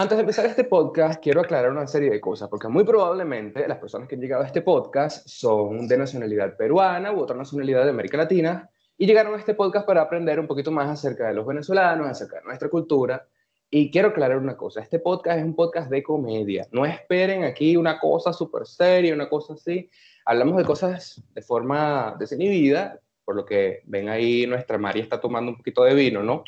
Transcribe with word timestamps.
Antes 0.00 0.16
de 0.16 0.22
empezar 0.22 0.46
este 0.46 0.64
podcast, 0.64 1.22
quiero 1.22 1.42
aclarar 1.42 1.70
una 1.70 1.86
serie 1.86 2.08
de 2.08 2.22
cosas, 2.22 2.48
porque 2.48 2.68
muy 2.68 2.84
probablemente 2.84 3.68
las 3.68 3.76
personas 3.76 4.08
que 4.08 4.14
han 4.14 4.22
llegado 4.22 4.42
a 4.42 4.46
este 4.46 4.62
podcast 4.62 5.28
son 5.28 5.86
de 5.86 5.98
nacionalidad 5.98 6.56
peruana 6.56 7.12
u 7.12 7.20
otra 7.20 7.36
nacionalidad 7.36 7.84
de 7.84 7.90
América 7.90 8.16
Latina 8.16 8.70
y 8.96 9.04
llegaron 9.04 9.34
a 9.34 9.36
este 9.36 9.52
podcast 9.52 9.86
para 9.86 10.00
aprender 10.00 10.40
un 10.40 10.46
poquito 10.46 10.70
más 10.70 10.88
acerca 10.88 11.28
de 11.28 11.34
los 11.34 11.46
venezolanos, 11.46 12.08
acerca 12.08 12.38
de 12.38 12.44
nuestra 12.46 12.70
cultura. 12.70 13.28
Y 13.68 13.90
quiero 13.90 14.08
aclarar 14.08 14.38
una 14.38 14.56
cosa, 14.56 14.80
este 14.80 15.00
podcast 15.00 15.38
es 15.38 15.44
un 15.44 15.54
podcast 15.54 15.90
de 15.90 16.02
comedia. 16.02 16.66
No 16.72 16.86
esperen 16.86 17.44
aquí 17.44 17.76
una 17.76 18.00
cosa 18.00 18.32
súper 18.32 18.66
seria, 18.66 19.12
una 19.12 19.28
cosa 19.28 19.52
así. 19.52 19.90
Hablamos 20.24 20.56
de 20.56 20.64
cosas 20.64 21.22
de 21.34 21.42
forma 21.42 22.16
desinhibida, 22.18 22.98
por 23.22 23.36
lo 23.36 23.44
que 23.44 23.82
ven 23.84 24.08
ahí 24.08 24.46
nuestra 24.46 24.78
María 24.78 25.02
está 25.02 25.20
tomando 25.20 25.50
un 25.50 25.58
poquito 25.58 25.84
de 25.84 25.92
vino, 25.92 26.22
¿no? 26.22 26.42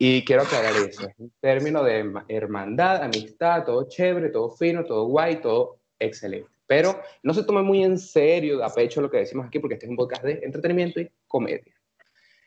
Y 0.00 0.24
quiero 0.24 0.42
aclarar 0.42 0.74
eso, 0.76 1.08
es 1.08 1.14
un 1.18 1.32
término 1.40 1.82
de 1.82 2.12
hermandad, 2.28 3.02
amistad, 3.02 3.64
todo 3.64 3.88
chévere, 3.88 4.28
todo 4.28 4.48
fino, 4.48 4.84
todo 4.84 5.06
guay, 5.06 5.40
todo 5.40 5.80
excelente. 5.98 6.48
Pero 6.68 7.00
no 7.24 7.34
se 7.34 7.42
tome 7.42 7.62
muy 7.62 7.82
en 7.82 7.98
serio, 7.98 8.64
a 8.64 8.72
pecho 8.72 9.00
lo 9.00 9.10
que 9.10 9.18
decimos 9.18 9.48
aquí, 9.48 9.58
porque 9.58 9.74
este 9.74 9.86
es 9.86 9.90
un 9.90 9.96
podcast 9.96 10.22
de 10.22 10.38
entretenimiento 10.44 11.00
y 11.00 11.10
comedia. 11.26 11.74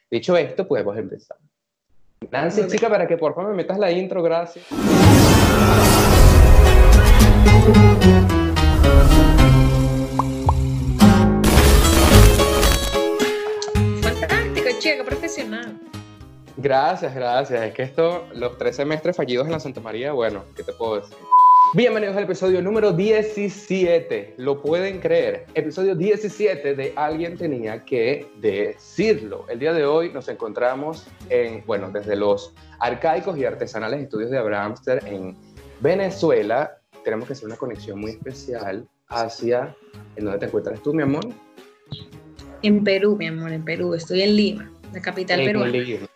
Dicho 0.10 0.38
esto, 0.38 0.66
podemos 0.66 0.98
empezar. 0.98 1.38
Nancy, 2.32 2.68
chica, 2.68 2.88
para 2.88 3.06
que 3.06 3.18
por 3.18 3.36
favor 3.36 3.52
me 3.52 3.58
metas 3.58 3.78
la 3.78 3.92
intro, 3.92 4.24
gracias. 4.24 4.66
Fantástico, 14.02 14.70
chica, 14.80 15.04
profesional. 15.04 15.78
Gracias, 16.58 17.16
gracias. 17.16 17.64
Es 17.64 17.74
que 17.74 17.84
esto, 17.84 18.28
los 18.34 18.58
tres 18.58 18.76
semestres 18.76 19.16
fallidos 19.16 19.46
en 19.46 19.54
la 19.54 19.60
Santa 19.60 19.82
María, 19.82 20.12
bueno, 20.12 20.44
¿qué 20.56 20.64
te 20.64 20.74
puedo 20.74 21.00
decir? 21.00 21.18
Bienvenidos 21.74 22.18
al 22.18 22.24
episodio 22.24 22.62
número 22.62 22.92
17. 22.92 24.34
¿Lo 24.38 24.62
pueden 24.62 25.00
creer? 25.00 25.46
Episodio 25.54 25.96
17 25.96 26.76
de 26.76 26.92
Alguien 26.98 27.38
tenía 27.38 27.86
que 27.86 28.28
decirlo. 28.42 29.46
El 29.48 29.60
día 29.60 29.72
de 29.72 29.86
hoy 29.86 30.12
nos 30.12 30.28
encontramos 30.28 31.08
en, 31.30 31.64
bueno, 31.66 31.90
desde 31.90 32.18
los 32.18 32.54
arcaicos 32.80 33.38
y 33.38 33.46
artesanales 33.46 34.02
estudios 34.02 34.32
de 34.32 34.38
Abrahamster 34.38 35.02
en 35.08 35.38
Venezuela. 35.80 36.78
Tenemos 37.06 37.28
que 37.28 37.34
hacer 37.34 37.46
una 37.46 37.56
conexión 37.56 38.02
muy 38.02 38.12
especial 38.12 38.86
hacia, 39.08 39.74
¿en 40.18 40.26
dónde 40.26 40.40
te 40.40 40.46
encuentras 40.48 40.82
tú, 40.84 40.94
mi 40.94 41.04
amor? 41.04 41.26
En 42.64 42.84
Perú, 42.84 43.16
mi 43.16 43.28
amor, 43.28 43.54
en 43.54 43.64
Perú. 43.64 43.94
Estoy 43.94 44.24
en 44.24 44.36
Lima, 44.36 44.72
la 44.92 45.02
capital 45.02 45.40
En 45.40 45.46
peruana. 45.46 45.72
Lima. 45.72 46.08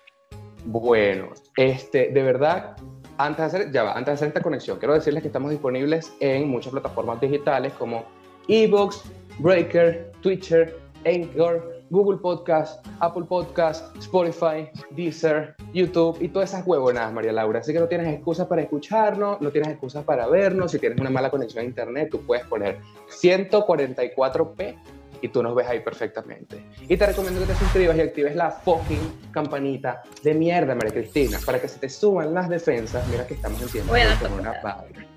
Bueno, 0.66 1.30
este, 1.58 2.10
de 2.10 2.24
verdad, 2.24 2.76
antes 3.18 3.38
de, 3.38 3.44
hacer, 3.44 3.72
ya 3.72 3.84
va, 3.84 3.92
antes 3.92 4.08
de 4.08 4.12
hacer 4.14 4.28
esta 4.30 4.42
conexión, 4.42 4.80
quiero 4.80 4.96
decirles 4.96 5.22
que 5.22 5.28
estamos 5.28 5.52
disponibles 5.52 6.12
en 6.20 6.50
muchas 6.50 6.72
plataformas 6.72 7.22
digitales 7.22 7.72
como 7.74 8.06
eBooks, 8.48 9.04
Breaker, 9.40 10.12
Twitcher, 10.22 10.76
Anchor, 11.06 11.76
Google 11.92 12.18
Podcast, 12.18 12.86
Apple 13.00 13.26
Podcast, 13.30 13.96
Spotify, 13.98 14.68
Deezer, 14.92 15.56
YouTube 15.72 16.18
y 16.20 16.30
todas 16.30 16.50
esas 16.50 16.66
huevonadas, 16.66 17.14
María 17.14 17.32
Laura. 17.32 17.60
Así 17.60 17.72
que 17.72 17.80
no 17.80 17.88
tienes 17.88 18.08
excusas 18.08 18.48
para 18.48 18.64
escucharnos, 18.64 19.40
no 19.40 19.52
tienes 19.52 19.70
excusas 19.70 20.04
para 20.04 20.26
vernos. 20.28 20.72
Si 20.72 20.80
tienes 20.80 21.00
una 21.00 21.12
mala 21.12 21.30
conexión 21.30 21.64
a 21.64 21.68
internet, 21.68 22.10
tú 22.10 22.22
puedes 22.22 22.46
poner 22.48 22.80
144p 23.22 24.76
y 25.22 25.30
tú 25.30 25.42
nos 25.42 25.56
ves 25.56 25.68
ahí 25.68 25.80
perfectamente. 25.80 26.66
Y 26.88 26.98
te 26.98 27.06
recomiendo 27.06 27.42
que 27.42 27.48
te 27.48 27.56
suscribas 27.56 27.98
y 27.98 28.02
actives 28.02 28.36
la 28.36 28.52
fucking 28.52 29.32
campanita 29.32 30.04
de 30.24 30.34
mierda, 30.34 30.76
María 30.76 30.94
Cristina, 30.94 31.40
para 31.46 31.60
que 31.60 31.68
se 31.68 31.80
te 31.80 31.90
suban 31.90 32.34
las 32.34 32.50
defensas. 32.50 33.08
Mira 33.08 33.26
que 33.26 33.36
estamos 33.36 33.62
en 33.62 33.70
tiempo 33.70 33.94
como 34.22 34.36
una 34.38 34.62
vaina. 34.62 35.08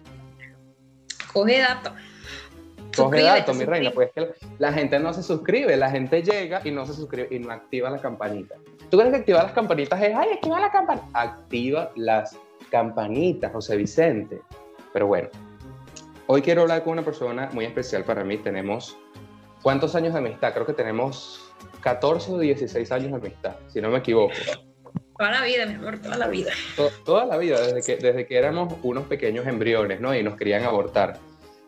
Coge 1.32 1.58
dato. 1.58 1.92
Coge 2.96 3.22
dato, 3.22 3.54
mi 3.54 3.64
reina, 3.64 3.90
pues 3.90 4.08
es 4.08 4.14
que 4.14 4.46
la 4.58 4.72
gente 4.72 4.98
no 4.98 5.12
se 5.12 5.22
suscribe, 5.22 5.76
la 5.76 5.90
gente 5.90 6.22
llega 6.22 6.60
y 6.64 6.70
no 6.70 6.84
se 6.86 6.94
suscribe 6.94 7.28
y 7.30 7.38
no 7.38 7.52
activa 7.52 7.90
la 7.90 8.00
campanita. 8.00 8.56
¿Tú 8.90 8.96
crees 8.98 9.12
que 9.12 9.18
activar 9.18 9.44
las 9.44 9.52
campanitas 9.52 10.02
es, 10.02 10.14
ay, 10.16 10.30
activa 10.34 10.58
la 10.58 10.70
campanita? 10.70 11.06
Activa 11.12 11.92
las 11.96 12.36
campanitas, 12.70 13.52
José 13.52 13.76
Vicente. 13.76 14.40
Pero 14.92 15.06
bueno, 15.06 15.28
hoy 16.26 16.42
quiero 16.42 16.62
hablar 16.62 16.82
con 16.82 16.94
una 16.94 17.04
persona 17.04 17.50
muy 17.52 17.66
especial 17.66 18.04
para 18.04 18.24
mí. 18.24 18.38
Tenemos, 18.38 18.96
¿cuántos 19.62 19.94
años 19.94 20.12
de 20.12 20.18
amistad? 20.20 20.52
Creo 20.54 20.66
que 20.66 20.72
tenemos 20.72 21.52
14 21.82 22.32
o 22.32 22.38
16 22.38 22.90
años 22.92 23.10
de 23.10 23.16
amistad, 23.16 23.56
si 23.68 23.80
no 23.80 23.90
me 23.90 23.98
equivoco. 23.98 24.34
Toda 25.16 25.30
la 25.32 25.42
vida, 25.42 25.66
mi 25.66 25.74
amor, 25.74 25.98
toda 26.00 26.16
la 26.16 26.28
vida. 26.28 26.52
To- 26.76 26.90
toda 27.04 27.26
la 27.26 27.36
vida, 27.38 27.60
desde 27.60 27.82
que, 27.82 27.96
desde 28.02 28.26
que 28.26 28.36
éramos 28.36 28.74
unos 28.82 29.04
pequeños 29.06 29.46
embriones, 29.46 30.00
¿no? 30.00 30.14
Y 30.14 30.22
nos 30.22 30.36
querían 30.36 30.64
abortar. 30.64 31.18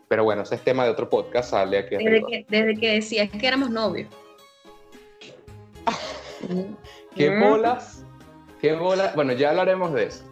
Pero 0.07 0.23
bueno, 0.23 0.41
ese 0.43 0.55
es 0.55 0.61
tema 0.61 0.83
de 0.85 0.89
otro 0.91 1.09
podcast, 1.09 1.51
sale 1.51 1.77
aquí 1.77 1.95
Desde 1.97 2.23
que, 2.25 2.45
desde 2.49 2.75
que 2.79 2.93
decías 2.95 3.29
que 3.29 3.45
éramos 3.47 3.69
novios. 3.69 4.07
¿Qué 7.15 7.29
Mm. 7.31 7.39
bolas? 7.41 8.05
¿Qué 8.61 8.73
bolas? 8.73 9.15
Bueno, 9.15 9.33
ya 9.33 9.49
hablaremos 9.49 9.93
de 9.93 10.03
eso. 10.05 10.23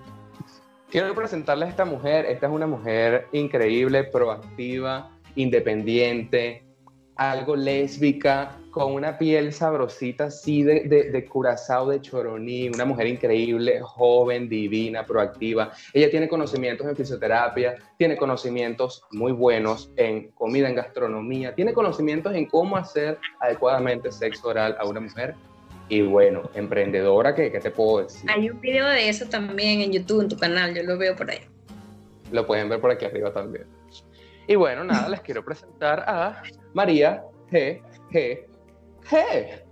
Quiero 0.90 1.14
presentarles 1.14 1.68
a 1.68 1.72
esta 1.72 1.86
mujer. 1.86 2.26
Esta 2.26 2.48
es 2.48 2.52
una 2.52 2.68
mujer 2.68 3.28
increíble, 3.32 4.04
proactiva, 4.06 5.12
independiente, 5.36 6.64
algo 7.20 7.54
lésbica, 7.58 8.56
con 8.72 8.94
una 8.94 9.18
piel 9.18 9.52
sabrosita 9.52 10.26
así 10.26 10.64
de, 10.64 10.86
de, 10.86 11.12
de 11.12 11.26
curazao 11.26 11.90
de 11.90 12.00
choroní, 12.00 12.70
una 12.70 12.86
mujer 12.86 13.08
increíble, 13.08 13.82
joven, 13.82 14.48
divina, 14.48 15.06
proactiva. 15.06 15.74
Ella 15.92 16.10
tiene 16.10 16.30
conocimientos 16.30 16.88
en 16.88 16.96
fisioterapia, 16.96 17.76
tiene 17.98 18.16
conocimientos 18.16 19.04
muy 19.12 19.34
buenos 19.34 19.92
en 19.98 20.30
comida, 20.32 20.70
en 20.70 20.76
gastronomía, 20.76 21.54
tiene 21.54 21.74
conocimientos 21.74 22.34
en 22.34 22.46
cómo 22.46 22.78
hacer 22.78 23.18
adecuadamente 23.42 24.14
sexo 24.14 24.48
oral 24.48 24.78
a 24.80 24.86
una 24.86 25.02
mujer. 25.02 25.36
Y 25.90 26.04
bueno, 26.04 26.50
emprendedora, 26.54 27.36
¿qué, 27.36 27.52
qué 27.52 27.60
te 27.60 27.72
puedo 27.72 28.04
decir? 28.04 28.32
Hay 28.32 28.50
un 28.50 28.62
video 28.62 28.88
de 28.88 29.10
eso 29.10 29.26
también 29.26 29.82
en 29.82 29.92
YouTube, 29.92 30.22
en 30.22 30.30
tu 30.30 30.38
canal, 30.38 30.74
yo 30.74 30.84
lo 30.84 30.98
veo 30.98 31.18
por 31.18 31.30
ahí. 31.30 31.40
Lo 32.32 32.48
pueden 32.48 32.70
ver 32.70 32.80
por 32.80 32.92
aquí 32.92 33.04
arriba 33.04 33.34
también. 33.34 33.66
Y 34.50 34.56
bueno, 34.56 34.84
nada, 34.84 35.08
les 35.08 35.22
quiero 35.22 35.46
presentar 35.46 36.04
a 36.08 36.42
María 36.74 37.24
G. 37.52 37.84
G. 38.10 38.48
G. 39.08 39.64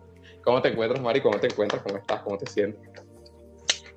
¿Cómo 0.43 0.61
te 0.61 0.69
encuentras, 0.69 1.01
Mari? 1.01 1.19
¿Cómo 1.19 1.39
te 1.39 1.47
encuentras? 1.47 1.81
¿Cómo 1.81 1.97
estás? 1.97 2.21
¿Cómo 2.21 2.37
te 2.37 2.45
sientes? 2.45 2.79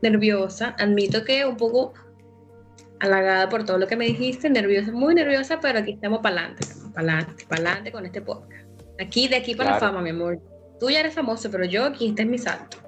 Nerviosa, 0.00 0.74
admito 0.78 1.22
que 1.22 1.44
un 1.44 1.58
poco 1.58 1.92
halagada 2.98 3.50
por 3.50 3.66
todo 3.66 3.76
lo 3.76 3.86
que 3.86 3.94
me 3.94 4.06
dijiste, 4.06 4.48
nerviosa, 4.48 4.90
muy 4.90 5.14
nerviosa, 5.14 5.60
pero 5.60 5.80
aquí 5.80 5.92
estamos 5.92 6.20
para 6.20 6.36
adelante, 6.36 6.66
para 6.94 7.12
adelante, 7.12 7.44
para 7.46 7.60
adelante 7.60 7.92
con 7.92 8.06
este 8.06 8.22
podcast. 8.22 8.66
Aquí, 8.98 9.28
de 9.28 9.36
aquí 9.36 9.54
para 9.54 9.72
la 9.72 9.80
fama, 9.80 10.00
mi 10.00 10.10
amor. 10.10 10.40
Tú 10.80 10.88
ya 10.88 11.00
eres 11.00 11.12
famoso, 11.12 11.50
pero 11.50 11.66
yo 11.66 11.84
aquí, 11.84 12.08
este 12.08 12.22
es 12.22 12.28
mi 12.28 12.38
salto. 12.38 12.78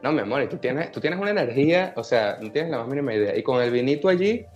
No, 0.00 0.12
mi 0.12 0.20
amor, 0.20 0.44
y 0.44 0.46
tú 0.46 0.58
tienes, 0.58 0.92
tú 0.92 1.00
tienes 1.00 1.18
una 1.18 1.30
energía, 1.30 1.92
o 1.96 2.04
sea, 2.04 2.38
no 2.40 2.52
tienes 2.52 2.70
la 2.70 2.78
más 2.78 2.86
mínima 2.86 3.12
idea. 3.14 3.36
Y 3.36 3.42
con 3.42 3.60
el 3.60 3.72
vinito 3.72 4.08
allí, 4.08 4.46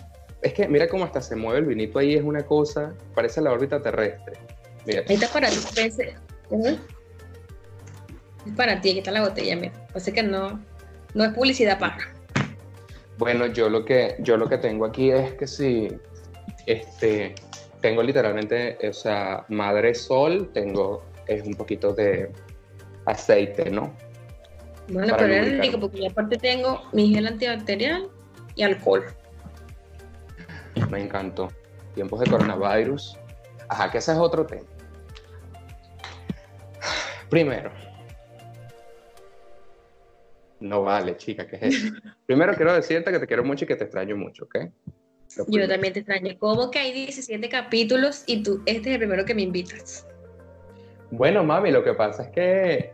es 0.43 0.55
que 0.55 0.69
mira 0.69 0.89
cómo 0.89 1.05
hasta 1.05 1.21
se 1.21 1.37
mueve 1.37 1.59
el 1.61 1.67
vinito 1.67 1.99
allí, 1.99 2.15
es 2.15 2.23
una 2.23 2.45
cosa, 2.45 2.95
parece 3.15 3.41
la 3.41 3.53
órbita 3.53 3.81
terrestre. 3.83 4.34
Mira, 4.87 5.03
Ahí 5.09 5.15
está 5.15 5.28
para 5.28 5.49
ti. 5.49 5.56
Es 8.47 8.53
para 8.56 8.81
ti, 8.81 8.91
aquí 8.91 8.99
está 8.99 9.11
la 9.11 9.23
botella, 9.23 9.56
mira. 9.56 9.73
Así 9.95 10.12
que 10.12 10.23
no, 10.23 10.62
no 11.15 11.25
es 11.25 11.33
publicidad 11.34 11.79
paga. 11.79 12.12
Bueno, 13.19 13.47
yo 13.47 13.69
lo 13.69 13.84
que 13.84 14.17
yo 14.21 14.39
lo 14.39 14.49
que 14.49 14.56
tengo 14.56 14.87
aquí 14.87 15.11
es 15.11 15.34
que 15.34 15.47
si 15.47 15.89
este 16.67 17.34
tengo 17.83 18.03
literalmente, 18.03 18.79
o 18.89 18.93
sea, 18.93 19.45
madre 19.49 19.95
sol, 19.95 20.50
tengo 20.55 21.05
es 21.27 21.43
un 21.45 21.55
poquito 21.55 21.93
de 21.93 22.31
aceite, 23.05 23.71
¿no? 23.71 23.93
Bueno, 24.89 25.09
Para 25.12 25.23
pero 25.23 25.35
es 25.35 25.41
lubricar. 25.43 25.67
rico 25.67 25.81
porque 25.81 26.00
yo 26.03 26.11
aparte 26.11 26.37
tengo 26.38 26.82
mi 26.93 27.14
gel 27.14 27.26
antibacterial 27.26 28.09
y 28.56 28.62
alcohol. 28.62 29.05
Me 30.90 31.02
encantó. 31.02 31.49
Tiempos 31.94 32.20
de 32.20 32.31
coronavirus. 32.31 33.19
Ajá, 33.69 33.90
que 33.90 33.99
ese 33.99 34.12
es 34.12 34.19
otro 34.19 34.46
tema. 34.46 34.67
Primero. 37.28 37.70
No 40.58 40.82
vale, 40.82 41.17
chica, 41.17 41.46
¿qué 41.46 41.56
es 41.56 41.62
eso? 41.62 41.94
Primero 42.26 42.55
quiero 42.55 42.75
decirte 42.75 43.11
que 43.11 43.19
te 43.19 43.26
quiero 43.26 43.44
mucho 43.44 43.64
y 43.64 43.69
que 43.69 43.76
te 43.76 43.84
extraño 43.84 44.17
mucho, 44.17 44.44
¿ok? 44.44 44.56
Yo 45.49 45.69
también 45.69 45.93
te 45.93 46.00
extraño. 46.00 46.37
¿Cómo 46.38 46.70
que 46.70 46.81
hay 46.81 46.93
17 46.93 47.49
capítulos 47.49 48.25
y 48.26 48.43
tú, 48.43 48.62
este 48.66 48.90
es 48.90 48.94
el 48.94 48.99
primero 48.99 49.25
que 49.25 49.34
me 49.34 49.43
invitas? 49.43 50.06
Bueno, 51.12 51.44
mami, 51.44 51.70
lo 51.70 51.82
que 51.82 51.94
pasa 51.94 52.25
es 52.25 52.28
que, 52.31 52.93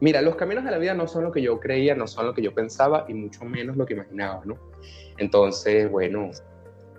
mira, 0.00 0.22
los 0.22 0.36
caminos 0.36 0.64
de 0.64 0.70
la 0.70 0.78
vida 0.78 0.94
no 0.94 1.06
son 1.06 1.24
lo 1.24 1.32
que 1.32 1.42
yo 1.42 1.58
creía, 1.58 1.94
no 1.94 2.06
son 2.06 2.26
lo 2.26 2.34
que 2.34 2.42
yo 2.42 2.54
pensaba 2.54 3.04
y 3.08 3.14
mucho 3.14 3.44
menos 3.44 3.76
lo 3.76 3.84
que 3.84 3.94
imaginaba, 3.94 4.42
¿no? 4.44 4.56
Entonces, 5.18 5.90
bueno, 5.90 6.30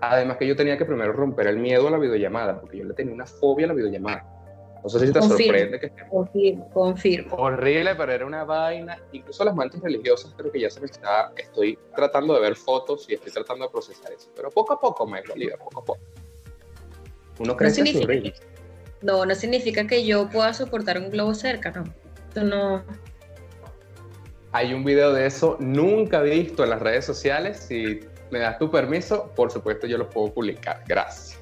además 0.02 0.38
que 0.38 0.48
yo 0.48 0.56
tenía 0.56 0.78
que 0.78 0.86
primero 0.86 1.14
romper 1.14 1.48
el 1.48 1.58
miedo 1.58 1.88
a 1.88 1.92
la 1.92 1.98
videollamada, 1.98 2.60
porque 2.60 2.78
yo 2.78 2.86
le 2.86 2.94
tenía 2.94 3.14
una 3.14 3.26
fobia 3.26 3.66
a 3.66 3.70
la 3.70 3.74
videollamada. 3.74 4.38
No 4.84 4.90
sé 4.90 5.08
si 5.08 5.12
te 5.12 5.22
sorprende 5.22 5.80
que 5.80 5.92
Confirmo, 6.10 6.70
confirmo. 6.70 7.36
Horrible, 7.36 7.96
pero 7.96 8.12
era 8.12 8.26
una 8.26 8.44
vaina. 8.44 8.98
Incluso 9.12 9.44
las 9.44 9.56
mantas 9.56 9.82
religiosas 9.82 10.34
creo 10.38 10.52
que 10.52 10.62
ya 10.62 10.70
se 10.70 10.80
me 10.80 10.86
está... 10.86 11.32
Estoy 11.36 11.78
tratando 11.96 12.34
de 12.36 12.42
ver 12.42 12.56
fotos 12.56 13.06
y 13.10 13.16
estoy 13.16 13.34
tratando 13.34 13.66
de 13.66 13.72
procesar 13.72 14.12
eso. 14.14 14.30
Pero 14.36 14.50
poco 14.50 14.74
a 14.74 14.80
poco 14.80 15.06
me 15.06 15.22
valida, 15.24 15.58
poco 15.58 15.82
a 15.82 15.84
poco. 15.86 16.00
Uno 17.40 17.58
crece 17.58 17.82
no 17.82 17.88
significa, 17.88 18.40
No, 19.02 19.26
no 19.26 19.36
significa 19.36 19.86
que 19.86 20.06
yo 20.06 20.30
pueda 20.30 20.54
soportar 20.54 21.00
un 21.00 21.10
globo 21.10 21.34
cerca, 21.34 21.72
no. 21.72 21.84
Eso 22.32 22.44
no... 22.44 22.84
Hay 24.54 24.74
un 24.74 24.86
video 24.86 25.12
de 25.12 25.26
eso 25.26 25.58
nunca 25.60 26.22
visto 26.22 26.64
en 26.64 26.70
las 26.70 26.82
redes 26.82 27.06
sociales. 27.06 27.58
Si 27.58 28.00
me 28.32 28.40
das 28.40 28.58
tu 28.58 28.70
permiso, 28.70 29.32
por 29.36 29.52
supuesto 29.52 29.88
yo 29.88 29.98
lo 29.98 30.10
puedo 30.10 30.34
publicar. 30.34 30.84
Gracias. 30.88 31.40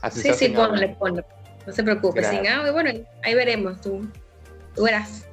Así 0.00 0.20
sí, 0.20 0.32
sí, 0.34 0.48
ponle, 0.50 0.96
ponle. 0.98 1.24
No 1.66 1.72
se 1.72 1.82
preocupe. 1.82 2.22
Sin 2.22 2.42
bueno, 2.72 2.90
ahí 3.22 3.34
veremos. 3.34 3.80
Tú, 3.80 4.06
tú 4.74 4.84
verás. 4.84 5.26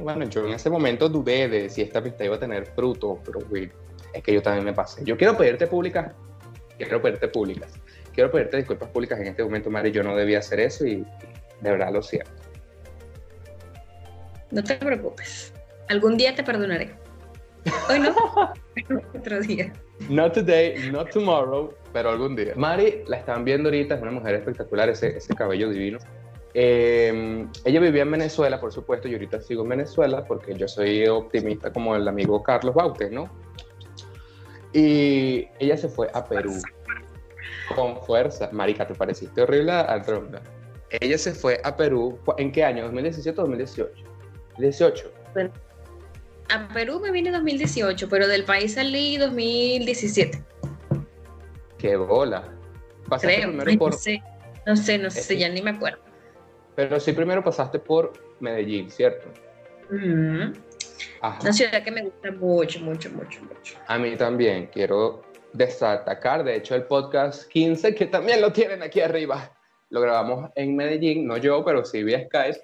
Bueno, 0.00 0.24
yo 0.24 0.46
en 0.46 0.54
ese 0.54 0.70
momento 0.70 1.08
dudé 1.08 1.48
de 1.48 1.68
si 1.68 1.82
esta 1.82 2.02
pista 2.02 2.24
iba 2.24 2.36
a 2.36 2.40
tener 2.40 2.66
fruto, 2.66 3.20
pero 3.24 3.40
es 4.12 4.22
que 4.22 4.32
yo 4.32 4.42
también 4.42 4.64
me 4.64 4.72
pasé. 4.72 5.04
Yo 5.04 5.16
quiero 5.16 5.36
pedirte 5.36 5.66
públicas, 5.66 6.12
quiero 6.76 7.00
pedirte 7.00 7.28
públicas, 7.28 7.72
quiero 8.14 8.30
pedirte 8.30 8.58
disculpas 8.58 8.88
públicas 8.90 9.18
en 9.20 9.28
este 9.28 9.42
momento, 9.44 9.70
Mari. 9.70 9.92
Yo 9.92 10.02
no 10.02 10.16
debía 10.16 10.40
hacer 10.40 10.60
eso 10.60 10.86
y 10.86 11.04
de 11.60 11.70
verdad 11.70 11.92
lo 11.92 12.02
siento. 12.02 12.30
No 14.50 14.62
te 14.62 14.76
preocupes. 14.76 15.52
Algún 15.88 16.16
día 16.16 16.34
te 16.34 16.42
perdonaré. 16.42 16.94
Hoy 17.88 18.00
no, 18.00 18.14
otro 19.14 19.40
día. 19.40 19.72
Not 20.08 20.34
today, 20.34 20.90
not 20.90 21.10
tomorrow, 21.10 21.74
pero 21.92 22.10
algún 22.10 22.36
día. 22.36 22.52
Mari, 22.56 23.02
la 23.06 23.18
están 23.18 23.44
viendo 23.44 23.68
ahorita, 23.68 23.96
es 23.96 24.02
una 24.02 24.10
mujer 24.12 24.34
espectacular, 24.34 24.88
ese, 24.88 25.16
ese 25.16 25.34
cabello 25.34 25.70
divino. 25.70 25.98
Em, 26.54 27.50
ella 27.64 27.80
vivía 27.80 28.02
en 28.02 28.10
Venezuela, 28.10 28.60
por 28.60 28.72
supuesto, 28.72 29.08
y 29.08 29.12
ahorita 29.12 29.40
sigo 29.40 29.62
en 29.62 29.70
Venezuela 29.70 30.24
porque 30.24 30.54
yo 30.54 30.66
soy 30.68 31.06
optimista 31.06 31.72
como 31.72 31.94
el 31.94 32.06
amigo 32.08 32.42
Carlos 32.42 32.74
Baute, 32.74 33.10
¿no? 33.10 33.30
Y 34.72 35.48
ella 35.58 35.76
se 35.76 35.88
fue 35.88 36.08
a 36.14 36.24
Perú 36.24 36.54
con 37.74 38.00
fuerza. 38.02 38.48
Marica, 38.52 38.86
¿te 38.86 38.94
pareciste 38.94 39.42
horrible 39.42 39.72
Andrómeda? 39.72 40.40
Ella 40.90 41.18
se 41.18 41.32
fue 41.32 41.60
a 41.64 41.76
Perú, 41.76 42.18
¿en 42.38 42.52
qué 42.52 42.64
año? 42.64 42.90
¿2017 42.90 43.32
o 43.32 43.42
2018? 43.42 43.92
18. 44.58 45.12
A 46.48 46.68
Perú 46.68 47.00
me 47.00 47.10
vine 47.10 47.28
en 47.28 47.34
2018, 47.34 48.08
pero 48.08 48.28
del 48.28 48.44
país 48.44 48.74
salí 48.74 49.16
2017. 49.16 50.42
¡Qué 51.78 51.96
bola! 51.96 52.52
Creo, 53.20 53.52
no 53.52 53.92
sé, 53.92 54.22
no 54.66 54.76
sé, 54.76 54.98
no 54.98 55.10
sé, 55.10 55.36
ya 55.38 55.48
ni 55.48 55.62
me 55.62 55.70
acuerdo. 55.70 55.98
Pero 56.74 56.98
sí 56.98 57.12
primero 57.12 57.42
pasaste 57.42 57.78
por 57.78 58.12
Medellín, 58.40 58.90
¿cierto? 58.90 59.28
Una 59.90 61.52
ciudad 61.52 61.82
que 61.82 61.90
me 61.90 62.02
gusta 62.02 62.32
mucho, 62.32 62.80
mucho, 62.80 63.10
mucho, 63.10 63.40
mucho. 63.42 63.78
A 63.86 63.98
mí 63.98 64.16
también, 64.16 64.68
quiero 64.72 65.22
destacar, 65.52 66.44
de 66.44 66.56
hecho 66.56 66.74
el 66.74 66.84
podcast 66.84 67.48
15, 67.48 67.94
que 67.94 68.06
también 68.06 68.40
lo 68.40 68.52
tienen 68.52 68.82
aquí 68.82 69.00
arriba, 69.00 69.52
lo 69.90 70.00
grabamos 70.00 70.50
en 70.54 70.76
Medellín, 70.76 71.26
no 71.26 71.36
yo, 71.36 71.64
pero 71.64 71.84
sí 71.84 72.02
vía 72.02 72.26
Skype, 72.26 72.60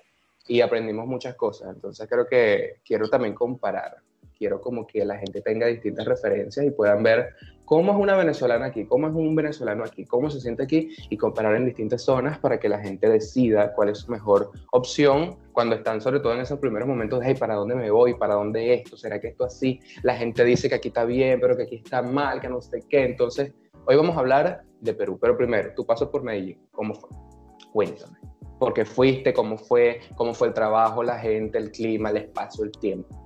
y 0.52 0.60
aprendimos 0.60 1.06
muchas 1.06 1.34
cosas. 1.34 1.74
Entonces 1.74 2.06
creo 2.06 2.26
que 2.26 2.80
quiero 2.84 3.08
también 3.08 3.32
comparar, 3.32 3.96
quiero 4.36 4.60
como 4.60 4.86
que 4.86 5.02
la 5.02 5.16
gente 5.16 5.40
tenga 5.40 5.66
distintas 5.66 6.04
referencias 6.04 6.66
y 6.66 6.70
puedan 6.70 7.02
ver 7.02 7.30
cómo 7.64 7.92
es 7.92 7.98
una 7.98 8.16
venezolana 8.16 8.66
aquí, 8.66 8.84
cómo 8.84 9.08
es 9.08 9.14
un 9.14 9.34
venezolano 9.34 9.82
aquí, 9.82 10.04
cómo 10.04 10.28
se 10.28 10.42
siente 10.42 10.64
aquí 10.64 10.94
y 11.08 11.16
comparar 11.16 11.56
en 11.56 11.64
distintas 11.64 12.02
zonas 12.02 12.38
para 12.38 12.60
que 12.60 12.68
la 12.68 12.80
gente 12.80 13.08
decida 13.08 13.72
cuál 13.72 13.88
es 13.88 14.00
su 14.00 14.12
mejor 14.12 14.50
opción 14.72 15.38
cuando 15.52 15.74
están 15.74 16.02
sobre 16.02 16.20
todo 16.20 16.34
en 16.34 16.40
esos 16.40 16.58
primeros 16.58 16.86
momentos 16.86 17.20
de, 17.20 17.28
hey, 17.28 17.36
¿para 17.38 17.54
dónde 17.54 17.74
me 17.74 17.90
voy? 17.90 18.12
¿Para 18.12 18.34
dónde 18.34 18.74
esto? 18.74 18.98
¿Será 18.98 19.18
que 19.18 19.28
esto 19.28 19.44
así? 19.44 19.80
La 20.02 20.16
gente 20.16 20.44
dice 20.44 20.68
que 20.68 20.74
aquí 20.74 20.88
está 20.88 21.06
bien, 21.06 21.40
pero 21.40 21.56
que 21.56 21.62
aquí 21.62 21.76
está 21.76 22.02
mal, 22.02 22.42
que 22.42 22.50
no 22.50 22.60
sé 22.60 22.84
qué. 22.90 23.04
Entonces, 23.04 23.54
hoy 23.86 23.96
vamos 23.96 24.14
a 24.18 24.20
hablar 24.20 24.64
de 24.80 24.92
Perú, 24.92 25.18
pero 25.18 25.34
primero, 25.34 25.72
tu 25.74 25.86
paso 25.86 26.10
por 26.10 26.22
Medellín, 26.22 26.58
¿cómo 26.72 26.92
fue? 26.92 27.31
Cuéntame. 27.72 28.18
¿Por 28.58 28.74
qué 28.74 28.84
fuiste? 28.84 29.32
¿Cómo 29.32 29.58
fue? 29.58 30.00
¿Cómo 30.14 30.34
fue 30.34 30.48
el 30.48 30.54
trabajo, 30.54 31.02
la 31.02 31.18
gente, 31.18 31.58
el 31.58 31.70
clima, 31.72 32.10
el 32.10 32.18
espacio, 32.18 32.64
el 32.64 32.72
tiempo? 32.72 33.18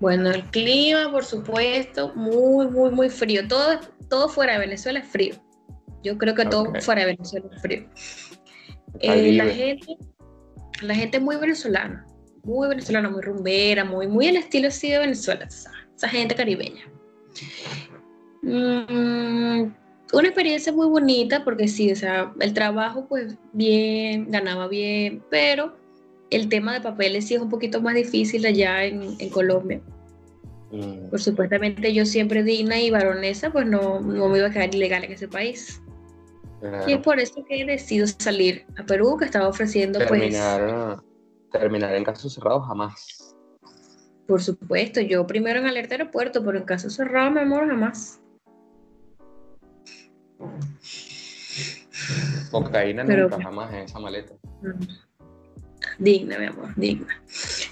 Bueno, 0.00 0.30
el 0.30 0.44
clima, 0.44 1.10
por 1.10 1.24
supuesto, 1.24 2.14
muy, 2.14 2.68
muy, 2.68 2.90
muy 2.90 3.10
frío. 3.10 3.46
Todo, 3.48 3.80
todo 4.08 4.28
fuera 4.28 4.54
de 4.54 4.60
Venezuela 4.60 5.00
es 5.00 5.08
frío. 5.08 5.34
Yo 6.02 6.16
creo 6.16 6.34
que 6.34 6.44
todo 6.46 6.72
fuera 6.80 7.02
de 7.02 7.06
Venezuela 7.08 7.48
es 7.52 7.60
frío. 7.60 7.88
Eh, 9.00 9.32
la 9.32 9.44
gente, 9.46 9.96
la 10.82 10.94
gente 10.94 11.18
es 11.18 11.22
muy 11.22 11.36
venezolana, 11.36 12.06
muy 12.44 12.68
venezolana, 12.68 13.10
muy 13.10 13.22
rumbera, 13.22 13.84
muy, 13.84 14.06
muy 14.06 14.28
el 14.28 14.36
estilo 14.36 14.68
así 14.68 14.90
de 14.90 14.98
Venezuela, 14.98 15.46
esa, 15.46 16.08
gente 16.08 16.34
caribeña. 16.34 16.84
Mm, 18.42 19.17
una 20.12 20.28
experiencia 20.28 20.72
muy 20.72 20.86
bonita 20.86 21.44
porque 21.44 21.68
sí, 21.68 21.92
o 21.92 21.96
sea, 21.96 22.32
el 22.40 22.54
trabajo 22.54 23.06
pues 23.08 23.36
bien, 23.52 24.30
ganaba 24.30 24.68
bien, 24.68 25.22
pero 25.30 25.74
el 26.30 26.48
tema 26.48 26.74
de 26.74 26.80
papeles 26.80 27.26
sí 27.26 27.34
es 27.34 27.40
un 27.40 27.48
poquito 27.48 27.80
más 27.80 27.94
difícil 27.94 28.44
allá 28.46 28.84
en, 28.84 29.16
Colombia. 29.30 29.80
Mm. 30.70 31.10
Por 31.10 31.20
supuestamente 31.20 31.92
yo 31.92 32.04
siempre 32.06 32.42
digna 32.42 32.80
y 32.80 32.90
baronesa, 32.90 33.50
pues 33.50 33.66
no, 33.66 34.00
no 34.00 34.28
me 34.28 34.38
iba 34.38 34.48
a 34.48 34.50
quedar 34.50 34.74
ilegal 34.74 35.04
en 35.04 35.12
ese 35.12 35.28
país. 35.28 35.80
Y 36.86 36.92
es 36.92 36.98
por 36.98 37.20
eso 37.20 37.44
que 37.44 37.60
he 37.60 37.64
decidido 37.64 38.06
salir 38.06 38.66
a 38.76 38.84
Perú, 38.84 39.16
que 39.16 39.26
estaba 39.26 39.46
ofreciendo 39.48 40.00
pues, 40.00 40.08
terminar, 40.10 40.96
pues... 40.96 41.62
Terminar 41.62 41.94
en 41.94 42.04
casos 42.04 42.34
cerrados 42.34 42.66
jamás. 42.66 43.36
Por 44.26 44.42
supuesto, 44.42 45.00
yo 45.00 45.26
primero 45.26 45.60
en 45.60 45.66
alerta 45.66 45.94
aeropuerto, 45.94 46.44
pero 46.44 46.58
en 46.58 46.64
caso 46.64 46.90
cerrado, 46.90 47.30
mi 47.30 47.40
amor, 47.40 47.68
jamás. 47.68 48.20
Cocaína 52.50 53.04
nunca, 53.04 53.40
jamás 53.42 53.72
en 53.72 53.80
esa 53.80 53.98
maleta. 53.98 54.34
Digna, 55.98 56.38
mi 56.38 56.46
amor, 56.46 56.74
digna. 56.76 57.22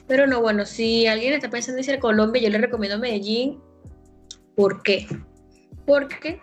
Pero 0.07 0.27
no, 0.27 0.41
bueno, 0.41 0.67
si 0.67 1.07
alguien 1.07 1.35
está 1.35 1.49
pensando 1.49 1.81
en 1.81 1.89
ir 1.89 1.97
a 1.97 2.01
Colombia, 2.01 2.43
yo 2.43 2.51
le 2.51 2.59
recomiendo 2.59 2.99
Medellín. 2.99 3.61
¿Por 4.57 4.83
qué? 4.83 5.07
Porque 5.87 6.41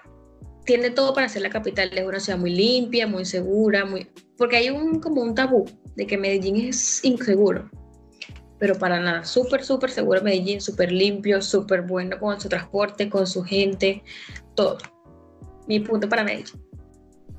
tiene 0.66 0.92
todo 0.92 1.14
para 1.14 1.30
ser 1.30 1.42
la 1.42 1.50
capital. 1.50 1.92
Es 1.94 2.06
una 2.06 2.20
ciudad 2.20 2.40
muy 2.40 2.52
limpia, 2.52 3.08
muy 3.08 3.26
segura, 3.26 3.86
muy... 3.86 4.08
porque 4.38 4.58
hay 4.58 4.70
un 4.70 5.00
como 5.00 5.22
un 5.22 5.36
tabú 5.36 5.66
de 5.96 6.08
que 6.08 6.18
Medellín 6.18 6.68
es 6.68 7.04
inseguro. 7.04 7.70
Pero 8.60 8.76
para 8.76 9.00
nada, 9.00 9.26
súper, 9.26 9.64
súper 9.64 9.90
seguro 9.90 10.22
Medellín, 10.22 10.62
súper 10.62 10.92
limpio, 10.92 11.42
súper 11.42 11.82
bueno 11.82 12.18
con 12.20 12.40
su 12.40 12.48
transporte, 12.48 13.10
con 13.10 13.28
su 13.28 13.44
gente, 13.44 14.04
todo. 14.56 14.78
Mi 15.68 15.80
punto 15.80 16.08
para 16.10 16.24
Medellín. 16.24 16.62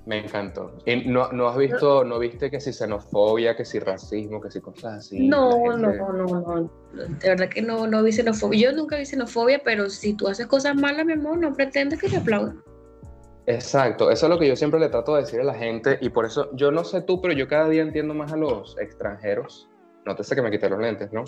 Me 0.06 0.18
encantó. 0.18 0.76
no, 1.06 1.32
no, 1.32 1.48
has 1.48 1.56
visto, 1.56 2.04
no 2.04 2.18
viste 2.18 2.50
que 2.50 2.60
si 2.60 2.74
xenofobia, 2.74 3.56
que 3.56 3.64
si 3.64 3.78
racismo, 3.78 4.38
que 4.38 4.50
si 4.50 4.60
cosas 4.60 4.98
así? 4.98 5.26
No, 5.26 5.74
no, 5.78 5.92
no, 5.92 6.12
no. 6.12 6.70
De 6.92 7.28
verdad 7.28 7.48
que 7.48 7.62
no, 7.62 7.86
no 7.86 8.02
vi 8.02 8.12
xenofobia. 8.12 8.70
Yo 8.70 8.76
nunca 8.76 8.98
vi 8.98 9.06
xenofobia, 9.06 9.62
pero 9.64 9.88
si 9.88 10.12
tú 10.12 10.28
haces 10.28 10.46
cosas 10.46 10.76
malas, 10.76 11.06
mi 11.06 11.14
amor, 11.14 11.38
no 11.38 11.54
pretendes 11.54 12.00
que 12.00 12.10
te 12.10 12.18
aplaudan. 12.18 12.62
Exacto, 13.46 14.10
eso 14.10 14.26
es 14.26 14.30
lo 14.30 14.38
que 14.38 14.48
yo 14.48 14.56
siempre 14.56 14.80
le 14.80 14.88
trato 14.88 15.14
de 15.14 15.22
decir 15.22 15.40
a 15.40 15.44
la 15.44 15.54
gente 15.54 15.98
y 16.00 16.08
por 16.08 16.24
eso 16.24 16.50
yo 16.54 16.70
no 16.70 16.82
sé 16.82 17.02
tú, 17.02 17.20
pero 17.20 17.34
yo 17.34 17.46
cada 17.46 17.68
día 17.68 17.82
entiendo 17.82 18.14
más 18.14 18.32
a 18.32 18.36
los 18.36 18.76
extranjeros. 18.78 19.68
Nótese 20.06 20.34
que 20.34 20.42
me 20.42 20.50
quité 20.50 20.68
los 20.68 20.80
lentes, 20.80 21.12
¿no? 21.12 21.24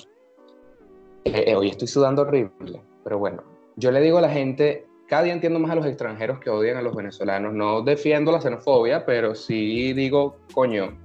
Eh, 1.25 1.45
eh, 1.47 1.55
hoy 1.55 1.71
estoy 1.71 1.88
sudando 1.88 2.23
horrible, 2.23 2.83
pero 3.05 3.19
bueno, 3.19 3.43
yo 3.76 3.91
le 3.91 4.00
digo 4.00 4.19
a 4.19 4.23
la 4.23 4.31
gente, 4.31 4.87
cada 5.08 5.22
día 5.22 5.32
entiendo 5.32 5.58
más 5.58 5.70
a 5.70 5.76
los 5.76 5.86
extranjeros 5.86 6.40
que 6.40 6.50
odian 6.50 6.76
a 6.76 6.82
los 6.82 6.94
venezolanos. 6.94 7.54
No 7.54 7.82
defiendo 7.82 8.32
la 8.32 8.40
xenofobia, 8.40 9.04
pero 9.06 9.34
sí 9.34 9.92
digo, 9.92 10.36
coño, 10.52 10.96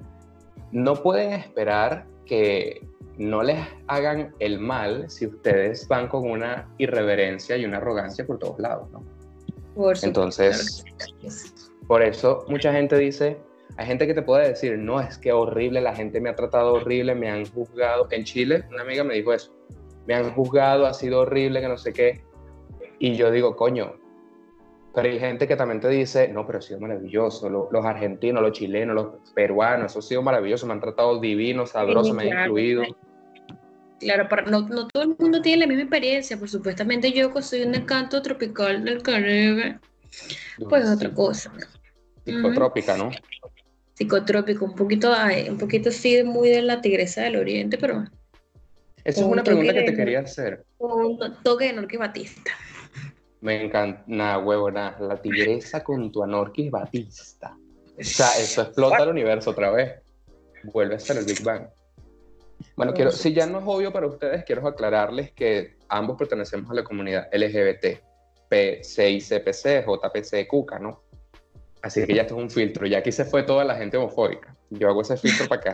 no 0.71 0.95
pueden 0.95 1.33
esperar 1.33 2.05
que 2.25 2.87
no 3.17 3.43
les 3.43 3.59
hagan 3.87 4.33
el 4.39 4.59
mal 4.59 5.09
si 5.09 5.27
ustedes 5.27 5.87
van 5.87 6.07
con 6.07 6.29
una 6.29 6.67
irreverencia 6.77 7.57
y 7.57 7.65
una 7.65 7.77
arrogancia 7.77 8.25
por 8.25 8.39
todos 8.39 8.57
lados, 8.59 8.89
¿no? 8.91 9.03
Entonces, 10.01 10.83
por 11.87 12.01
eso 12.01 12.45
mucha 12.47 12.73
gente 12.73 12.97
dice, 12.97 13.37
hay 13.77 13.85
gente 13.85 14.07
que 14.07 14.13
te 14.13 14.21
puede 14.21 14.49
decir, 14.49 14.77
no, 14.77 14.99
es 14.99 15.17
que 15.17 15.31
horrible, 15.31 15.81
la 15.81 15.95
gente 15.95 16.19
me 16.19 16.29
ha 16.29 16.35
tratado 16.35 16.73
horrible, 16.73 17.15
me 17.15 17.29
han 17.29 17.45
juzgado. 17.45 18.07
En 18.11 18.23
Chile, 18.23 18.63
una 18.69 18.81
amiga 18.81 19.03
me 19.03 19.13
dijo 19.15 19.33
eso, 19.33 19.53
me 20.07 20.13
han 20.13 20.31
juzgado, 20.33 20.85
ha 20.85 20.93
sido 20.93 21.21
horrible, 21.21 21.61
que 21.61 21.67
no 21.67 21.77
sé 21.77 21.93
qué. 21.93 22.23
Y 23.03 23.15
yo 23.15 23.31
digo, 23.31 23.55
coño, 23.55 23.95
pero 24.93 25.09
hay 25.09 25.17
gente 25.17 25.47
que 25.47 25.55
también 25.55 25.81
te 25.81 25.89
dice, 25.89 26.27
no, 26.27 26.45
pero 26.45 26.59
ha 26.59 26.61
sido 26.61 26.79
maravilloso, 26.79 27.49
los, 27.49 27.83
argentinos, 27.83 28.43
los 28.43 28.51
chilenos, 28.51 28.93
los 28.93 29.31
peruanos, 29.33 29.91
eso 29.91 29.99
ha 29.99 30.01
sido 30.03 30.21
maravilloso, 30.21 30.67
me 30.67 30.73
han 30.73 30.81
tratado 30.81 31.19
divino, 31.19 31.65
sabroso, 31.65 32.13
me 32.13 32.31
han 32.31 32.43
incluido. 32.43 32.83
Claro, 33.99 34.27
no, 34.45 34.67
no, 34.67 34.87
todo 34.87 35.01
el 35.01 35.15
mundo 35.17 35.41
tiene 35.41 35.61
la 35.61 35.67
misma 35.67 35.81
experiencia, 35.81 36.37
por 36.37 36.47
supuestamente 36.47 37.11
yo 37.11 37.33
que 37.33 37.41
soy 37.41 37.63
un 37.63 37.73
encanto 37.73 38.21
tropical 38.21 38.83
del 38.83 39.01
Caribe, 39.01 39.79
pues 40.69 40.87
otra 40.87 41.11
cosa. 41.11 41.51
Tipo 42.23 42.53
trópica, 42.53 42.97
¿no? 42.97 43.09
psicotrópico, 43.95 44.65
un 44.65 44.75
poquito, 44.75 45.11
un 45.49 45.57
poquito 45.57 45.89
así, 45.89 46.21
muy 46.23 46.49
de 46.49 46.61
la 46.61 46.81
tigresa 46.81 47.23
del 47.23 47.37
oriente, 47.37 47.79
pero... 47.79 48.03
Esa 49.03 49.21
es 49.21 49.25
una 49.25 49.43
pregunta 49.43 49.73
que 49.73 49.81
te 49.81 49.95
quería 49.95 50.19
hacer. 50.19 50.63
Un 50.77 51.17
toque 51.43 51.65
de 51.65 51.73
Norquis 51.73 51.99
Batista. 51.99 52.51
Me 53.41 53.65
encanta, 53.65 54.37
huevo, 54.37 54.69
nada, 54.69 54.97
la 54.99 55.21
tigresa 55.21 55.83
con 55.83 56.11
tu 56.11 56.23
Anorquis 56.23 56.69
Batista. 56.69 57.57
O 57.99 58.03
sea, 58.03 58.27
eso 58.39 58.61
explota 58.61 59.03
el 59.03 59.09
universo 59.09 59.51
otra 59.51 59.71
vez. 59.71 59.99
Vuelve 60.63 60.95
a 60.95 60.99
ser 60.99 61.17
el 61.17 61.25
Big 61.25 61.43
Bang. 61.43 61.67
Bueno, 62.75 62.93
quiero, 62.93 63.11
si 63.11 63.33
ya 63.33 63.47
no 63.47 63.59
es 63.59 63.65
obvio 63.67 63.91
para 63.91 64.05
ustedes, 64.05 64.43
quiero 64.45 64.67
aclararles 64.67 65.31
que 65.31 65.77
ambos 65.89 66.17
pertenecemos 66.17 66.69
a 66.69 66.75
la 66.75 66.83
comunidad 66.83 67.27
LGBT, 67.33 67.99
PCICPC, 68.47 69.85
JPC, 69.85 70.47
CUCA, 70.47 70.79
¿no? 70.79 71.01
Así 71.81 72.05
que 72.05 72.13
ya 72.13 72.21
esto 72.21 72.37
es 72.37 72.43
un 72.43 72.49
filtro. 72.51 72.85
Ya 72.85 72.99
aquí 72.99 73.11
se 73.11 73.25
fue 73.25 73.41
toda 73.41 73.63
la 73.63 73.75
gente 73.75 73.97
homofóbica. 73.97 74.55
Yo 74.69 74.87
hago 74.87 75.01
ese 75.01 75.17
filtro 75.17 75.47
para 75.47 75.61
que, 75.61 75.71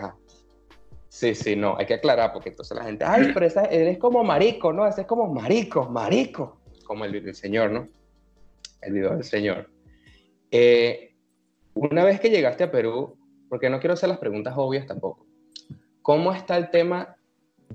Sí, 1.10 1.34
sí, 1.34 1.56
no, 1.56 1.76
hay 1.78 1.86
que 1.86 1.96
aclarar 1.96 2.32
porque 2.32 2.50
entonces 2.50 2.78
la 2.78 2.84
gente, 2.84 3.04
ay, 3.04 3.32
pero 3.34 3.46
esa, 3.46 3.64
él 3.66 3.88
es 3.88 3.98
como 3.98 4.24
marico, 4.24 4.72
¿no? 4.72 4.86
Ese 4.86 5.02
es 5.02 5.08
como 5.08 5.28
marico, 5.28 5.86
marico. 5.86 6.57
Como 6.88 7.06
el, 7.06 7.12
del 7.12 7.36
señor, 7.36 7.70
¿no? 7.72 7.88
El 8.82 8.94
video 8.94 9.14
del 9.14 9.24
señor. 9.24 9.70
Eh, 10.50 11.14
una 11.74 12.06
vez 12.06 12.20
que 12.20 12.30
llegaste 12.30 12.64
a 12.64 12.72
Perú, 12.72 13.18
porque 13.50 13.70
no 13.70 13.80
quiero 13.80 13.94
hacer 13.94 14.10
las 14.10 14.20
preguntas 14.20 14.54
obvias 14.56 14.88
tampoco, 14.88 15.26
¿cómo 16.02 16.34
está 16.34 16.56
el 16.58 16.72
tema 16.72 17.18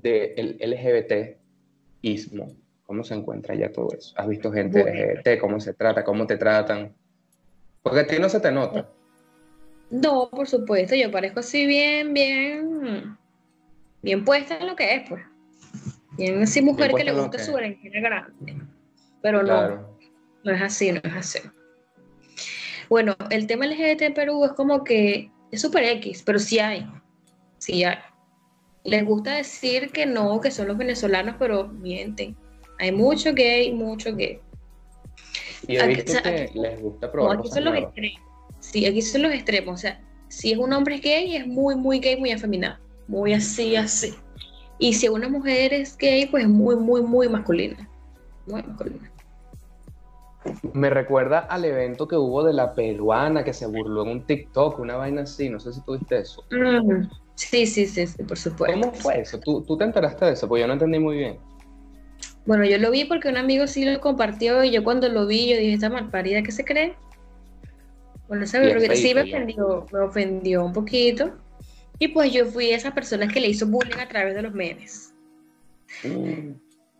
del 0.01 0.57
LGBT-ismo? 0.59 2.47
¿Cómo 2.85 3.03
se 3.03 3.13
encuentra 3.13 3.53
ya 3.55 3.71
todo 3.71 3.89
eso? 3.95 4.13
¿Has 4.17 4.27
visto 4.27 4.51
gente 4.51 4.83
LGBT? 4.83 5.39
¿Cómo 5.39 5.59
se 5.59 5.73
trata? 5.73 6.03
¿Cómo 6.03 6.25
te 6.25 6.37
tratan? 6.37 6.93
Porque 7.83 7.99
a 7.99 8.07
ti 8.07 8.15
no 8.19 8.29
se 8.29 8.39
te 8.39 8.51
nota. 8.51 8.89
No, 9.91 10.29
por 10.31 10.47
supuesto, 10.47 10.95
yo 10.95 11.11
parezco 11.11 11.41
así 11.41 11.67
bien, 11.67 12.13
bien, 12.13 13.15
bien 14.01 14.25
puesta 14.25 14.57
en 14.57 14.67
lo 14.67 14.75
que 14.75 14.95
es, 14.95 15.07
pues. 15.07 15.21
Bien 16.17 16.41
así 16.41 16.61
mujer 16.61 16.93
que 16.93 17.03
le 17.03 17.13
gusta 17.13 17.39
su 17.39 17.53
berenjena 17.53 17.99
grande. 18.01 18.72
Pero 19.23 19.41
no, 19.41 19.87
no 20.43 20.51
es 20.51 20.61
así, 20.61 20.91
no 20.91 20.99
es 21.03 21.15
así. 21.15 21.39
Bueno, 22.89 23.15
el 23.31 23.47
tema 23.47 23.65
LGBT 23.65 24.01
en 24.03 24.13
Perú 24.13 24.45
es 24.45 24.51
como 24.51 24.83
que 24.83 25.31
es 25.51 25.61
super 25.61 25.83
X, 25.83 26.21
pero 26.23 26.37
sí 26.37 26.59
hay, 26.59 26.85
sí 27.57 27.83
hay. 27.83 27.97
Les 28.83 29.05
gusta 29.05 29.35
decir 29.35 29.91
que 29.91 30.05
no, 30.05 30.41
que 30.41 30.51
son 30.51 30.67
los 30.67 30.77
venezolanos, 30.77 31.37
pero 31.39 31.69
mienten. 31.69 32.35
Hay 32.79 32.91
mucho 32.91 33.33
gay, 33.33 33.73
mucho 33.73 34.13
gay. 34.13 34.39
Y 35.67 35.77
he 35.77 35.87
visto 35.87 36.21
que 36.21 36.51
les 36.53 36.81
gusta 36.81 37.09
probar 37.09 37.37
aquí 37.39 37.47
son 37.47 37.63
los 37.63 37.77
extremos. 37.77 38.21
Sí, 38.59 38.85
aquí 38.85 39.01
son 39.01 39.21
los 39.21 39.33
extremos. 39.33 39.75
O 39.75 39.77
sea, 39.77 40.01
si 40.27 40.51
es 40.51 40.57
un 40.57 40.73
hombre 40.73 40.97
gay, 40.97 41.37
es 41.37 41.47
muy, 41.47 41.75
muy 41.75 41.99
gay, 41.99 42.19
muy 42.19 42.31
afeminado. 42.31 42.77
Muy 43.07 43.33
así, 43.33 43.77
así. 43.77 44.13
Y 44.79 44.93
si 44.93 45.07
una 45.07 45.29
mujer 45.29 45.73
es 45.73 45.97
gay, 45.97 46.25
pues 46.25 46.43
es 46.43 46.49
muy, 46.49 46.75
muy, 46.75 47.01
muy 47.01 47.29
masculina. 47.29 47.89
Muy 48.47 48.63
masculina. 48.63 49.12
Me 50.73 50.89
recuerda 50.89 51.39
al 51.39 51.65
evento 51.65 52.07
que 52.07 52.15
hubo 52.15 52.43
de 52.43 52.53
la 52.53 52.73
peruana 52.73 53.43
que 53.43 53.53
se 53.53 53.65
burló 53.67 54.03
en 54.03 54.09
un 54.09 54.25
TikTok, 54.25 54.79
una 54.79 54.95
vaina 54.95 55.21
así, 55.23 55.49
no 55.49 55.59
sé 55.59 55.73
si 55.73 55.81
tuviste 55.81 56.19
eso. 56.19 56.43
Mm, 56.51 57.07
sí, 57.35 57.65
sí, 57.65 57.85
sí, 57.85 58.07
sí, 58.07 58.23
por 58.23 58.37
supuesto. 58.37 58.79
¿Cómo 58.79 58.93
fue 58.93 59.21
eso? 59.21 59.39
¿Tú, 59.39 59.63
¿Tú, 59.63 59.77
te 59.77 59.83
enteraste 59.83 60.25
de 60.25 60.33
eso? 60.33 60.47
Pues 60.47 60.61
yo 60.61 60.67
no 60.67 60.73
entendí 60.73 60.99
muy 60.99 61.17
bien. 61.17 61.37
Bueno, 62.45 62.65
yo 62.65 62.77
lo 62.77 62.91
vi 62.91 63.05
porque 63.05 63.29
un 63.29 63.37
amigo 63.37 63.67
sí 63.67 63.85
lo 63.85 63.99
compartió 64.01 64.63
y 64.63 64.71
yo 64.71 64.83
cuando 64.83 65.07
lo 65.07 65.25
vi, 65.25 65.49
yo 65.49 65.57
dije, 65.57 65.73
esta 65.73 65.89
malparida, 65.89 66.41
¿qué 66.43 66.51
se 66.51 66.65
cree? 66.65 66.95
Bueno, 68.27 68.45
sí 68.45 68.57
me 68.57 68.75
ofendió, 68.75 69.85
me 69.91 69.99
ofendió 69.99 70.65
un 70.65 70.73
poquito. 70.73 71.33
Y 71.99 72.09
pues 72.09 72.33
yo 72.33 72.45
fui 72.45 72.71
esa 72.71 72.93
persona 72.93 73.27
que 73.27 73.39
le 73.39 73.49
hizo 73.49 73.67
bullying 73.67 73.99
a 73.99 74.07
través 74.07 74.35
de 74.35 74.41
los 74.41 74.53
memes. 74.53 75.13
Mm. 76.03 76.53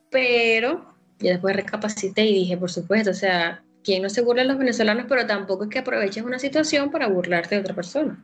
Pero 0.10 0.93
yo 1.24 1.32
después 1.32 1.56
recapacité 1.56 2.26
y 2.26 2.34
dije, 2.34 2.58
por 2.58 2.70
supuesto, 2.70 3.12
o 3.12 3.16
sea, 3.16 3.64
¿quién 3.84 4.04
no 4.04 4.10
se 4.10 4.22
burla 4.22 4.44
de 4.44 4.50
los 4.50 4.58
venezolanos? 4.58 5.06
Pero 5.10 5.26
tampoco 5.26 5.64
es 5.64 5.70
que 5.70 5.80
aproveches 5.80 6.24
una 6.24 6.40
situación 6.40 6.92
para 6.92 7.08
burlarte 7.08 7.56
de 7.56 7.62
otra 7.62 7.74
persona. 7.74 8.24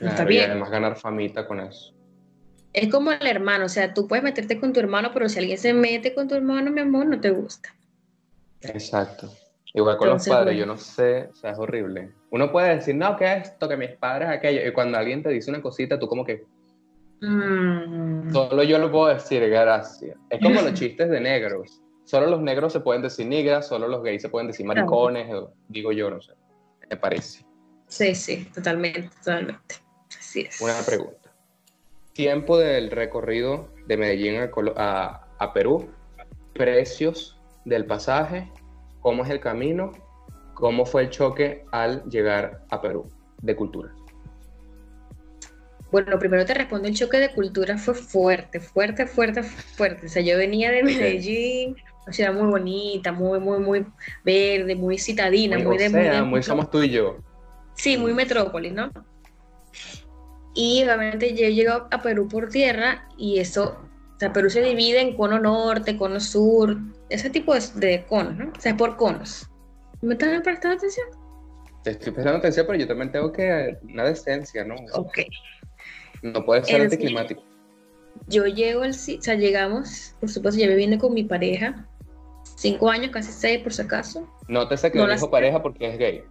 está 0.00 0.24
bien. 0.24 0.42
Y 0.42 0.50
además 0.50 0.70
ganar 0.70 0.96
famita 0.96 1.46
con 1.46 1.60
eso 1.60 1.94
es 2.74 2.90
como 2.90 3.12
el 3.12 3.26
hermano, 3.26 3.66
o 3.66 3.68
sea, 3.68 3.94
tú 3.94 4.08
puedes 4.08 4.24
meterte 4.24 4.58
con 4.58 4.72
tu 4.72 4.80
hermano, 4.80 5.10
pero 5.14 5.28
si 5.28 5.38
alguien 5.38 5.56
se 5.56 5.72
mete 5.72 6.12
con 6.12 6.28
tu 6.28 6.34
hermano, 6.34 6.72
mi 6.72 6.80
amor, 6.80 7.06
no 7.06 7.20
te 7.20 7.30
gusta. 7.30 7.72
Exacto. 8.60 9.32
Igual 9.72 9.96
con 9.96 10.08
los 10.08 10.28
padres, 10.28 10.58
yo 10.58 10.66
no 10.66 10.76
sé, 10.76 11.28
o 11.32 11.36
sea, 11.36 11.52
es 11.52 11.58
horrible. 11.58 12.10
Uno 12.30 12.50
puede 12.50 12.76
decir, 12.76 12.96
no, 12.96 13.16
¿qué 13.16 13.32
es 13.32 13.48
esto? 13.48 13.68
Que 13.68 13.76
mis 13.76 13.92
padres 13.92 14.28
aquello. 14.28 14.68
Y 14.68 14.72
cuando 14.72 14.98
alguien 14.98 15.22
te 15.22 15.30
dice 15.30 15.50
una 15.50 15.62
cosita, 15.62 15.98
tú 15.98 16.08
como 16.08 16.24
que... 16.24 16.44
Mm. 17.26 18.32
Solo 18.32 18.62
yo 18.62 18.78
lo 18.78 18.90
puedo 18.90 19.06
decir, 19.06 19.48
gracias. 19.48 20.16
Es 20.30 20.40
como 20.40 20.60
los 20.60 20.74
chistes 20.78 21.08
de 21.10 21.20
negros. 21.20 21.80
Solo 22.04 22.26
los 22.26 22.42
negros 22.42 22.72
se 22.72 22.80
pueden 22.80 23.02
decir 23.02 23.26
negras, 23.26 23.68
solo 23.68 23.88
los 23.88 24.02
gays 24.02 24.20
se 24.20 24.28
pueden 24.28 24.48
decir 24.48 24.66
maricones, 24.66 25.26
digo 25.68 25.92
yo, 25.92 26.10
no 26.10 26.20
sé. 26.20 26.32
Me 26.90 26.96
parece. 26.96 27.44
Sí, 27.86 28.14
sí, 28.14 28.48
totalmente, 28.54 29.08
totalmente. 29.24 29.76
Así 30.18 30.42
es. 30.42 30.60
Una 30.60 30.74
pregunta 30.84 31.24
tiempo 32.14 32.56
del 32.56 32.90
recorrido 32.90 33.68
de 33.86 33.96
Medellín 33.96 34.36
a, 34.76 35.52
Perú, 35.52 35.90
precios 36.54 37.38
del 37.64 37.84
pasaje, 37.84 38.50
cómo 39.00 39.24
es 39.24 39.30
el 39.30 39.40
camino, 39.40 39.92
cómo 40.54 40.86
fue 40.86 41.02
el 41.02 41.10
choque 41.10 41.64
al 41.72 42.08
llegar 42.08 42.64
a 42.70 42.80
Perú 42.80 43.08
de 43.42 43.54
cultura. 43.54 43.92
Bueno, 45.94 46.18
primero 46.18 46.44
te 46.44 46.54
respondo, 46.54 46.88
el 46.88 46.94
choque 46.96 47.18
de 47.18 47.30
cultura 47.30 47.78
fue 47.78 47.94
fuerte, 47.94 48.58
fuerte, 48.58 49.06
fuerte, 49.06 49.44
fuerte. 49.44 50.06
O 50.06 50.08
sea, 50.08 50.22
yo 50.22 50.36
venía 50.36 50.72
de 50.72 50.82
Medellín, 50.82 51.76
una 52.04 52.12
ciudad 52.12 52.34
muy 52.34 52.48
bonita, 52.48 53.12
muy, 53.12 53.38
muy, 53.38 53.60
muy 53.60 53.86
verde, 54.24 54.74
muy 54.74 54.98
citadina, 54.98 55.56
muy, 55.56 55.78
de... 55.78 55.90
muy, 55.90 56.28
muy 56.28 56.42
somos 56.42 56.68
tú 56.68 56.82
y 56.82 56.90
yo. 56.90 57.18
Sí, 57.74 57.96
muy 57.96 58.12
metrópolis, 58.12 58.72
¿no? 58.72 58.90
Y 60.52 60.82
obviamente 60.82 61.32
yo 61.32 61.48
llegué 61.48 61.68
a 61.68 62.02
Perú 62.02 62.26
por 62.26 62.48
tierra 62.48 63.06
y 63.16 63.38
eso, 63.38 63.78
o 64.16 64.18
sea, 64.18 64.32
Perú 64.32 64.50
se 64.50 64.62
divide 64.62 65.00
en 65.00 65.16
cono 65.16 65.38
norte, 65.38 65.96
cono 65.96 66.18
sur, 66.18 66.76
ese 67.08 67.30
tipo 67.30 67.54
de, 67.54 67.60
de 67.76 68.04
conos, 68.04 68.36
¿no? 68.36 68.48
O 68.50 68.60
sea, 68.60 68.76
por 68.76 68.96
conos. 68.96 69.48
¿Me 70.02 70.14
estás 70.14 70.42
prestando 70.42 70.76
atención? 70.76 71.06
Te 71.84 71.92
estoy 71.92 72.12
prestando 72.12 72.40
atención, 72.40 72.66
pero 72.66 72.80
yo 72.80 72.88
también 72.88 73.12
tengo 73.12 73.30
que 73.30 73.78
una 73.84 74.02
decencia, 74.02 74.64
¿no? 74.64 74.74
Ok. 74.94 75.18
No 76.24 76.42
puede 76.42 76.64
ser 76.64 76.80
anticlimático. 76.80 77.42
Yo 78.28 78.46
llego 78.46 78.82
al 78.82 78.90
o 78.90 78.94
sea, 78.94 79.34
llegamos, 79.34 80.16
por 80.20 80.30
supuesto, 80.30 80.58
ya 80.58 80.66
me 80.66 80.74
vine 80.74 80.98
con 80.98 81.12
mi 81.12 81.22
pareja, 81.22 81.86
cinco 82.56 82.88
años, 82.88 83.10
casi 83.10 83.30
seis 83.30 83.62
por 83.62 83.74
si 83.74 83.82
acaso. 83.82 84.26
Nótese 84.48 84.90
que 84.90 84.98
no 84.98 85.06
dijo 85.06 85.30
pareja 85.30 85.62
porque 85.62 85.86
es 85.86 85.98
gay. 85.98 86.24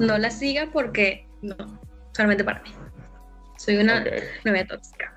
No 0.00 0.18
la 0.18 0.30
siga 0.30 0.68
porque, 0.72 1.28
no, 1.42 1.54
solamente 2.12 2.42
para 2.42 2.60
mí. 2.62 2.70
Soy 3.56 3.76
una 3.76 4.04
novia 4.44 4.66
tóxica. 4.66 5.14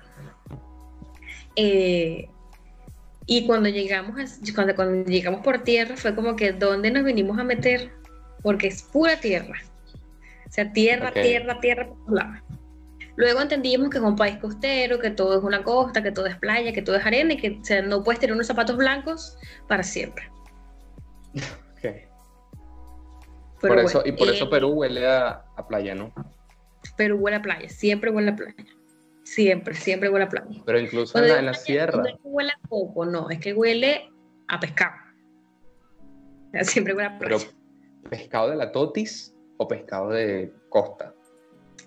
Eh, 1.56 2.28
y 3.26 3.46
cuando 3.46 3.68
llegamos, 3.68 4.14
cuando, 4.54 4.76
cuando 4.76 5.10
llegamos 5.10 5.40
por 5.40 5.64
tierra 5.64 5.96
fue 5.96 6.14
como 6.14 6.36
que, 6.36 6.52
¿dónde 6.52 6.92
nos 6.92 7.02
venimos 7.02 7.36
a 7.36 7.42
meter? 7.42 7.90
Porque 8.42 8.68
es 8.68 8.82
pura 8.82 9.18
tierra. 9.18 9.60
O 10.48 10.52
sea, 10.52 10.72
tierra, 10.72 11.12
tierra, 11.12 11.58
tierra 11.58 11.88
por 11.88 11.96
todos 11.96 12.12
lados. 12.12 12.45
Luego 13.16 13.40
entendimos 13.40 13.90
que 13.90 13.98
es 13.98 14.04
un 14.04 14.16
país 14.16 14.36
costero, 14.38 14.98
que 14.98 15.10
todo 15.10 15.38
es 15.38 15.44
una 15.44 15.62
costa, 15.62 16.02
que 16.02 16.12
todo 16.12 16.26
es 16.26 16.36
playa, 16.36 16.72
que 16.72 16.82
todo 16.82 16.96
es 16.96 17.04
arena 17.04 17.32
y 17.32 17.36
que 17.38 17.60
no 17.82 18.04
puedes 18.04 18.20
tener 18.20 18.34
unos 18.34 18.46
zapatos 18.46 18.76
blancos 18.76 19.38
para 19.66 19.82
siempre. 19.82 20.30
por 23.60 23.78
eso, 23.78 24.02
y 24.04 24.12
por 24.12 24.28
eso 24.28 24.44
eh, 24.44 24.48
Perú 24.50 24.70
huele 24.70 25.06
a 25.06 25.42
playa, 25.66 25.94
¿no? 25.94 26.12
pero 26.96 27.16
huele 27.16 27.36
a 27.36 27.42
playa, 27.42 27.68
siempre 27.68 28.10
huele 28.10 28.30
a 28.30 28.36
playa. 28.36 28.54
Siempre, 29.24 29.74
siempre 29.74 30.08
huele 30.08 30.26
a 30.26 30.28
playa. 30.28 30.62
Pero 30.64 30.78
incluso 30.78 31.18
en 31.18 31.46
la, 31.46 31.54
sierra. 31.54 31.98
No 31.98 32.06
es 32.06 32.14
que 32.14 32.28
huele 32.28 32.52
a 32.52 32.68
poco, 32.68 33.04
no, 33.04 33.28
es 33.28 33.40
que 33.40 33.52
huele 33.52 34.10
a 34.48 34.60
pescado. 34.60 34.94
Siempre 36.62 36.94
huele 36.94 37.08
a 37.08 37.18
playa. 37.18 37.36
Pero, 37.38 38.08
¿pescado 38.08 38.50
de 38.50 38.56
la 38.56 38.70
Totis 38.70 39.34
o 39.56 39.66
pescado 39.66 40.10
de 40.10 40.52
costa? 40.68 41.12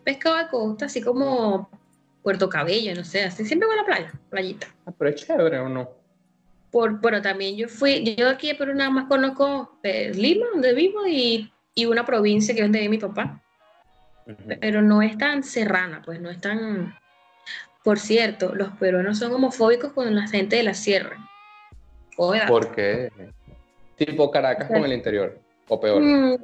Pescado 0.03 0.38
de 0.38 0.48
costa, 0.48 0.86
así 0.86 1.01
como 1.01 1.70
Puerto 2.24 2.50
Cabello, 2.50 2.96
no 2.96 3.03
sé, 3.03 3.24
así 3.24 3.46
siempre 3.46 3.68
huele 3.68 3.82
a 3.82 3.86
playa, 3.86 4.12
playita. 4.29 4.68
Ah, 4.86 4.94
pero 4.98 5.10
es 5.10 5.15
chévere 5.18 5.60
o 5.60 5.70
no. 5.70 5.89
Por, 6.72 7.00
bueno, 7.00 7.22
también 7.22 7.56
yo 7.56 7.68
fui, 7.68 8.15
yo 8.15 8.29
aquí 8.29 8.53
pero 8.58 8.74
nada 8.75 8.89
más 8.89 9.08
conozco 9.08 9.79
eh, 9.84 10.12
Lima, 10.13 10.46
donde 10.53 10.74
vivo, 10.74 11.08
y, 11.08 11.51
y 11.74 11.86
una 11.86 12.06
provincia 12.06 12.53
que 12.53 12.62
es 12.62 12.65
donde 12.65 12.79
vive 12.79 12.91
mi 12.91 12.98
papá 12.98 13.41
pero 14.60 14.82
no 14.82 15.01
es 15.01 15.18
tan 15.18 15.44
serrana, 15.44 16.01
pues 16.03 16.20
no 16.20 16.29
es 16.29 16.39
tan... 16.39 16.96
Por 17.84 17.98
cierto, 17.98 18.53
los 18.53 18.70
peruanos 18.74 19.20
son 19.20 19.34
homofóbicos 19.34 19.94
con 19.94 20.13
la 20.13 20.27
gente 20.27 20.58
de 20.58 20.63
la 20.63 20.74
sierra. 20.74 21.18
¿Por 22.15 22.72
qué? 22.74 23.10
Tipo 23.96 24.29
Caracas 24.29 24.68
con 24.68 24.84
el 24.84 24.94
interior, 24.94 25.39
o 25.68 25.79
peor. 25.79 26.01
Mm, 26.01 26.38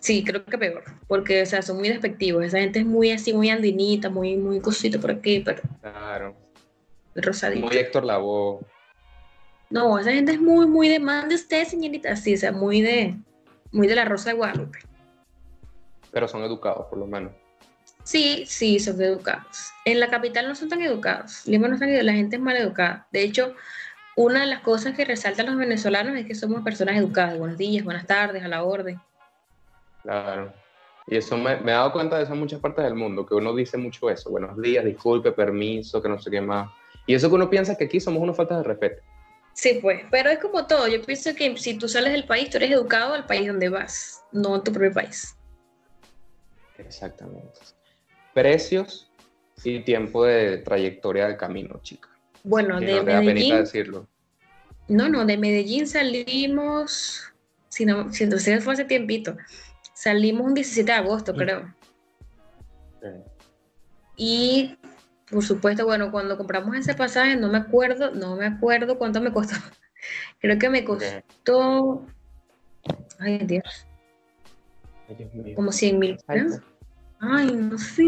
Sí, 0.00 0.24
creo 0.24 0.44
que 0.44 0.58
peor, 0.58 0.84
porque, 1.06 1.42
o 1.42 1.46
sea, 1.46 1.62
son 1.62 1.78
muy 1.78 1.88
despectivos. 1.88 2.44
Esa 2.44 2.58
gente 2.58 2.80
es 2.80 2.86
muy 2.86 3.10
así, 3.10 3.32
muy 3.32 3.50
andinita, 3.50 4.08
muy, 4.10 4.36
muy 4.36 4.60
cosita 4.60 4.98
por 4.98 5.10
aquí, 5.10 5.40
pero... 5.40 5.62
Claro. 5.80 6.36
Rosadito. 7.14 7.66
Muy 7.66 7.76
Héctor 7.76 8.04
Lavoe. 8.04 8.60
No, 9.70 9.98
esa 9.98 10.12
gente 10.12 10.32
es 10.32 10.40
muy, 10.40 10.66
muy 10.66 10.88
de 10.88 10.98
mande 10.98 11.34
usted, 11.34 11.66
señorita, 11.66 12.14
sí, 12.16 12.34
o 12.34 12.38
sea, 12.38 12.52
muy 12.52 12.80
de, 12.80 13.16
muy 13.72 13.86
de 13.86 13.96
la 13.96 14.04
Rosa 14.04 14.30
de 14.30 14.36
Guadalupe. 14.36 14.78
Pero 16.10 16.28
son 16.28 16.42
educados, 16.42 16.86
por 16.86 16.98
lo 16.98 17.06
menos. 17.06 17.32
Sí, 18.04 18.44
sí, 18.46 18.78
son 18.78 19.00
educados. 19.02 19.70
En 19.84 20.00
la 20.00 20.08
capital 20.08 20.48
no 20.48 20.54
son 20.54 20.70
tan 20.70 20.80
educados. 20.80 21.46
Lima 21.46 21.68
no 21.68 21.74
es 21.74 21.80
tan 21.80 22.06
la 22.06 22.12
gente 22.14 22.36
es 22.36 22.42
mal 22.42 22.56
educada. 22.56 23.06
De 23.12 23.22
hecho, 23.22 23.54
una 24.16 24.40
de 24.40 24.46
las 24.46 24.60
cosas 24.60 24.96
que 24.96 25.04
resaltan 25.04 25.46
los 25.46 25.56
venezolanos 25.56 26.16
es 26.16 26.24
que 26.24 26.34
somos 26.34 26.62
personas 26.62 26.96
educadas. 26.96 27.36
Buenos 27.36 27.58
días, 27.58 27.84
buenas 27.84 28.06
tardes, 28.06 28.42
a 28.42 28.48
la 28.48 28.62
orden. 28.64 28.98
Claro. 30.02 30.52
Y 31.06 31.16
eso 31.16 31.36
me, 31.38 31.56
me 31.60 31.72
he 31.72 31.74
dado 31.74 31.92
cuenta 31.92 32.16
de 32.18 32.24
eso 32.24 32.34
en 32.34 32.40
muchas 32.40 32.60
partes 32.60 32.84
del 32.84 32.94
mundo, 32.94 33.24
que 33.24 33.34
uno 33.34 33.54
dice 33.54 33.78
mucho 33.78 34.10
eso. 34.10 34.30
Buenos 34.30 34.60
días, 34.60 34.84
disculpe, 34.84 35.32
permiso, 35.32 36.02
que 36.02 36.08
no 36.08 36.18
sé 36.18 36.30
qué 36.30 36.40
más. 36.40 36.70
Y 37.06 37.14
eso 37.14 37.28
que 37.30 37.34
uno 37.36 37.48
piensa 37.48 37.76
que 37.76 37.84
aquí 37.84 37.98
somos 38.00 38.22
unos 38.22 38.36
faltas 38.36 38.58
de 38.58 38.64
respeto. 38.64 39.02
Sí, 39.54 39.78
pues, 39.80 40.02
pero 40.10 40.28
es 40.30 40.38
como 40.38 40.66
todo. 40.66 40.86
Yo 40.86 41.00
pienso 41.02 41.34
que 41.34 41.56
si 41.56 41.78
tú 41.78 41.88
sales 41.88 42.12
del 42.12 42.26
país, 42.26 42.50
tú 42.50 42.58
eres 42.58 42.70
educado 42.70 43.14
al 43.14 43.24
país 43.26 43.48
donde 43.48 43.70
vas, 43.70 44.22
no 44.32 44.54
en 44.56 44.62
tu 44.62 44.72
propio 44.72 44.92
país. 44.92 45.34
Exactamente. 46.76 47.58
Precios 48.34 49.10
y 49.64 49.80
tiempo 49.80 50.24
de 50.24 50.58
trayectoria 50.58 51.26
del 51.26 51.36
camino, 51.36 51.80
chica. 51.82 52.08
Bueno, 52.44 52.78
Que 52.78 52.86
de 52.86 52.92
no 52.92 53.04
te 53.04 53.10
da 53.12 53.20
Medellín, 53.20 53.56
decirlo. 53.56 54.06
no, 54.88 55.08
no, 55.08 55.24
de 55.26 55.36
Medellín 55.36 55.86
salimos, 55.88 57.32
si 57.68 57.84
no, 57.84 58.12
si 58.12 58.24
entonces 58.24 58.62
fue 58.62 58.74
hace 58.74 58.84
tiempito, 58.84 59.36
salimos 59.98 60.46
un 60.46 60.54
17 60.54 60.92
de 60.92 60.98
agosto, 60.98 61.34
creo. 61.34 61.74
Eh, 63.02 63.24
Y 64.16 64.78
por 65.30 65.44
supuesto, 65.44 65.84
bueno, 65.84 66.10
cuando 66.12 66.36
compramos 66.36 66.76
ese 66.76 66.94
pasaje, 66.94 67.36
no 67.36 67.48
me 67.48 67.58
acuerdo, 67.58 68.12
no 68.12 68.36
me 68.36 68.46
acuerdo 68.46 68.96
cuánto 68.96 69.20
me 69.20 69.32
costó. 69.32 69.56
Creo 70.40 70.58
que 70.58 70.70
me 70.70 70.84
costó, 70.84 72.06
ay 73.18 73.38
Dios, 73.38 73.86
ay, 75.08 75.16
Dios 75.16 75.34
mío. 75.34 75.56
como 75.56 75.72
100 75.72 75.98
mil 75.98 76.16
pesos. 76.24 76.60
Ay, 77.20 77.46
no 77.52 77.76
sé. 77.76 78.06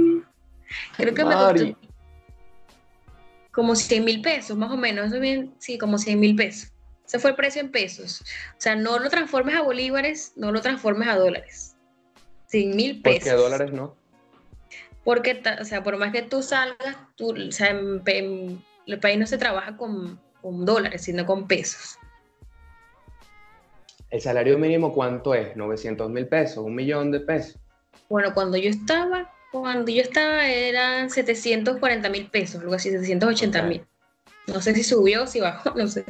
Creo 0.97 1.13
que 1.13 1.25
me 1.25 1.35
costó 1.35 1.77
como 3.51 3.75
100 3.75 4.05
mil 4.05 4.23
pesos, 4.23 4.57
más 4.57 4.71
o 4.71 4.77
menos. 4.77 5.09
Eso 5.09 5.19
bien, 5.21 5.53
sí, 5.59 5.77
como 5.77 5.99
100 5.99 6.21
mil 6.21 6.37
pesos. 6.37 6.73
Ese 7.05 7.19
fue 7.19 7.31
el 7.31 7.37
precio 7.37 7.61
en 7.61 7.73
pesos. 7.73 8.23
O 8.53 8.61
sea, 8.61 8.77
no 8.77 9.01
lo 9.01 9.11
transformes 9.11 9.57
a 9.57 9.63
bolívares, 9.63 10.33
no 10.37 10.53
lo 10.53 10.61
transformes 10.61 11.09
a 11.09 11.17
dólares. 11.17 11.70
100 12.51 12.77
mil 12.77 13.03
¿Por 13.03 13.13
pesos. 13.13 13.25
qué 13.25 13.37
dólares 13.37 13.73
no? 13.73 13.95
Porque, 15.05 15.43
o 15.61 15.65
sea, 15.65 15.83
por 15.83 15.97
más 15.97 16.13
que 16.13 16.23
tú 16.23 16.43
salgas, 16.43 16.97
tú, 17.17 17.35
o 17.35 17.53
sea, 17.53 17.71
en, 17.71 18.03
en 18.07 18.63
el 18.87 19.01
país 19.01 19.19
no 19.19 19.27
se 19.27 19.39
trabaja 19.39 19.77
con, 19.77 20.21
con 20.43 20.65
dólares, 20.65 21.03
sino 21.03 21.25
con 21.25 21.47
pesos. 21.47 21.99
¿El 24.11 24.21
salario 24.21 24.59
mínimo 24.59 24.93
cuánto 24.93 25.35
es? 25.35 25.57
900 25.57 26.11
mil 26.11 26.27
pesos, 26.27 26.65
un 26.65 26.75
millón 26.75 27.13
de 27.13 27.21
pesos. 27.21 27.57
Bueno, 28.09 28.35
cuando 28.35 28.57
yo 28.57 28.69
estaba, 28.69 29.33
cuando 29.53 29.91
yo 29.91 30.03
estaba 30.03 30.49
eran 30.49 31.11
740 31.11 32.09
mil 32.09 32.27
pesos, 32.27 32.61
algo 32.61 32.75
así, 32.75 32.91
780 32.91 33.63
mil. 33.63 33.85
No 34.49 34.61
sé 34.61 34.75
si 34.75 34.83
subió 34.83 35.23
o 35.23 35.27
si 35.27 35.41
bajó, 35.41 35.71
no 35.77 35.87
sé. 35.87 36.05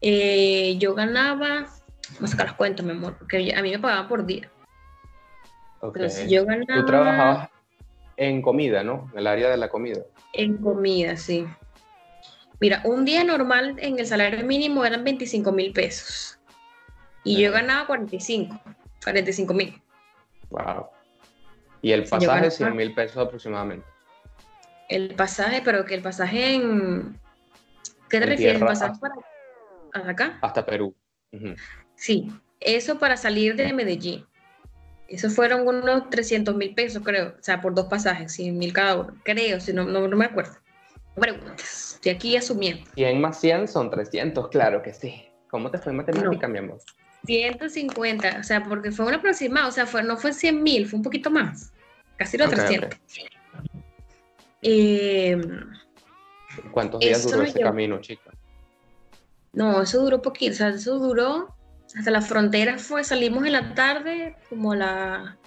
Eh, 0.00 0.76
yo 0.78 0.94
ganaba, 0.94 1.68
vamos 2.14 2.24
a 2.24 2.26
sacar 2.26 2.46
las 2.46 2.56
cuentas, 2.56 2.84
mi 2.84 2.92
amor, 2.92 3.16
porque 3.18 3.54
a 3.54 3.62
mí 3.62 3.70
me 3.70 3.78
pagaban 3.78 4.08
por 4.08 4.26
día. 4.26 4.50
Ok. 5.80 5.96
Entonces 5.96 6.30
yo 6.30 6.44
ganaba 6.44 6.80
Tú 6.80 6.86
trabajabas 6.86 7.48
en 8.16 8.42
comida, 8.42 8.82
¿no? 8.82 9.08
En 9.12 9.20
el 9.20 9.26
área 9.26 9.48
de 9.50 9.56
la 9.56 9.68
comida. 9.68 10.00
en 10.32 10.56
comida, 10.58 11.16
sí. 11.16 11.46
Mira, 12.60 12.82
un 12.84 13.04
día 13.04 13.22
normal 13.22 13.76
en 13.78 13.98
el 13.98 14.06
salario 14.06 14.44
mínimo 14.44 14.84
eran 14.84 15.04
25 15.04 15.52
mil 15.52 15.72
pesos. 15.72 16.38
Y 17.24 17.40
yo 17.40 17.52
ganaba 17.52 17.86
45, 17.86 18.58
45 19.04 19.54
mil. 19.54 19.80
Wow. 20.50 20.86
Y 21.82 21.92
el 21.92 22.02
pasaje, 22.04 22.26
ganaba- 22.26 22.50
100 22.50 22.76
mil 22.76 22.94
pesos 22.94 23.16
aproximadamente. 23.18 23.86
El 24.88 25.14
pasaje, 25.14 25.60
pero 25.64 25.84
que 25.84 25.94
el 25.94 26.02
pasaje 26.02 26.54
en... 26.54 27.20
¿Qué 28.08 28.18
te 28.18 28.24
En 28.24 28.30
refieres? 28.30 28.60
¿El 28.62 28.66
pasaje 28.66 28.92
hasta- 28.92 29.12
para 29.92 30.10
acá? 30.10 30.38
Hasta 30.40 30.66
Perú. 30.66 30.94
Sí, 31.94 32.32
eso 32.58 32.98
para 32.98 33.16
salir 33.16 33.54
de 33.54 33.72
Medellín. 33.72 34.24
Eso 35.08 35.30
fueron 35.30 35.66
unos 35.66 36.10
300 36.10 36.54
mil 36.54 36.74
pesos, 36.74 37.02
creo. 37.02 37.28
O 37.38 37.42
sea, 37.42 37.60
por 37.62 37.74
dos 37.74 37.86
pasajes, 37.86 38.30
100 38.32 38.58
mil 38.58 38.72
cada 38.72 38.96
uno. 39.00 39.14
Creo, 39.24 39.58
si 39.60 39.72
no, 39.72 39.84
no, 39.84 40.06
no 40.06 40.16
me 40.16 40.26
acuerdo. 40.26 40.52
No 41.16 41.20
preguntes. 41.22 41.94
Estoy 41.94 42.12
aquí 42.12 42.36
asumiendo. 42.36 42.88
100 42.94 43.20
más 43.20 43.40
100 43.40 43.68
son 43.68 43.90
300, 43.90 44.48
claro 44.48 44.82
que 44.82 44.92
sí. 44.92 45.24
¿Cómo 45.50 45.70
te 45.70 45.78
fue 45.78 45.92
en 45.92 45.96
matemática, 45.98 46.46
mi 46.46 46.58
amor? 46.58 46.78
150, 47.24 48.36
o 48.38 48.42
sea, 48.44 48.62
porque 48.62 48.92
fue 48.92 49.06
un 49.06 49.14
aproximado, 49.14 49.68
o 49.68 49.72
sea, 49.72 49.86
fue, 49.86 50.02
no 50.02 50.16
fue 50.18 50.32
100 50.32 50.62
mil, 50.62 50.86
fue 50.86 50.98
un 50.98 51.02
poquito 51.02 51.30
más. 51.30 51.72
Casi 52.16 52.36
los 52.36 52.48
Ok, 52.48 52.54
300. 52.54 53.00
Eh, 54.62 55.40
¿Cuántos 56.70 57.00
días 57.00 57.20
Eso 57.20 57.30
duró 57.30 57.42
ese 57.42 57.58
llevó- 57.58 57.70
camino, 57.70 58.00
chica? 58.00 58.30
no, 59.52 59.82
eso 59.82 60.00
duró 60.02 60.20
poquito, 60.22 60.52
o 60.52 60.56
sea, 60.56 60.68
eso 60.68 60.98
duró 60.98 61.54
hasta 61.98 62.12
la 62.12 62.20
frontera, 62.20 62.78
fue, 62.78 63.02
salimos 63.02 63.44
en 63.44 63.52
la 63.52 63.74
tarde, 63.74 64.36
como 64.48 64.70
a 64.70 64.76
la... 64.76 65.38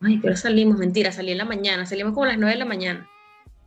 Ay, 0.00 0.18
pero 0.22 0.36
salimos, 0.36 0.78
mentira, 0.78 1.10
salí 1.10 1.32
en 1.32 1.38
la 1.38 1.44
mañana, 1.44 1.84
salimos 1.84 2.12
como 2.12 2.24
a 2.24 2.28
las 2.28 2.38
9 2.38 2.52
de 2.52 2.58
la 2.58 2.64
mañana. 2.64 3.10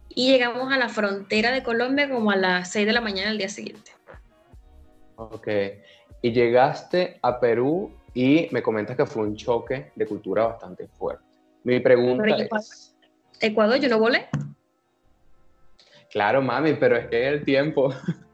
Y 0.08 0.32
llegamos 0.32 0.72
a 0.72 0.78
la 0.78 0.88
frontera 0.88 1.52
de 1.52 1.64
Colombia 1.64 2.10
como 2.10 2.32
a 2.32 2.38
las 2.38 2.72
6 2.72 2.88
de 2.88 2.94
la 2.94 3.02
mañana 3.02 3.28
del 3.28 3.40
día 3.40 3.50
siguiente. 3.50 3.92
Ok. 5.18 5.48
Y 6.22 6.32
llegaste 6.32 7.20
a 7.22 7.42
Perú 7.42 7.92
y 8.14 8.48
me 8.52 8.62
comentas 8.62 8.96
que 8.96 9.06
fue 9.06 9.24
un 9.24 9.36
choque 9.36 9.92
de 9.94 10.06
cultura 10.06 10.48
bastante 10.48 10.88
fuerte. 10.88 11.24
Mi 11.66 11.82
pregunta 11.82 12.24
Pero 12.24 12.38
es, 12.58 12.96
Ecuador, 13.42 13.80
yo 13.80 13.90
no 13.90 14.00
volé. 14.00 14.30
claro, 16.10 16.42
mami, 16.42 16.74
pero 16.76 16.96
es 16.96 17.08
que 17.08 17.28
el 17.28 17.44
tiempo. 17.44 17.94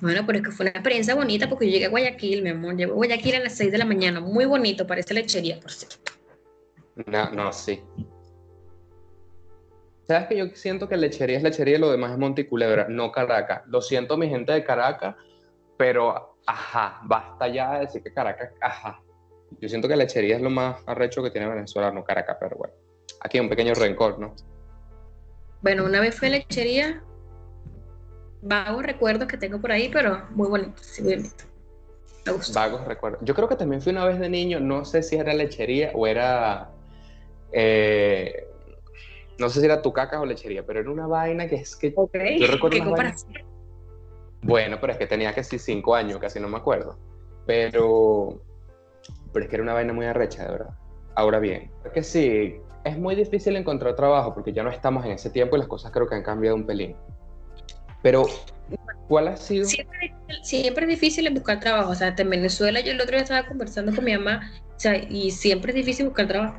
Bueno, 0.00 0.24
pero 0.26 0.38
es 0.38 0.44
que 0.44 0.50
fue 0.50 0.64
una 0.64 0.70
experiencia 0.70 1.14
bonita 1.14 1.48
porque 1.48 1.66
yo 1.66 1.72
llegué 1.72 1.86
a 1.86 1.90
Guayaquil, 1.90 2.42
mi 2.42 2.50
amor. 2.50 2.76
Llegué 2.76 2.90
a 2.90 2.94
Guayaquil 2.94 3.34
a 3.36 3.40
las 3.40 3.56
6 3.56 3.72
de 3.72 3.78
la 3.78 3.84
mañana. 3.84 4.20
Muy 4.20 4.44
bonito, 4.44 4.86
parece 4.86 5.14
lechería, 5.14 5.58
por 5.60 5.70
cierto. 5.70 6.12
No, 7.06 7.30
no, 7.30 7.52
sí. 7.52 7.82
¿Sabes 10.06 10.26
que 10.26 10.36
yo 10.36 10.46
siento 10.54 10.88
que 10.88 10.96
lechería 10.96 11.36
es 11.36 11.42
lechería 11.42 11.76
y 11.76 11.80
lo 11.80 11.90
demás 11.90 12.12
es 12.12 12.18
Monticulebra, 12.18 12.88
no 12.88 13.12
Caracas? 13.12 13.62
Lo 13.66 13.80
siento, 13.80 14.16
mi 14.16 14.28
gente 14.28 14.52
de 14.52 14.64
Caracas, 14.64 15.14
pero 15.78 16.36
ajá, 16.46 17.00
basta 17.04 17.46
ya 17.46 17.74
de 17.74 17.80
decir 17.80 18.02
que 18.02 18.12
Caracas, 18.12 18.50
ajá. 18.60 19.00
Yo 19.60 19.68
siento 19.68 19.86
que 19.86 19.96
lechería 19.96 20.36
es 20.36 20.42
lo 20.42 20.50
más 20.50 20.82
arrecho 20.86 21.22
que 21.22 21.30
tiene 21.30 21.48
Venezuela, 21.48 21.92
no 21.92 22.02
Caracas, 22.02 22.38
pero 22.40 22.56
bueno. 22.56 22.74
Aquí 23.20 23.38
un 23.38 23.48
pequeño 23.48 23.74
rencor, 23.74 24.18
¿no? 24.18 24.34
Bueno, 25.62 25.84
una 25.84 26.00
vez 26.00 26.14
fue 26.14 26.30
lechería. 26.30 27.02
Vagos 28.42 28.82
recuerdos 28.84 29.28
que 29.28 29.36
tengo 29.36 29.60
por 29.60 29.72
ahí, 29.72 29.90
pero 29.92 30.26
muy 30.30 30.48
bonito, 30.48 30.82
sí, 30.82 31.02
muy 31.02 31.16
bonito. 31.16 31.44
Me 32.26 32.32
gustó. 32.32 32.58
Vagos 32.58 32.86
recuerdos. 32.86 33.20
Yo 33.22 33.34
creo 33.34 33.48
que 33.48 33.56
también 33.56 33.82
fui 33.82 33.92
una 33.92 34.04
vez 34.04 34.18
de 34.18 34.28
niño, 34.28 34.60
no 34.60 34.84
sé 34.84 35.02
si 35.02 35.16
era 35.16 35.32
lechería 35.34 35.92
o 35.94 36.06
era. 36.06 36.70
eh, 37.52 38.46
no 39.38 39.48
sé 39.48 39.60
si 39.60 39.66
era 39.66 39.80
tucacas 39.80 40.20
o 40.20 40.26
lechería, 40.26 40.64
pero 40.64 40.80
era 40.80 40.90
una 40.90 41.06
vaina 41.06 41.48
que 41.48 41.56
es 41.56 41.76
que. 41.76 41.92
Ok, 41.96 42.14
Yo 42.38 42.46
recuerdo 42.46 42.78
qué 42.78 42.84
comparación. 42.84 43.32
Bueno, 44.42 44.78
pero 44.80 44.92
es 44.92 44.98
que 44.98 45.06
tenía 45.06 45.32
sí 45.42 45.58
cinco 45.58 45.94
años, 45.94 46.18
casi 46.18 46.40
no 46.40 46.48
me 46.48 46.58
acuerdo. 46.58 46.98
Pero. 47.46 48.40
Pero 49.32 49.44
es 49.44 49.48
que 49.48 49.56
era 49.56 49.62
una 49.62 49.74
vaina 49.74 49.92
muy 49.92 50.06
arrecha, 50.06 50.44
de 50.44 50.50
verdad. 50.50 50.74
Ahora 51.14 51.38
bien, 51.38 51.70
es 51.84 51.92
que 51.92 52.02
sí, 52.02 52.56
es 52.84 52.98
muy 52.98 53.14
difícil 53.14 53.56
encontrar 53.56 53.94
trabajo 53.94 54.34
porque 54.34 54.52
ya 54.52 54.62
no 54.62 54.70
estamos 54.70 55.04
en 55.04 55.12
ese 55.12 55.30
tiempo 55.30 55.56
y 55.56 55.58
las 55.58 55.68
cosas 55.68 55.90
creo 55.90 56.06
que 56.06 56.14
han 56.14 56.22
cambiado 56.22 56.56
un 56.56 56.66
pelín. 56.66 56.96
Pero, 58.02 58.26
¿cuál 59.08 59.28
ha 59.28 59.36
sido? 59.36 59.64
Siempre, 59.66 60.14
siempre 60.42 60.84
es 60.84 60.90
difícil 60.90 61.32
buscar 61.32 61.60
trabajo. 61.60 61.90
O 61.90 61.94
sea, 61.94 62.14
en 62.16 62.30
Venezuela 62.30 62.80
yo 62.80 62.92
el 62.92 63.00
otro 63.00 63.12
día 63.12 63.22
estaba 63.22 63.46
conversando 63.46 63.94
con 63.94 64.04
mi 64.04 64.16
mamá, 64.16 64.50
o 64.76 64.80
sea, 64.80 64.96
y 64.96 65.30
siempre 65.30 65.72
es 65.72 65.76
difícil 65.76 66.06
buscar 66.06 66.28
trabajo. 66.28 66.58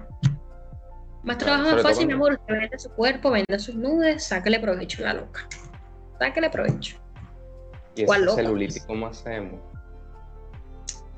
Más 1.23 1.37
trabajo 1.37 1.75
más 1.75 1.83
fácil, 1.83 2.07
mi 2.07 2.13
amor. 2.13 2.33
Usted 2.33 2.53
vende 2.53 2.79
su 2.79 2.89
cuerpo, 2.91 3.29
vende 3.31 3.59
sus 3.59 3.75
nudes, 3.75 4.23
sácale 4.23 4.59
provecho 4.59 5.03
a 5.03 5.13
la 5.13 5.21
loca. 5.21 5.47
Sácale 6.19 6.49
provecho. 6.49 6.97
Y 7.95 8.05
¿Cuál 8.05 8.23
ese 8.23 8.35
celulitis, 8.35 8.85
¿cómo 8.85 9.07
hacemos? 9.07 9.59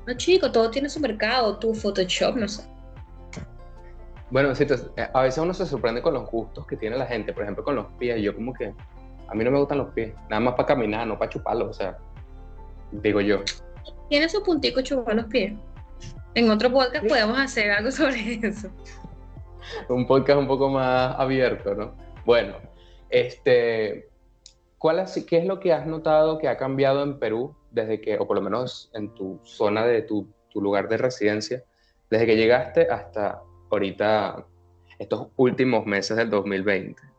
No, 0.06 0.14
chico, 0.14 0.52
todo 0.52 0.70
tiene 0.70 0.90
su 0.90 1.00
mercado, 1.00 1.58
tu 1.58 1.74
Photoshop, 1.74 2.36
no 2.36 2.48
sé. 2.48 2.62
Bueno, 4.30 4.54
sí, 4.54 4.66
eh, 4.96 5.08
a 5.12 5.22
veces 5.22 5.38
uno 5.38 5.54
se 5.54 5.64
sorprende 5.64 6.02
con 6.02 6.14
los 6.14 6.30
gustos 6.30 6.66
que 6.66 6.76
tiene 6.76 6.96
la 6.96 7.06
gente, 7.06 7.32
por 7.32 7.44
ejemplo, 7.44 7.64
con 7.64 7.76
los 7.76 7.86
pies. 7.98 8.20
Yo 8.20 8.34
como 8.34 8.52
que, 8.52 8.74
a 9.28 9.34
mí 9.34 9.44
no 9.44 9.50
me 9.50 9.58
gustan 9.58 9.78
los 9.78 9.92
pies, 9.94 10.14
nada 10.28 10.40
más 10.40 10.54
para 10.54 10.66
caminar, 10.66 11.06
no 11.06 11.18
para 11.18 11.30
chuparlos, 11.30 11.70
o 11.70 11.72
sea, 11.72 11.98
digo 12.92 13.20
yo. 13.20 13.40
Tiene 14.08 14.28
su 14.28 14.42
puntico 14.42 14.80
chupar 14.82 15.16
los 15.16 15.26
pies. 15.26 15.54
En 16.34 16.50
otro 16.50 16.70
podcast 16.70 17.06
podemos 17.06 17.38
hacer 17.38 17.70
algo 17.70 17.90
sobre 17.90 18.40
eso. 18.42 18.68
Un 19.88 20.06
podcast 20.06 20.38
un 20.38 20.46
poco 20.46 20.68
más 20.68 21.14
abierto, 21.18 21.74
¿no? 21.74 21.94
Bueno, 22.24 22.56
este, 23.08 24.08
¿cuál 24.78 24.98
es, 24.98 25.24
¿qué 25.28 25.38
es 25.38 25.46
lo 25.46 25.60
que 25.60 25.72
has 25.72 25.86
notado 25.86 26.38
que 26.38 26.48
ha 26.48 26.56
cambiado 26.56 27.02
en 27.02 27.18
Perú 27.18 27.54
desde 27.70 28.00
que, 28.00 28.18
o 28.18 28.26
por 28.26 28.36
lo 28.36 28.42
menos 28.42 28.90
en 28.94 29.14
tu 29.14 29.40
zona 29.44 29.84
de 29.86 30.02
tu, 30.02 30.28
tu 30.50 30.60
lugar 30.60 30.88
de 30.88 30.96
residencia, 30.96 31.64
desde 32.10 32.26
que 32.26 32.36
llegaste 32.36 32.88
hasta 32.90 33.42
ahorita, 33.70 34.44
estos 34.98 35.28
últimos 35.36 35.86
meses 35.86 36.16
del 36.16 36.30
2020? 36.30 37.13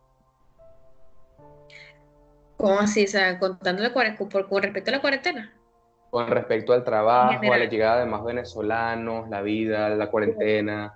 ¿Cómo 2.57 2.79
así? 2.79 3.03
O 3.03 3.07
sea, 3.07 3.37
contándole 3.39 3.91
con 3.91 4.03
respecto 4.03 4.91
a 4.91 4.93
la 4.93 5.01
cuarentena. 5.01 5.53
Con 6.09 6.27
respecto 6.27 6.73
al 6.73 6.83
trabajo, 6.83 7.53
a 7.53 7.57
la 7.57 7.65
llegada 7.65 7.99
de 7.99 8.05
más 8.05 8.23
venezolanos, 8.23 9.29
la 9.29 9.41
vida, 9.41 9.89
la 9.89 10.09
cuarentena. 10.09 10.93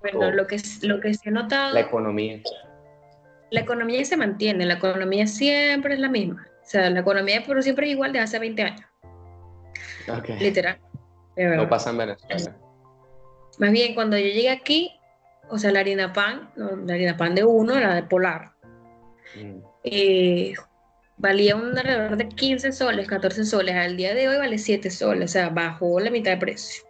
Bueno, 0.00 0.30
lo 0.30 0.46
que, 0.46 0.60
lo 0.82 1.00
que 1.00 1.14
se 1.14 1.30
ha 1.30 1.32
notado. 1.32 1.74
La 1.74 1.80
economía. 1.80 2.40
La 3.50 3.60
economía 3.60 4.04
se 4.04 4.16
mantiene, 4.16 4.64
la 4.66 4.74
economía 4.74 5.26
siempre 5.26 5.94
es 5.94 6.00
la 6.00 6.08
misma. 6.08 6.46
O 6.62 6.66
sea, 6.66 6.88
la 6.90 7.00
economía 7.00 7.40
de 7.40 7.46
Perú 7.46 7.62
siempre 7.62 7.86
es 7.86 7.92
igual 7.92 8.12
de 8.12 8.20
hace 8.20 8.38
20 8.38 8.62
años. 8.62 8.86
Literal. 10.38 10.78
No 11.36 11.68
pasa 11.68 11.90
en 11.90 11.98
Venezuela. 11.98 12.56
Más 13.58 13.70
bien, 13.72 13.94
cuando 13.94 14.16
yo 14.16 14.24
llegué 14.24 14.50
aquí, 14.50 14.92
o 15.48 15.58
sea, 15.58 15.72
la 15.72 15.80
harina 15.80 16.12
pan, 16.12 16.50
la 16.56 16.94
harina 16.94 17.16
pan 17.16 17.34
de 17.34 17.44
uno 17.44 17.76
era 17.76 17.94
de 17.94 18.02
polar. 18.02 18.52
Mm. 19.36 19.58
Eh, 19.84 20.54
valía 21.20 21.54
un 21.54 21.76
alrededor 21.76 22.16
de 22.16 22.28
15 22.28 22.72
soles, 22.72 23.06
14 23.06 23.44
soles. 23.44 23.76
Al 23.76 23.96
día 23.96 24.14
de 24.14 24.28
hoy 24.28 24.38
vale 24.38 24.58
7 24.58 24.90
soles, 24.90 25.30
o 25.30 25.32
sea, 25.32 25.50
bajó 25.50 26.00
la 26.00 26.10
mitad 26.10 26.32
de 26.32 26.38
precio. 26.38 26.82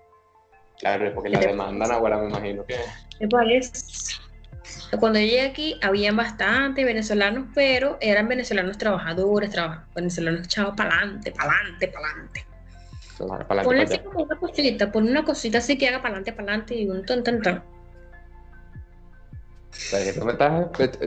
Claro, 0.79 1.13
porque 1.15 1.29
la 1.29 1.41
demanda 1.41 1.87
ahora 1.93 2.17
me 2.19 2.29
imagino 2.29 2.65
que... 2.65 2.77
¿Qué 3.19 3.29
parece? 3.29 3.73
Cuando 4.99 5.19
yo 5.19 5.27
llegué 5.27 5.43
aquí, 5.43 5.79
habían 5.83 6.17
bastantes 6.17 6.85
venezolanos, 6.85 7.49
pero 7.55 7.99
eran 8.01 8.29
venezolanos 8.29 8.79
trabajadores, 8.79 9.53
venezolanos 9.95 10.47
echados 10.47 10.75
para 10.77 10.97
adelante, 10.97 11.33
para 11.33 11.53
adelante, 11.53 11.89
para 11.89 12.07
adelante. 12.07 12.47
Ponle 13.65 13.83
así 13.83 13.99
como 13.99 14.23
una 14.23 14.37
cosita, 14.37 14.91
pon 14.91 15.09
una 15.09 15.25
cosita 15.25 15.59
así 15.59 15.77
que 15.77 15.89
haga 15.89 15.99
para 15.99 16.15
adelante, 16.15 16.33
para 16.33 16.49
adelante 16.49 16.75
y 16.75 16.89
un 16.89 17.05
ton, 17.05 17.23
ton, 17.23 17.43
ton. 17.43 17.63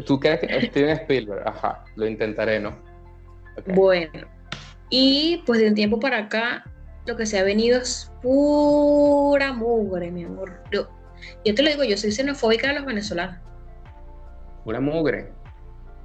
¿Tú 0.05 0.19
crees 0.19 0.39
que 0.39 0.67
Steven 0.67 0.89
Spielberg? 0.91 1.47
Ajá, 1.47 1.83
lo 1.95 2.05
intentaré, 2.05 2.59
¿no? 2.59 2.92
Bueno, 3.67 4.27
y 4.89 5.41
pues 5.45 5.59
de 5.59 5.67
un 5.67 5.75
tiempo 5.75 5.99
para 5.99 6.19
acá, 6.19 6.65
lo 7.05 7.15
que 7.15 7.25
se 7.25 7.39
ha 7.39 7.43
venido 7.43 7.81
es 7.81 8.11
pura 8.21 9.53
mugre, 9.53 10.11
mi 10.11 10.23
amor. 10.23 10.63
Yo, 10.71 10.87
te 11.43 11.61
lo 11.61 11.69
digo, 11.69 11.83
yo 11.83 11.97
soy 11.97 12.11
xenofóbica 12.11 12.67
de 12.67 12.75
los 12.75 12.85
venezolanos. 12.85 13.37
Pura 14.63 14.79
mugre. 14.79 15.31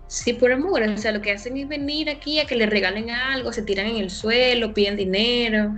Sí, 0.08 0.32
pura 0.32 0.56
mugre. 0.56 0.88
O 0.88 0.96
sea, 0.96 1.12
lo 1.12 1.20
que 1.20 1.32
hacen 1.32 1.56
es 1.56 1.68
venir 1.68 2.08
aquí 2.10 2.40
a 2.40 2.46
que 2.46 2.56
le 2.56 2.66
regalen 2.66 3.10
algo, 3.10 3.52
se 3.52 3.62
tiran 3.62 3.86
en 3.86 3.96
el 3.96 4.10
suelo, 4.10 4.74
piden 4.74 4.96
dinero. 4.96 5.74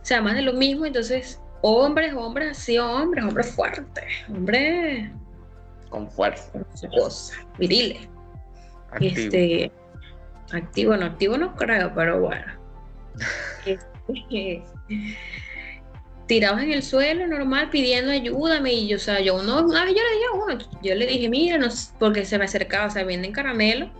O 0.00 0.04
sea, 0.04 0.22
más 0.22 0.34
de 0.34 0.42
lo 0.42 0.52
mismo. 0.52 0.86
Entonces, 0.86 1.40
hombres, 1.62 2.14
hombres 2.14 2.52
así, 2.52 2.78
hombres, 2.78 3.24
hombres 3.24 3.54
fuertes, 3.54 4.04
hombres. 4.28 5.10
Con 5.90 6.10
fuerza. 6.10 6.50
viriles. 7.58 8.08
Este, 9.00 9.72
Activo 10.50 10.96
no, 10.96 11.06
activo 11.06 11.36
no 11.36 11.54
creo, 11.54 11.92
pero 11.94 12.20
bueno. 12.20 12.46
Este, 14.08 14.64
tirados 16.26 16.60
en 16.60 16.72
el 16.72 16.82
suelo, 16.82 17.26
normal, 17.26 17.70
pidiendo 17.70 18.10
ayúdame. 18.10 18.72
Y 18.72 18.88
yo, 18.88 18.96
o 18.96 19.00
sea, 19.00 19.20
yo 19.20 19.42
no, 19.42 19.64
una 19.64 19.84
vez 19.84 19.94
yo 19.94 20.02
le 20.02 20.14
dije, 20.14 20.26
bueno, 20.34 20.64
yo 20.82 20.94
le 20.94 21.06
dije, 21.06 21.28
mira, 21.28 21.58
no, 21.58 21.68
porque 21.98 22.24
se 22.24 22.38
me 22.38 22.46
acercaba, 22.46 22.86
o 22.86 22.90
sea, 22.90 23.04
venden 23.04 23.32
caramelo, 23.32 23.90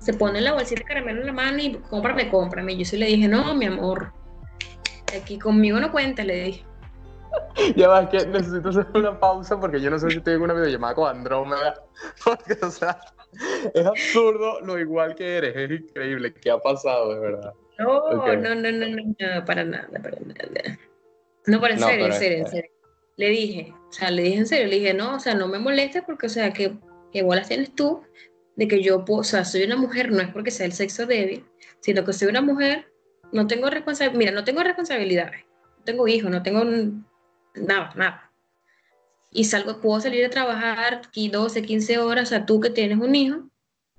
se 0.00 0.14
pone 0.14 0.40
la 0.40 0.52
bolsita 0.52 0.80
de 0.80 0.86
caramelo 0.86 1.20
en 1.20 1.26
la 1.26 1.32
mano 1.32 1.58
y 1.58 1.74
cómprame, 1.90 2.30
cómprame. 2.30 2.72
Y 2.72 2.78
yo 2.78 2.84
sí 2.84 2.96
le 2.96 3.06
dije, 3.06 3.28
no, 3.28 3.54
mi 3.54 3.66
amor, 3.66 4.12
aquí 5.16 5.38
conmigo 5.38 5.78
no 5.80 5.92
cuenta, 5.92 6.24
le 6.24 6.44
dije. 6.44 6.64
Ya 7.76 7.88
va, 7.88 8.08
que 8.08 8.26
necesito 8.26 8.70
hacer 8.70 8.86
una 8.94 9.18
pausa 9.18 9.58
porque 9.60 9.80
yo 9.80 9.90
no 9.90 9.98
sé 9.98 10.10
si 10.10 10.20
tengo 10.20 10.44
una 10.44 10.54
videollamada 10.54 10.94
con 10.94 11.08
Andrómeda. 11.08 11.74
Porque, 12.24 12.56
o 12.60 12.70
sea, 12.70 12.98
es 13.74 13.86
absurdo 13.86 14.60
lo 14.60 14.78
igual 14.78 15.14
que 15.14 15.36
eres, 15.36 15.56
es 15.56 15.80
increíble. 15.80 16.34
¿Qué 16.34 16.50
ha 16.50 16.58
pasado, 16.58 17.14
de 17.14 17.20
verdad? 17.20 17.54
No, 17.78 18.10
no, 18.12 18.36
no, 18.36 18.54
no, 18.54 18.72
no, 18.72 18.86
no, 18.86 19.44
para 19.44 19.64
nada, 19.64 19.88
para 20.02 20.18
nada. 20.20 20.78
No, 21.46 21.60
para 21.60 21.74
en 21.74 21.80
serio, 21.80 22.06
en 22.06 22.12
serio, 22.12 22.38
en 22.38 22.46
serio. 22.48 22.70
Le 23.16 23.28
dije, 23.28 23.74
o 23.88 23.92
sea, 23.92 24.10
le 24.10 24.22
dije 24.22 24.38
en 24.38 24.46
serio, 24.46 24.66
le 24.66 24.76
dije, 24.76 24.94
no, 24.94 25.16
o 25.16 25.18
sea, 25.18 25.34
no 25.34 25.48
me 25.48 25.58
molestes 25.58 26.02
porque, 26.04 26.26
o 26.26 26.30
sea, 26.30 26.52
que, 26.52 26.76
que 27.12 27.22
bolas 27.22 27.48
tienes 27.48 27.74
tú 27.74 28.02
de 28.56 28.68
que 28.68 28.82
yo, 28.82 29.04
o 29.06 29.24
sea, 29.24 29.44
soy 29.44 29.64
una 29.64 29.76
mujer, 29.76 30.12
no 30.12 30.20
es 30.20 30.28
porque 30.28 30.50
sea 30.50 30.66
el 30.66 30.72
sexo 30.72 31.06
débil, 31.06 31.44
sino 31.80 32.04
que 32.04 32.12
soy 32.12 32.28
una 32.28 32.42
mujer, 32.42 32.92
no 33.32 33.46
tengo 33.46 33.70
responsabilidad, 33.70 34.18
mira, 34.18 34.32
no 34.32 34.44
tengo 34.44 34.62
responsabilidades, 34.62 35.44
no 35.78 35.84
tengo 35.84 36.08
hijos, 36.08 36.30
no 36.30 36.42
tengo 36.42 36.64
nada, 37.54 37.92
nada. 37.96 38.29
Y 39.30 39.44
salgo, 39.44 39.80
puedo 39.80 40.00
salir 40.00 40.24
a 40.24 40.30
trabajar 40.30 41.02
aquí 41.06 41.28
12, 41.28 41.62
15 41.62 41.98
horas, 41.98 42.24
o 42.24 42.30
sea, 42.30 42.46
tú 42.46 42.60
que 42.60 42.70
tienes 42.70 42.98
un 42.98 43.14
hijo, 43.14 43.48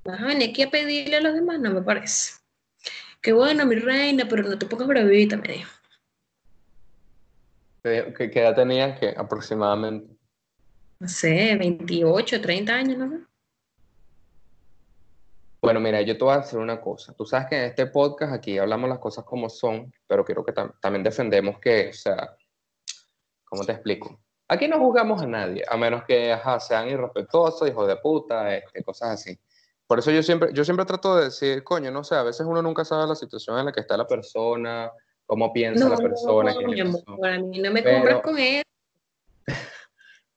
vas 0.03 0.19
a 0.19 0.25
venir 0.25 0.49
aquí 0.49 0.63
a 0.63 0.69
pedirle 0.69 1.17
a 1.17 1.21
los 1.21 1.33
demás, 1.33 1.59
no 1.59 1.71
me 1.71 1.81
parece. 1.81 2.33
Qué 3.21 3.31
bueno, 3.33 3.65
mi 3.65 3.75
reina, 3.75 4.27
pero 4.29 4.43
no 4.43 4.57
te 4.57 4.65
pongas 4.65 4.87
bravita, 4.87 5.37
me 5.37 5.47
dijo. 5.47 5.71
¿Qué, 7.83 8.31
edad 8.33 8.55
tenías 8.55 8.99
que 8.99 9.09
aproximadamente? 9.15 10.13
No 10.99 11.07
sé, 11.07 11.55
28, 11.55 12.41
30 12.41 12.73
años, 12.73 12.97
¿no? 12.97 13.27
Bueno, 15.61 15.79
mira, 15.79 16.01
yo 16.01 16.17
te 16.17 16.23
voy 16.23 16.33
a 16.33 16.39
decir 16.39 16.59
una 16.59 16.81
cosa. 16.81 17.13
Tú 17.13 17.25
sabes 17.25 17.47
que 17.47 17.55
en 17.55 17.63
este 17.65 17.85
podcast 17.85 18.33
aquí 18.33 18.57
hablamos 18.57 18.89
las 18.89 18.99
cosas 18.99 19.23
como 19.23 19.49
son, 19.49 19.93
pero 20.07 20.25
quiero 20.25 20.43
que 20.43 20.53
también 20.53 21.03
defendemos 21.03 21.59
que, 21.59 21.89
o 21.89 21.93
sea, 21.93 22.35
¿Cómo 23.51 23.65
te 23.65 23.73
explico? 23.73 24.17
Aquí 24.51 24.67
no 24.67 24.79
juzgamos 24.79 25.21
a 25.21 25.27
nadie, 25.27 25.63
a 25.65 25.77
menos 25.77 26.03
que 26.03 26.37
sean 26.59 26.89
irrespetuosos, 26.89 27.69
hijos 27.69 27.87
de 27.87 27.95
puta, 27.95 28.53
este, 28.53 28.83
cosas 28.83 29.11
así. 29.11 29.39
Por 29.87 29.99
eso 29.99 30.11
yo 30.11 30.21
siempre, 30.21 30.49
yo 30.51 30.65
siempre 30.65 30.85
trato 30.85 31.15
de 31.15 31.25
decir, 31.25 31.63
coño, 31.63 31.89
no 31.89 32.03
sé, 32.03 32.15
a 32.15 32.23
veces 32.23 32.45
uno 32.45 32.61
nunca 32.61 32.83
sabe 32.83 33.07
la 33.07 33.15
situación 33.15 33.57
en 33.57 33.67
la 33.67 33.71
que 33.71 33.79
está 33.79 33.95
la 33.95 34.05
persona, 34.05 34.91
cómo 35.25 35.53
piensa 35.53 35.87
la 35.87 35.95
persona. 35.95 36.53
No, 36.53 37.17
para 37.17 37.39
mí 37.39 37.59
no 37.59 37.71
me 37.71 37.81
compras 37.81 38.21
con 38.21 38.37
él. 38.37 38.61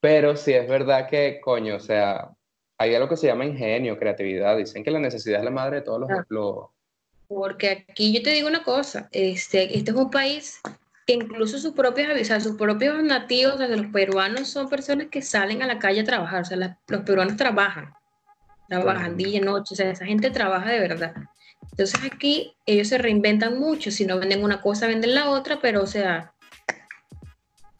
Pero 0.01 0.37
sí 0.37 0.53
es 0.53 0.69
verdad 0.69 1.09
que, 1.09 1.41
coño, 1.41 1.75
o 1.75 1.81
sea, 1.81 2.31
hay 2.79 2.95
algo 2.95 3.09
que 3.09 3.17
se 3.17 3.27
llama 3.27 3.47
ingenio, 3.47 3.99
creatividad. 3.99 4.57
Dicen 4.57 4.85
que 4.85 4.93
la 4.93 5.01
necesidad 5.01 5.41
es 5.41 5.45
la 5.45 5.51
madre 5.51 5.79
de 5.79 5.83
todos 5.83 6.09
los... 6.29 6.69
Ah. 6.69 6.71
Porque 7.27 7.85
aquí 7.89 8.15
yo 8.15 8.23
te 8.23 8.31
digo 8.31 8.47
una 8.47 8.63
cosa, 8.63 9.09
este, 9.11 9.77
este 9.77 9.91
es 9.91 9.97
un 9.97 10.13
país 10.13 10.61
que 11.07 11.13
incluso 11.13 11.59
sus 11.59 11.73
propios, 11.73 12.31
o 12.31 12.41
sus 12.41 12.57
propios 12.57 13.03
nativos, 13.03 13.61
o 13.61 13.67
los 13.67 13.87
peruanos, 13.87 14.49
son 14.49 14.69
personas 14.69 15.09
que 15.11 15.23
salen 15.23 15.63
a 15.63 15.67
la 15.67 15.79
calle 15.79 16.01
a 16.01 16.05
trabajar, 16.05 16.43
o 16.43 16.45
sea, 16.45 16.79
los 16.89 17.01
peruanos 17.03 17.37
trabajan, 17.37 17.93
trabajan 18.69 19.17
día 19.17 19.39
y 19.39 19.41
noche, 19.41 19.75
o 19.75 19.77
sea, 19.77 19.91
esa 19.91 20.07
gente 20.07 20.31
trabaja 20.31 20.71
de 20.71 20.81
verdad. 20.81 21.15
Entonces 21.71 22.01
aquí 22.11 22.55
ellos 22.67 22.89
se 22.89 22.99
reinventan 22.99 23.59
mucho, 23.59 23.91
si 23.91 24.07
no 24.07 24.19
venden 24.19 24.43
una 24.43 24.61
cosa, 24.61 24.87
venden 24.87 25.15
la 25.15 25.29
otra, 25.29 25.59
pero 25.61 25.83
o 25.83 25.87
sea, 25.87 26.33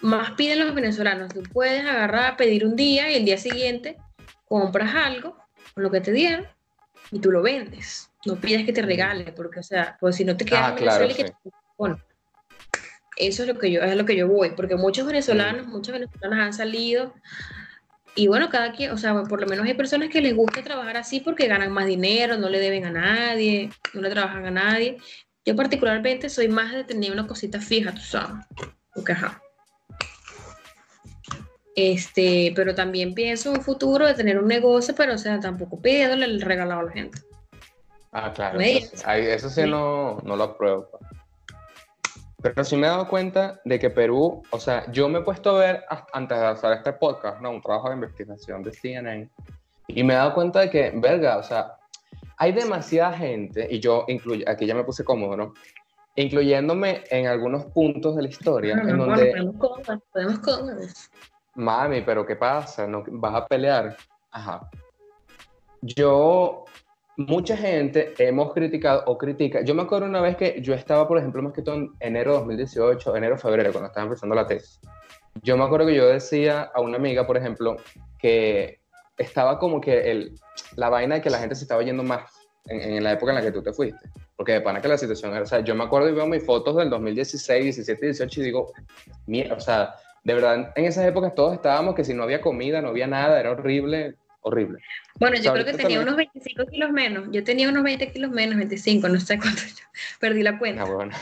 más 0.01 0.33
piden 0.33 0.61
los 0.61 0.75
venezolanos, 0.75 1.33
tú 1.33 1.43
puedes 1.43 1.85
agarrar, 1.85 2.37
pedir 2.37 2.67
un 2.67 2.77
día 2.77 3.11
y 3.11 3.17
el 3.17 3.25
día 3.25 3.39
siguiente 3.39 3.97
compras 4.47 4.95
algo 4.95 5.39
con 5.73 5.83
lo 5.83 5.91
que 5.91 6.01
te 6.01 6.13
dieron 6.13 6.47
y 7.11 7.21
tú 7.21 7.31
lo 7.31 7.43
vendes. 7.43 8.11
No 8.27 8.37
pides 8.37 8.65
que 8.65 8.73
te 8.73 8.83
regale, 8.83 9.33
porque 9.33 9.61
o 9.61 9.63
sea, 9.63 9.97
pues 10.01 10.17
si 10.17 10.25
no 10.25 10.37
te 10.37 10.45
quedas 10.45 10.63
ah, 10.63 10.69
en 10.71 10.77
Venezuela 10.77 11.13
y 11.13 11.17
que 11.17 11.25
te... 11.25 11.35
Bueno, 11.77 12.01
eso 13.17 13.43
es 13.43 13.49
lo 13.49 13.59
que 13.59 13.71
yo, 13.71 13.83
es 13.83 13.97
lo 13.97 14.05
que 14.05 14.17
yo 14.17 14.29
voy, 14.29 14.51
porque 14.51 14.77
muchos 14.77 15.07
venezolanos, 15.07 15.67
muchas 15.67 15.93
venezolanas 15.93 16.47
han 16.47 16.53
salido 16.53 17.15
y 18.17 18.29
bueno, 18.29 18.49
cada 18.49 18.73
quien, 18.73 18.93
o 18.93 18.97
sea, 18.97 19.23
por 19.25 19.41
lo 19.41 19.47
menos 19.47 19.67
hay 19.67 19.75
personas 19.75 20.09
que 20.09 20.21
les 20.21 20.37
gusta 20.37 20.63
trabajar 20.63 20.97
así 20.97 21.21
porque 21.21 21.49
ganan 21.49 21.73
más 21.73 21.87
dinero, 21.87 22.37
no 22.37 22.49
le 22.49 22.61
deben 22.61 22.85
a 22.85 22.91
nadie, 22.91 23.71
no 23.93 24.03
le 24.03 24.11
trabajan 24.11 24.47
a 24.47 24.51
nadie. 24.51 24.99
Yo 25.45 25.57
particularmente 25.57 26.29
soy 26.29 26.49
más 26.49 26.73
de 26.73 26.85
tener 26.85 27.11
una 27.13 27.27
cosita 27.27 27.61
fija, 27.61 27.93
tú 27.93 28.01
sabes, 28.01 28.47
porque 28.95 29.13
ajá. 29.13 29.41
Este, 31.75 32.53
pero 32.55 32.73
también 32.75 33.15
pienso 33.15 33.51
en 33.51 33.59
un 33.59 33.65
futuro 33.65 34.07
de 34.07 34.15
tener 34.15 34.39
un 34.39 34.47
negocio, 34.47 34.95
pero 34.95 35.15
o 35.15 35.19
sea, 35.19 35.41
tampoco 35.41 35.83
pidiéndole 35.83 36.27
el 36.27 36.41
regalado 36.41 36.81
a 36.81 36.85
la 36.85 36.93
gente. 36.93 37.19
Ah, 38.13 38.33
claro. 38.33 38.61
Eso, 38.61 39.51
sí, 39.51 39.63
No, 39.63 40.21
no 40.23 40.37
lo 40.37 40.45
apruebo. 40.45 40.89
Pero 42.45 42.63
sí 42.63 42.77
me 42.77 42.87
he 42.87 42.91
dado 42.91 43.09
cuenta 43.09 43.59
de 43.65 43.79
que 43.79 43.89
Perú, 43.89 44.43
o 44.51 44.61
sea, 44.61 44.85
yo 44.93 45.09
me 45.09 45.21
he 45.21 45.23
puesto 45.23 45.57
a 45.57 45.61
ver 45.61 45.85
antes 46.13 46.39
de 46.39 46.45
hacer 46.45 46.73
este 46.75 46.93
podcast, 46.93 47.41
¿no? 47.41 47.51
Un 47.51 47.63
trabajo 47.63 47.89
de 47.89 47.95
investigación 47.95 48.63
de 48.63 48.71
CNN, 48.71 49.31
y 49.87 50.05
me 50.05 50.13
he 50.13 50.17
dado 50.17 50.35
cuenta 50.35 50.61
de 50.61 50.69
que, 50.69 50.93
verga, 50.95 51.39
o 51.39 51.43
sea, 51.43 51.79
hay 52.37 52.53
demasiada 52.53 53.15
gente, 53.15 53.67
y 53.71 53.81
yo 53.81 54.05
incluyo, 54.09 54.45
aquí 54.47 54.67
ya 54.67 54.75
me 54.75 54.85
puse 54.85 55.05
cómodo, 55.05 55.39
¿no? 55.39 55.55
incluyéndome 56.17 57.05
en 57.11 57.27
algunos 57.29 57.65
puntos 57.65 58.15
de 58.17 58.23
la 58.23 58.29
historia, 58.29 58.75
en 58.75 58.99
donde... 58.99 59.27
Podemos 59.33 59.57
cosas, 59.57 60.01
podemos 60.13 60.39
cosas. 60.41 61.11
Mami, 61.55 62.03
pero 62.03 62.27
¿qué 62.27 62.37
pasa? 62.37 62.87
¿No, 62.87 63.05
¿Vas 63.07 63.35
a 63.35 63.47
pelear? 63.47 63.97
Ajá. 64.31 64.69
Yo, 65.81 66.64
mucha 67.17 67.57
gente 67.57 68.15
hemos 68.19 68.53
criticado 68.53 69.05
o 69.07 69.17
critica. 69.17 69.63
Yo 69.63 69.75
me 69.75 69.83
acuerdo 69.83 70.07
una 70.07 70.21
vez 70.21 70.37
que 70.37 70.61
yo 70.61 70.75
estaba, 70.75 71.07
por 71.07 71.19
ejemplo, 71.19 71.43
más 71.43 71.53
que 71.53 71.63
todo 71.63 71.77
en 71.77 71.91
enero 72.01 72.33
de 72.33 72.39
2018, 72.39 73.17
enero, 73.17 73.39
febrero, 73.39 73.73
cuando 73.73 73.89
estaba 73.89 74.05
empezando 74.05 74.35
la 74.35 74.47
tesis. 74.47 74.81
Yo 75.43 75.57
me 75.57 75.65
acuerdo 75.65 75.87
que 75.87 75.95
yo 75.95 76.07
decía 76.07 76.71
a 76.75 76.81
una 76.81 76.97
amiga, 76.97 77.27
por 77.27 77.37
ejemplo, 77.37 77.77
que 78.19 78.81
estaba 79.19 79.59
como 79.59 79.81
que 79.81 80.11
el, 80.11 80.35
la 80.77 80.89
vaina 80.89 81.17
de 81.17 81.21
que 81.21 81.31
la 81.31 81.39
gente 81.39 81.55
se 81.55 81.65
estaba 81.65 81.83
yendo 81.83 82.03
más 82.03 82.31
en, 82.67 83.03
la 83.03 83.13
época 83.13 83.33
en 83.33 83.37
la 83.37 83.43
que 83.43 83.53
tú 83.53 83.63
te 83.63 83.73
fuiste. 83.73 84.09
Porque 84.37 84.53
de 84.53 84.61
pana 84.61 84.81
que 84.81 84.89
la 84.89 84.99
situación 84.99 85.33
era, 85.33 85.43
o 85.43 85.47
sea, 85.47 85.61
yo 85.61 85.75
me 85.75 85.85
acuerdo 85.85 86.09
y 86.09 86.13
veo 86.13 86.27
mis 86.27 86.45
fotos 86.45 86.77
del 86.77 86.91
2016, 86.91 87.65
17, 87.65 88.07
18 88.07 88.41
y 88.41 88.45
digo, 88.45 88.73
mierda, 89.27 89.55
o 89.55 89.61
sea, 89.61 89.95
de 90.25 90.35
verdad, 90.35 90.73
en 90.75 90.85
esas 90.85 91.05
épocas 91.05 91.35
todos 91.35 91.55
estábamos 91.55 91.95
que 91.95 92.05
si 92.05 92.15
no 92.15 92.23
había 92.23 92.41
comida, 92.41 92.81
no 92.81 92.89
había 92.89 93.07
nada, 93.07 93.39
era 93.39 93.53
horrible, 93.53 94.17
horrible. 94.45 94.79
Bueno, 95.19 95.37
yo 95.39 95.53
creo 95.53 95.65
que 95.65 95.73
tenía 95.73 96.01
unos 96.01 96.17
25 96.17 96.67
kilos 96.67 96.91
menos, 96.91 97.29
yo 97.33 97.43
tenía 97.43 97.69
unos 97.69 97.83
20 97.83 98.13
kilos 98.13 98.31
menos, 98.31 98.57
25, 98.57 99.09
no 99.09 99.19
sé 99.19 99.39
cuánto, 99.39 99.63
yo 99.63 99.85
perdí 100.21 100.43
la 100.43 100.59
cuenta. 100.59 100.83
Ah, 100.83 100.87
bueno. 100.87 101.13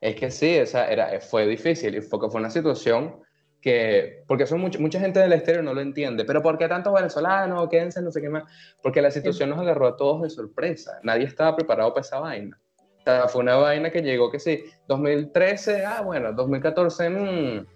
Es 0.00 0.14
que 0.16 0.30
sí, 0.30 0.58
o 0.58 0.66
sea, 0.66 0.90
era, 0.90 1.20
fue 1.20 1.46
difícil 1.46 1.94
y 1.96 2.00
fue, 2.00 2.18
fue 2.30 2.40
una 2.40 2.50
situación 2.50 3.20
que, 3.60 4.22
porque 4.26 4.46
son 4.46 4.60
mucha, 4.60 4.78
mucha 4.78 5.00
gente 5.00 5.18
del 5.20 5.32
exterior 5.32 5.64
no 5.64 5.74
lo 5.74 5.80
entiende, 5.80 6.24
pero 6.24 6.42
¿por 6.42 6.56
qué 6.56 6.68
tantos 6.68 6.94
venezolanos? 6.94 7.68
Quédense, 7.68 8.00
no 8.00 8.10
sé 8.10 8.20
qué 8.20 8.28
más. 8.28 8.44
Porque 8.82 9.02
la 9.02 9.10
situación 9.10 9.50
nos 9.50 9.58
agarró 9.58 9.88
a 9.88 9.96
todos 9.96 10.22
de 10.22 10.30
sorpresa. 10.30 11.00
Nadie 11.02 11.24
estaba 11.24 11.56
preparado 11.56 11.92
para 11.92 12.02
esa 12.02 12.20
vaina. 12.20 12.58
O 13.00 13.02
sea, 13.02 13.28
fue 13.28 13.42
una 13.42 13.56
vaina 13.56 13.90
que 13.90 14.02
llegó 14.02 14.30
que 14.30 14.38
sí, 14.38 14.64
2013, 14.86 15.84
ah, 15.84 16.02
bueno, 16.02 16.32
2014, 16.32 17.10
mmm, 17.10 17.66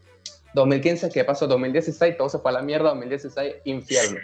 2015, 0.54 1.10
¿qué 1.10 1.24
pasó? 1.24 1.46
2016, 1.46 2.16
todo 2.16 2.28
se 2.28 2.38
fue 2.38 2.50
a 2.52 2.54
la 2.54 2.62
mierda, 2.62 2.90
2016, 2.90 3.56
infierno. 3.64 4.20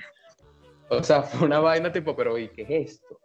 O 0.90 1.02
sea, 1.02 1.22
fue 1.22 1.46
una 1.46 1.60
vaina 1.60 1.92
tipo, 1.92 2.16
pero 2.16 2.38
¿y 2.38 2.48
qué 2.48 2.62
es 2.62 2.92
esto? 2.92 3.20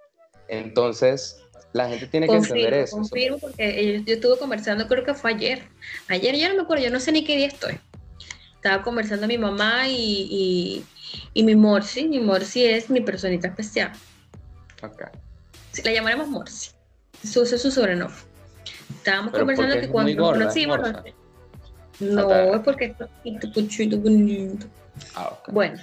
Entonces, 0.47 1.41
la 1.71 1.87
gente 1.89 2.07
tiene 2.07 2.27
que 2.27 2.35
entender 2.35 2.73
eso. 2.73 2.97
Confirmo, 2.97 3.39
porque 3.39 4.03
yo, 4.05 4.13
estuve 4.13 4.37
conversando, 4.37 4.87
creo 4.87 5.03
que 5.03 5.13
fue 5.13 5.31
ayer. 5.31 5.63
Ayer 6.09 6.35
ya 6.35 6.49
no 6.49 6.55
me 6.55 6.61
acuerdo, 6.63 6.83
yo 6.83 6.91
no 6.91 6.99
sé 6.99 7.11
ni 7.11 7.23
qué 7.23 7.37
día 7.37 7.47
estoy 7.47 7.79
estaba 8.63 8.81
conversando 8.81 9.27
mi 9.27 9.37
mamá 9.37 9.89
y, 9.89 10.85
y, 11.33 11.43
mi 11.43 11.53
Morsi. 11.53 12.07
Mi 12.07 12.21
Morsi 12.21 12.65
es 12.65 12.89
mi 12.89 13.01
personita 13.01 13.49
especial. 13.49 13.91
Ok. 14.81 15.03
La 15.83 15.91
llamaremos 15.91 16.29
Morsi. 16.29 16.71
Eso 17.21 17.43
es 17.43 17.61
su 17.61 17.69
sobrenombre. 17.69 18.17
Estábamos 18.95 19.33
conversando 19.33 19.81
que 19.81 19.89
cuando 19.89 20.13
nos 20.13 20.31
conocimos. 20.31 20.79
No, 21.99 22.55
es 22.55 22.61
porque 22.61 22.95
es 23.25 24.01
bonito. 24.01 24.67
Ah, 25.15 25.37
Bueno, 25.49 25.77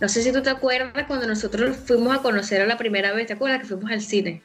no 0.00 0.08
sé 0.08 0.22
si 0.22 0.32
tú 0.32 0.42
te 0.42 0.50
acuerdas 0.50 1.06
cuando 1.06 1.26
nosotros 1.26 1.76
fuimos 1.76 2.16
a 2.16 2.22
conocer 2.22 2.60
a 2.60 2.66
la 2.66 2.76
primera 2.76 3.12
vez, 3.12 3.26
¿te 3.26 3.32
acuerdas 3.34 3.60
que 3.60 3.66
fuimos 3.66 3.90
al 3.90 4.00
cine? 4.00 4.42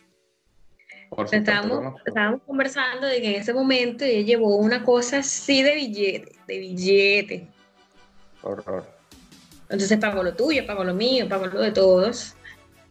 estábamos, 1.32 1.96
estábamos, 2.06 2.42
conversando 2.46 3.08
de 3.08 3.22
que 3.22 3.36
en 3.36 3.42
ese 3.42 3.54
momento 3.54 4.06
ella 4.06 4.26
llevó 4.26 4.56
una 4.56 4.84
cosa 4.84 5.18
así 5.18 5.62
de 5.62 5.76
billete, 5.76 6.32
de 6.48 6.58
billete. 6.58 7.48
Horror. 8.42 8.86
Entonces 9.70 9.98
pagó 10.00 10.24
lo 10.24 10.34
tuyo, 10.34 10.66
pagó 10.66 10.84
lo 10.84 10.94
mío, 10.94 11.28
pagó 11.28 11.48
lo 11.48 11.62
de 11.62 11.72
todos. 11.72 12.36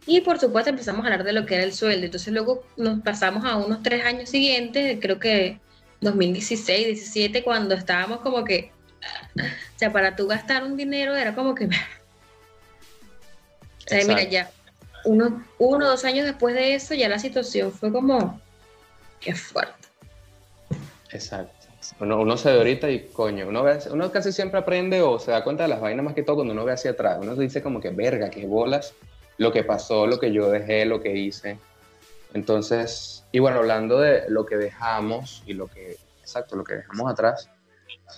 Y 0.05 0.21
por 0.21 0.39
supuesto 0.39 0.69
empezamos 0.69 1.03
a 1.03 1.05
hablar 1.05 1.23
de 1.23 1.33
lo 1.33 1.45
que 1.45 1.55
era 1.55 1.63
el 1.63 1.73
sueldo. 1.73 2.05
Entonces 2.05 2.33
luego 2.33 2.63
nos 2.77 3.01
pasamos 3.01 3.45
a 3.45 3.57
unos 3.57 3.83
tres 3.83 4.03
años 4.05 4.29
siguientes, 4.29 4.97
creo 5.01 5.19
que 5.19 5.59
2016, 6.01 6.87
17, 6.87 7.43
cuando 7.43 7.75
estábamos 7.75 8.21
como 8.21 8.43
que, 8.43 8.71
o 9.35 9.41
sea, 9.77 9.91
para 9.91 10.15
tú 10.15 10.27
gastar 10.27 10.63
un 10.63 10.75
dinero 10.75 11.15
era 11.15 11.35
como 11.35 11.53
que, 11.53 11.69
o 13.97 14.01
sea, 14.01 14.15
mira, 14.15 14.23
ya, 14.29 14.51
uno, 15.05 15.43
uno 15.57 15.87
dos 15.87 16.05
años 16.05 16.25
después 16.25 16.55
de 16.55 16.75
eso, 16.75 16.93
ya 16.93 17.09
la 17.09 17.19
situación 17.19 17.71
fue 17.71 17.91
como, 17.91 18.39
qué 19.19 19.35
fuerte. 19.35 19.87
Exacto. 21.11 21.67
Uno, 21.99 22.19
uno 22.21 22.37
se 22.37 22.51
ve 22.51 22.57
ahorita 22.57 22.89
y 22.89 23.07
coño, 23.07 23.47
uno, 23.47 23.63
ve, 23.63 23.79
uno 23.91 24.11
casi 24.11 24.31
siempre 24.31 24.59
aprende 24.59 25.01
o 25.01 25.19
se 25.19 25.31
da 25.31 25.43
cuenta 25.43 25.63
de 25.63 25.69
las 25.69 25.81
vainas 25.81 26.05
más 26.05 26.13
que 26.13 26.23
todo 26.23 26.37
cuando 26.37 26.53
uno 26.53 26.63
ve 26.63 26.73
hacia 26.73 26.91
atrás. 26.91 27.17
Uno 27.21 27.35
se 27.35 27.41
dice 27.41 27.61
como 27.61 27.81
que 27.81 27.89
verga, 27.89 28.29
que 28.29 28.45
bolas, 28.45 28.93
lo 29.37 29.51
que 29.51 29.63
pasó, 29.63 30.07
lo 30.07 30.19
que 30.19 30.31
yo 30.31 30.49
dejé, 30.49 30.85
lo 30.85 31.01
que 31.01 31.15
hice. 31.15 31.57
Entonces, 32.33 33.25
y 33.31 33.39
bueno, 33.39 33.57
hablando 33.57 33.99
de 33.99 34.23
lo 34.29 34.45
que 34.45 34.57
dejamos 34.57 35.43
y 35.45 35.53
lo 35.53 35.67
que, 35.67 35.97
exacto, 36.21 36.55
lo 36.55 36.63
que 36.63 36.75
dejamos 36.75 37.11
atrás, 37.11 37.49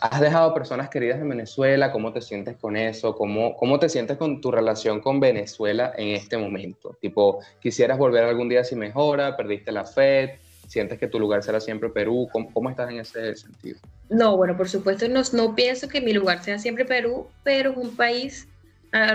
has 0.01 0.21
dejado 0.21 0.53
personas 0.53 0.89
queridas 0.89 1.19
en 1.19 1.29
Venezuela, 1.29 1.91
¿cómo 1.91 2.13
te 2.13 2.21
sientes 2.21 2.57
con 2.57 2.75
eso? 2.77 3.15
¿Cómo, 3.15 3.55
¿Cómo 3.55 3.79
te 3.79 3.89
sientes 3.89 4.17
con 4.17 4.41
tu 4.41 4.51
relación 4.51 4.99
con 4.99 5.19
Venezuela 5.19 5.93
en 5.97 6.09
este 6.09 6.37
momento? 6.37 6.97
Tipo, 7.01 7.39
¿quisieras 7.61 7.97
volver 7.97 8.23
algún 8.23 8.49
día 8.49 8.63
si 8.63 8.75
mejora? 8.75 9.35
¿Perdiste 9.35 9.71
la 9.71 9.85
fe? 9.85 10.39
¿Sientes 10.67 10.97
que 10.97 11.07
tu 11.07 11.19
lugar 11.19 11.43
será 11.43 11.59
siempre 11.59 11.89
Perú? 11.89 12.27
¿Cómo, 12.31 12.51
cómo 12.53 12.69
estás 12.69 12.89
en 12.89 12.99
ese 12.99 13.35
sentido? 13.35 13.79
No, 14.09 14.37
bueno, 14.37 14.55
por 14.57 14.69
supuesto, 14.69 15.07
no, 15.07 15.21
no 15.33 15.55
pienso 15.55 15.87
que 15.87 16.01
mi 16.01 16.13
lugar 16.13 16.43
sea 16.43 16.59
siempre 16.59 16.85
Perú, 16.85 17.27
pero 17.43 17.71
es 17.71 17.77
un 17.77 17.95
país 17.95 18.47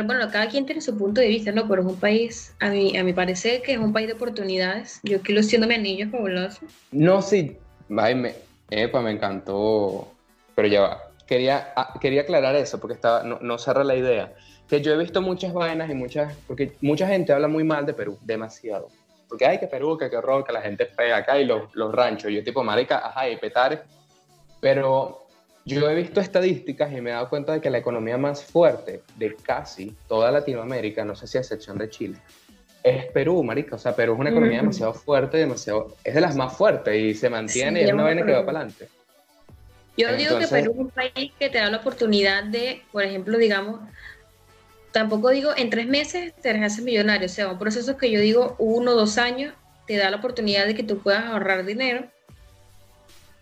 bueno, 0.04 0.28
cada 0.30 0.48
quien 0.48 0.66
tiene 0.66 0.80
su 0.80 0.96
punto 0.96 1.20
de 1.20 1.28
vista, 1.28 1.52
¿no? 1.52 1.68
Pero 1.68 1.82
es 1.82 1.88
un 1.88 2.00
país, 2.00 2.52
a 2.58 2.68
mi, 2.68 2.96
a 2.96 3.04
mi 3.04 3.12
parecer, 3.12 3.62
que 3.62 3.74
es 3.74 3.78
un 3.78 3.92
país 3.92 4.08
de 4.08 4.14
oportunidades. 4.14 4.98
Yo 5.04 5.20
quiero 5.20 5.42
siendo 5.42 5.68
mi 5.68 5.74
anillo 5.74 6.08
fabuloso. 6.10 6.60
No, 6.90 7.22
sí, 7.22 7.56
ay, 7.96 8.14
me, 8.16 8.34
epa, 8.70 9.00
me 9.00 9.12
encantó 9.12 10.08
pero 10.58 10.66
ya 10.66 10.80
va. 10.80 11.12
Quería, 11.24 11.72
ah, 11.76 11.94
quería 12.00 12.22
aclarar 12.22 12.56
eso 12.56 12.80
porque 12.80 12.94
estaba, 12.94 13.22
no, 13.22 13.38
no 13.40 13.58
cerra 13.58 13.84
la 13.84 13.94
idea. 13.94 14.32
Que 14.68 14.80
yo 14.82 14.92
he 14.92 14.96
visto 14.96 15.22
muchas 15.22 15.52
vainas 15.52 15.88
y 15.88 15.94
muchas, 15.94 16.34
porque 16.48 16.72
mucha 16.80 17.06
gente 17.06 17.32
habla 17.32 17.46
muy 17.46 17.62
mal 17.62 17.86
de 17.86 17.94
Perú, 17.94 18.18
demasiado. 18.22 18.88
Porque 19.28 19.46
hay 19.46 19.58
que 19.60 19.68
Perú, 19.68 19.96
que 19.96 20.10
qué 20.10 20.16
horror, 20.16 20.44
que 20.44 20.52
la 20.52 20.60
gente 20.60 20.86
pega 20.86 21.18
acá 21.18 21.38
y 21.38 21.44
los, 21.44 21.72
los 21.76 21.94
ranchos. 21.94 22.32
Yo 22.32 22.42
tipo, 22.42 22.64
marica, 22.64 23.06
ajá, 23.06 23.28
y 23.28 23.36
petares. 23.36 23.78
Pero 24.60 25.28
yo 25.64 25.88
he 25.88 25.94
visto 25.94 26.20
estadísticas 26.20 26.90
y 26.90 27.00
me 27.00 27.10
he 27.10 27.12
dado 27.12 27.28
cuenta 27.28 27.52
de 27.52 27.60
que 27.60 27.70
la 27.70 27.78
economía 27.78 28.18
más 28.18 28.42
fuerte 28.42 29.02
de 29.14 29.36
casi 29.36 29.96
toda 30.08 30.32
Latinoamérica, 30.32 31.04
no 31.04 31.14
sé 31.14 31.28
si 31.28 31.38
a 31.38 31.42
excepción 31.42 31.78
de 31.78 31.88
Chile, 31.88 32.18
es 32.82 33.06
Perú, 33.12 33.44
marica. 33.44 33.76
O 33.76 33.78
sea, 33.78 33.94
Perú 33.94 34.14
es 34.14 34.18
una 34.18 34.30
economía 34.30 34.58
demasiado 34.58 34.92
fuerte, 34.92 35.36
demasiado, 35.36 35.94
es 36.02 36.14
de 36.16 36.20
las 36.20 36.34
más 36.34 36.52
fuertes 36.56 36.96
y 36.96 37.14
se 37.14 37.30
mantiene 37.30 37.82
y 37.82 37.84
es 37.84 37.92
una 37.92 38.02
vaina 38.02 38.26
que 38.26 38.32
va 38.32 38.44
para 38.44 38.62
adelante. 38.62 38.88
Yo 39.98 40.16
digo 40.16 40.38
que 40.38 40.46
Perú 40.46 40.72
es 40.72 40.78
un 40.78 40.90
país 40.90 41.32
que 41.38 41.50
te 41.50 41.58
da 41.58 41.68
la 41.70 41.78
oportunidad 41.78 42.44
de, 42.44 42.82
por 42.92 43.02
ejemplo, 43.02 43.36
digamos, 43.36 43.80
tampoco 44.92 45.30
digo 45.30 45.50
en 45.56 45.70
tres 45.70 45.88
meses 45.88 46.32
te 46.40 46.50
haces 46.50 46.84
millonario, 46.84 47.26
o 47.26 47.28
sea, 47.28 47.48
un 47.48 47.58
proceso 47.58 47.96
que 47.96 48.08
yo 48.08 48.20
digo 48.20 48.54
uno 48.58 48.92
o 48.92 48.94
dos 48.94 49.18
años 49.18 49.54
te 49.88 49.96
da 49.96 50.08
la 50.10 50.18
oportunidad 50.18 50.66
de 50.66 50.76
que 50.76 50.84
tú 50.84 51.00
puedas 51.00 51.24
ahorrar 51.24 51.64
dinero 51.64 52.08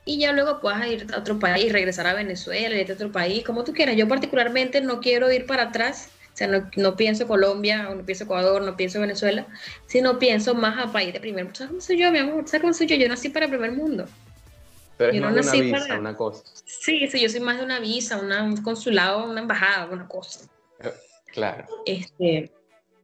y 0.07 0.19
ya 0.19 0.33
luego 0.33 0.61
puedas 0.61 0.87
ir 0.87 1.07
a 1.13 1.19
otro 1.19 1.39
país, 1.39 1.71
regresar 1.71 2.07
a 2.07 2.15
Venezuela, 2.15 2.75
irte 2.75 2.93
a 2.93 2.95
otro 2.95 3.13
país, 3.13 3.45
como 3.45 3.65
tú 3.65 3.75
quieras. 3.75 3.97
Yo 3.97 4.09
particularmente 4.09 4.81
no 4.81 5.01
quiero 5.01 5.31
ir 5.31 5.47
para 5.47 5.65
atrás, 5.65 6.09
o 6.33 6.37
sea, 6.37 6.47
no, 6.47 6.71
no 6.77 6.97
pienso 6.97 7.27
Colombia, 7.27 7.83
no 7.83 8.07
pienso 8.07 8.25
Ecuador, 8.25 8.63
no 8.63 8.77
pienso 8.77 9.01
Venezuela, 9.01 9.47
sino 9.87 10.19
pienso 10.19 10.55
más 10.55 10.79
a 10.79 10.93
país 10.93 11.13
de 11.13 11.21
primer 11.21 11.45
mundo. 11.45 11.59
¿Sabes 11.59 11.71
cómo 11.71 11.81
soy 11.83 11.99
yo, 11.99 12.13
mi 12.13 12.19
amor? 12.19 12.45
¿Sabes 12.47 12.61
cómo 12.63 12.73
soy 12.73 12.87
yo? 12.87 12.97
Yo 12.97 13.09
nací 13.09 13.29
para 13.29 13.47
el 13.47 13.51
primer 13.51 13.73
mundo. 13.73 14.07
Más 14.99 15.13
de 15.13 15.21
una 15.21 15.53
visa, 15.53 15.99
una 15.99 16.17
cosa. 16.17 16.43
Sí, 16.65 17.07
sí, 17.09 17.21
yo 17.21 17.29
soy 17.29 17.41
más 17.41 17.59
de 17.59 17.65
una 17.65 17.81
visa, 17.81 18.19
un 18.19 18.57
consulado, 18.63 19.31
una 19.31 19.43
embajada, 19.43 19.87
una 19.93 20.09
cosa. 20.09 20.49
Eh, 20.81 20.93
claro. 21.33 21.67
Este, 21.85 22.51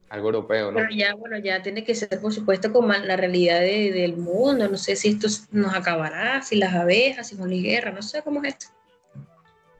Algo 0.09 0.29
europeo, 0.29 0.71
¿no? 0.71 0.77
Pero 0.77 0.89
ya, 0.91 1.13
bueno, 1.13 1.37
ya 1.37 1.61
tiene 1.61 1.83
que 1.83 1.93
ser, 1.93 2.19
por 2.19 2.33
supuesto, 2.33 2.73
con 2.73 2.87
la 2.87 3.15
realidad 3.15 3.61
del 3.61 4.17
mundo. 4.17 4.67
No 4.67 4.77
sé 4.77 4.95
si 4.95 5.09
esto 5.09 5.27
nos 5.51 5.73
acabará, 5.75 6.41
si 6.41 6.55
las 6.55 6.73
abejas, 6.73 7.27
si 7.27 7.35
no 7.35 7.45
hay 7.45 7.61
guerra, 7.61 7.91
no 7.91 8.01
sé 8.01 8.23
cómo 8.23 8.43
es 8.43 8.55
esto. 8.55 8.65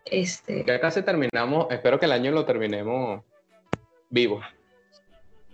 Este... 0.06 0.64
Ya 0.68 0.80
casi 0.80 1.02
terminamos, 1.02 1.68
espero 1.72 2.00
que 2.00 2.06
el 2.06 2.12
año 2.12 2.32
lo 2.32 2.46
terminemos 2.46 3.24
vivo. 4.10 4.42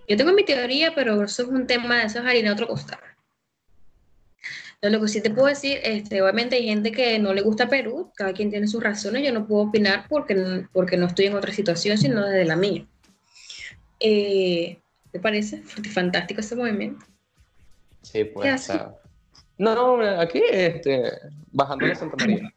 Yo 0.09 0.17
tengo 0.17 0.33
mi 0.33 0.43
teoría, 0.43 0.93
pero 0.93 1.23
eso 1.23 1.43
es 1.43 1.47
un 1.47 1.67
tema 1.67 1.99
de 1.99 2.05
eso 2.07 2.19
es 2.19 2.25
harina 2.25 2.51
otro 2.51 2.67
costal 2.67 2.99
lo 4.81 5.01
que 5.01 5.07
sí 5.09 5.21
te 5.21 5.29
puedo 5.29 5.47
decir, 5.47 5.79
este, 5.83 6.21
obviamente 6.21 6.55
hay 6.55 6.65
gente 6.65 6.91
que 6.91 7.19
no 7.19 7.33
le 7.33 7.41
gusta 7.41 7.67
Perú, 7.67 8.11
cada 8.15 8.31
quien 8.31 8.49
tiene 8.49 8.67
sus 8.67 8.81
razones, 8.81 9.25
yo 9.25 9.33
no 9.33 9.45
puedo 9.45 9.63
opinar 9.63 10.05
porque, 10.07 10.65
porque 10.71 10.95
no 10.95 11.07
estoy 11.07 11.25
en 11.25 11.35
otra 11.35 11.51
situación, 11.51 11.97
sino 11.97 12.25
desde 12.25 12.45
la 12.45 12.55
mía. 12.55 12.85
Eh, 13.99 14.79
¿Te 15.11 15.19
parece 15.19 15.61
fantástico 15.63 16.39
ese 16.39 16.55
movimiento? 16.55 17.05
Sí, 18.03 18.23
pues. 18.23 18.71
No, 19.57 19.97
no, 19.97 20.21
aquí 20.21 20.41
este, 20.49 21.11
bajando 21.51 21.87
la 21.87 21.95
Santa 21.95 22.15
María. 22.17 22.53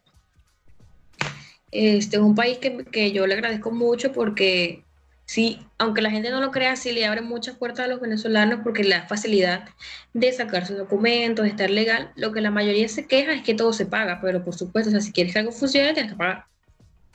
Este 1.73 2.17
es 2.17 2.23
un 2.23 2.37
país 2.37 2.59
que, 2.59 2.85
que, 2.85 3.11
yo 3.11 3.27
le 3.27 3.35
agradezco 3.35 3.73
mucho 3.73 4.13
porque 4.13 4.85
sí, 5.33 5.59
aunque 5.79 6.03
la 6.03 6.11
gente 6.11 6.29
no 6.31 6.43
lo 6.43 6.51
crea, 6.51 6.77
sí 6.77 6.93
le 6.93 7.07
abre 7.07 7.23
muchas 7.23 7.57
puertas 7.57 7.87
a 7.87 7.89
los 7.89 8.03
venezolanos 8.03 8.61
porque 8.63 8.85
le 8.85 8.91
da 8.91 9.07
facilidad 9.07 9.67
de 10.13 10.31
sacar 10.31 10.67
sus 10.67 10.77
documentos, 10.77 11.45
de 11.45 11.49
estar 11.49 11.71
legal. 11.71 12.13
Lo 12.17 12.33
que 12.33 12.43
la 12.43 12.51
mayoría 12.51 12.87
se 12.87 13.07
queja 13.07 13.33
es 13.33 13.43
que 13.43 13.55
todo 13.55 13.73
se 13.73 13.87
paga, 13.87 14.19
pero 14.21 14.45
por 14.45 14.55
supuesto, 14.55 14.91
o 14.91 14.93
sea, 14.93 15.01
si 15.01 15.11
quieres 15.11 15.33
que 15.33 15.39
algo 15.39 15.51
funcione, 15.51 15.95
tienes 15.95 16.13
que 16.13 16.19
pagar. 16.19 16.45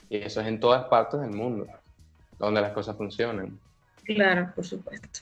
Y 0.10 0.18
eso 0.18 0.42
es 0.42 0.48
en 0.48 0.60
todas 0.60 0.86
partes 0.86 1.22
del 1.22 1.30
mundo, 1.30 1.68
donde 2.40 2.60
las 2.60 2.72
cosas 2.72 2.98
funcionan. 2.98 3.60
Claro, 4.04 4.52
por 4.56 4.66
supuesto. 4.66 5.20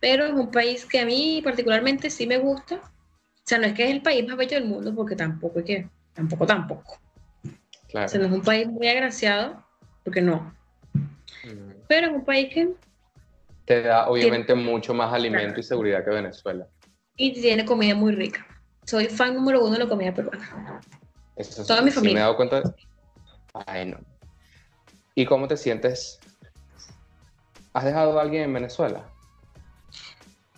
Pero 0.00 0.26
es 0.26 0.32
un 0.32 0.50
país 0.50 0.84
que 0.84 0.98
a 0.98 1.06
mí 1.06 1.40
particularmente 1.44 2.10
sí 2.10 2.26
me 2.26 2.38
gusta. 2.38 2.74
O 2.74 3.44
sea, 3.44 3.58
no 3.58 3.66
es 3.66 3.74
que 3.74 3.84
es 3.84 3.90
el 3.92 4.02
país 4.02 4.26
más 4.26 4.36
bello 4.36 4.56
del 4.58 4.68
mundo, 4.68 4.92
porque 4.92 5.14
tampoco 5.14 5.60
es 5.60 5.64
que, 5.64 5.88
tampoco, 6.14 6.46
tampoco. 6.46 6.98
Claro. 7.90 8.06
O 8.06 8.08
sea, 8.08 8.18
no 8.18 8.26
es 8.26 8.32
un 8.32 8.42
país 8.42 8.66
muy 8.66 8.88
agraciado, 8.88 9.64
porque 10.02 10.20
no. 10.20 10.52
Pero 11.88 12.08
es 12.08 12.12
un 12.12 12.24
país 12.24 12.52
que... 12.52 12.70
Te 13.64 13.82
da 13.82 14.08
obviamente 14.08 14.54
mucho 14.54 14.92
más 14.92 15.12
alimento 15.12 15.60
y 15.60 15.62
seguridad 15.62 16.04
que 16.04 16.10
Venezuela. 16.10 16.66
Y 17.16 17.32
tiene 17.32 17.64
comida 17.64 17.94
muy 17.94 18.14
rica. 18.14 18.46
Soy 18.84 19.06
fan 19.06 19.34
número 19.34 19.62
uno 19.62 19.72
de 19.72 19.78
la 19.78 19.88
comida 19.88 20.12
peruana. 20.12 20.80
Eso 21.36 21.64
Toda 21.64 21.80
mi 21.80 21.90
familia. 21.90 22.14
me 22.14 22.20
he 22.20 22.22
dado 22.22 22.36
cuenta. 22.36 22.62
Ay, 23.66 23.86
no. 23.86 23.98
¿Y 25.14 25.24
cómo 25.24 25.48
te 25.48 25.56
sientes? 25.56 26.18
¿Has 27.72 27.84
dejado 27.84 28.18
a 28.18 28.22
alguien 28.22 28.44
en 28.44 28.52
Venezuela? 28.52 29.04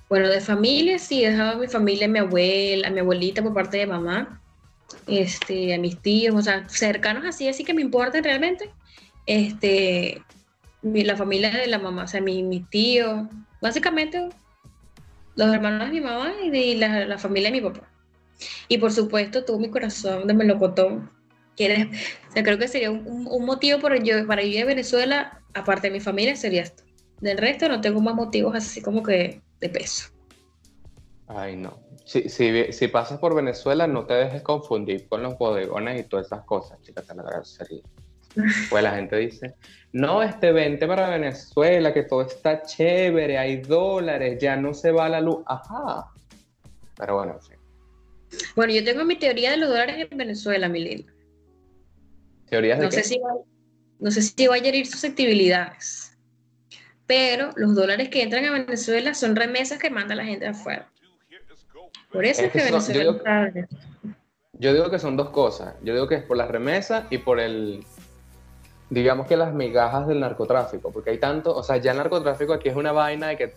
Bueno, 0.08 0.28
de 0.28 0.40
familia 0.40 0.98
sí, 0.98 1.24
he 1.24 1.30
dejado 1.30 1.52
a 1.52 1.56
mi 1.56 1.66
familia, 1.66 2.06
a 2.06 2.10
mi 2.10 2.18
abuela, 2.18 2.88
a 2.88 2.90
mi 2.90 3.00
abuelita 3.00 3.42
por 3.42 3.54
parte 3.54 3.78
de 3.78 3.86
mamá, 3.86 4.40
este, 5.06 5.74
a 5.74 5.78
mis 5.78 6.00
tíos, 6.00 6.34
o 6.34 6.42
sea, 6.42 6.68
cercanos 6.68 7.24
así, 7.24 7.48
así 7.48 7.64
que 7.64 7.74
me 7.74 7.82
importan 7.82 8.22
realmente. 8.22 8.70
Este, 9.26 10.22
la 11.04 11.16
familia 11.16 11.50
de 11.50 11.66
la 11.66 11.78
mamá, 11.78 12.04
o 12.04 12.08
sea, 12.08 12.20
mi, 12.20 12.42
mi 12.42 12.60
tío, 12.60 13.28
básicamente 13.60 14.28
los 15.36 15.54
hermanos 15.54 15.88
de 15.88 15.92
mi 15.92 16.00
mamá 16.00 16.32
y 16.42 16.74
la, 16.76 17.06
la 17.06 17.18
familia 17.18 17.50
de 17.50 17.60
mi 17.60 17.68
papá. 17.68 17.88
Y 18.68 18.78
por 18.78 18.92
supuesto, 18.92 19.44
todo 19.44 19.58
mi 19.58 19.70
corazón 19.70 20.26
de 20.26 20.34
melocotón. 20.34 21.10
Creo 21.56 22.58
que 22.58 22.68
sería 22.68 22.90
un, 22.90 23.26
un, 23.30 23.46
motivo 23.46 23.80
para 23.80 23.96
yo, 23.96 24.26
para 24.26 24.42
ir 24.42 24.62
a 24.62 24.66
Venezuela, 24.66 25.40
aparte 25.54 25.88
de 25.88 25.92
mi 25.94 26.00
familia, 26.00 26.36
sería 26.36 26.62
esto. 26.62 26.84
Del 27.20 27.38
resto 27.38 27.68
no 27.68 27.80
tengo 27.80 28.00
más 28.00 28.14
motivos 28.14 28.54
así 28.54 28.82
como 28.82 29.02
que 29.02 29.40
de 29.60 29.68
peso. 29.70 30.10
Ay, 31.28 31.56
no. 31.56 31.80
Si, 32.04 32.28
si, 32.28 32.72
si 32.72 32.88
pasas 32.88 33.18
por 33.18 33.34
Venezuela, 33.34 33.86
no 33.86 34.04
te 34.04 34.14
dejes 34.14 34.42
confundir 34.42 35.08
con 35.08 35.22
los 35.22 35.38
bodegones 35.38 35.98
y 35.98 36.04
todas 36.04 36.26
esas 36.26 36.44
cosas, 36.44 36.80
chicas, 36.82 37.06
te 37.06 37.14
la. 37.14 37.42
Pues 38.70 38.82
la 38.82 38.94
gente 38.94 39.16
dice, 39.16 39.54
no, 39.92 40.22
este 40.22 40.52
vente 40.52 40.86
para 40.86 41.08
Venezuela, 41.08 41.92
que 41.92 42.02
todo 42.02 42.22
está 42.22 42.62
chévere, 42.62 43.38
hay 43.38 43.58
dólares, 43.58 44.38
ya 44.40 44.56
no 44.56 44.74
se 44.74 44.92
va 44.92 45.08
la 45.08 45.20
luz. 45.20 45.38
Ajá. 45.46 46.12
Pero 46.96 47.16
bueno, 47.16 47.38
sí. 47.40 47.52
Bueno, 48.54 48.72
yo 48.72 48.84
tengo 48.84 49.04
mi 49.04 49.16
teoría 49.16 49.50
de 49.50 49.56
los 49.56 49.68
dólares 49.68 50.06
en 50.10 50.18
Venezuela, 50.18 50.68
mi 50.68 50.80
lindo. 50.80 51.12
¿Teorías 52.48 52.78
de 52.78 52.84
no 52.84 52.90
qué? 52.90 52.96
Sé 52.96 53.04
si 53.04 53.18
va, 53.18 53.34
no 53.98 54.10
sé 54.10 54.22
si 54.22 54.46
va 54.46 54.54
a 54.54 54.58
herir 54.58 54.86
susceptibilidades, 54.86 56.16
pero 57.06 57.50
los 57.56 57.74
dólares 57.74 58.08
que 58.08 58.22
entran 58.22 58.44
a 58.44 58.52
Venezuela 58.52 59.14
son 59.14 59.36
remesas 59.36 59.78
que 59.78 59.90
manda 59.90 60.14
la 60.14 60.24
gente 60.24 60.46
afuera. 60.46 60.90
Por 62.12 62.24
eso 62.24 62.42
es, 62.42 62.52
que, 62.52 62.58
Venezuela 62.58 63.02
yo, 63.02 63.12
digo, 63.12 63.66
yo 64.52 64.72
digo 64.72 64.90
que 64.90 64.98
son 64.98 65.16
dos 65.16 65.30
cosas. 65.30 65.74
Yo 65.82 65.92
digo 65.92 66.08
que 66.08 66.16
es 66.16 66.22
por 66.22 66.36
las 66.36 66.48
remesas 66.48 67.04
y 67.10 67.18
por 67.18 67.40
el 67.40 67.84
digamos 68.90 69.26
que 69.26 69.36
las 69.36 69.52
migajas 69.52 70.06
del 70.06 70.20
narcotráfico, 70.20 70.90
porque 70.92 71.10
hay 71.10 71.18
tanto, 71.18 71.54
o 71.54 71.62
sea, 71.62 71.76
ya 71.78 71.92
el 71.92 71.98
narcotráfico 71.98 72.52
aquí 72.52 72.68
es 72.68 72.76
una 72.76 72.92
vaina 72.92 73.28
de 73.28 73.36
que 73.36 73.54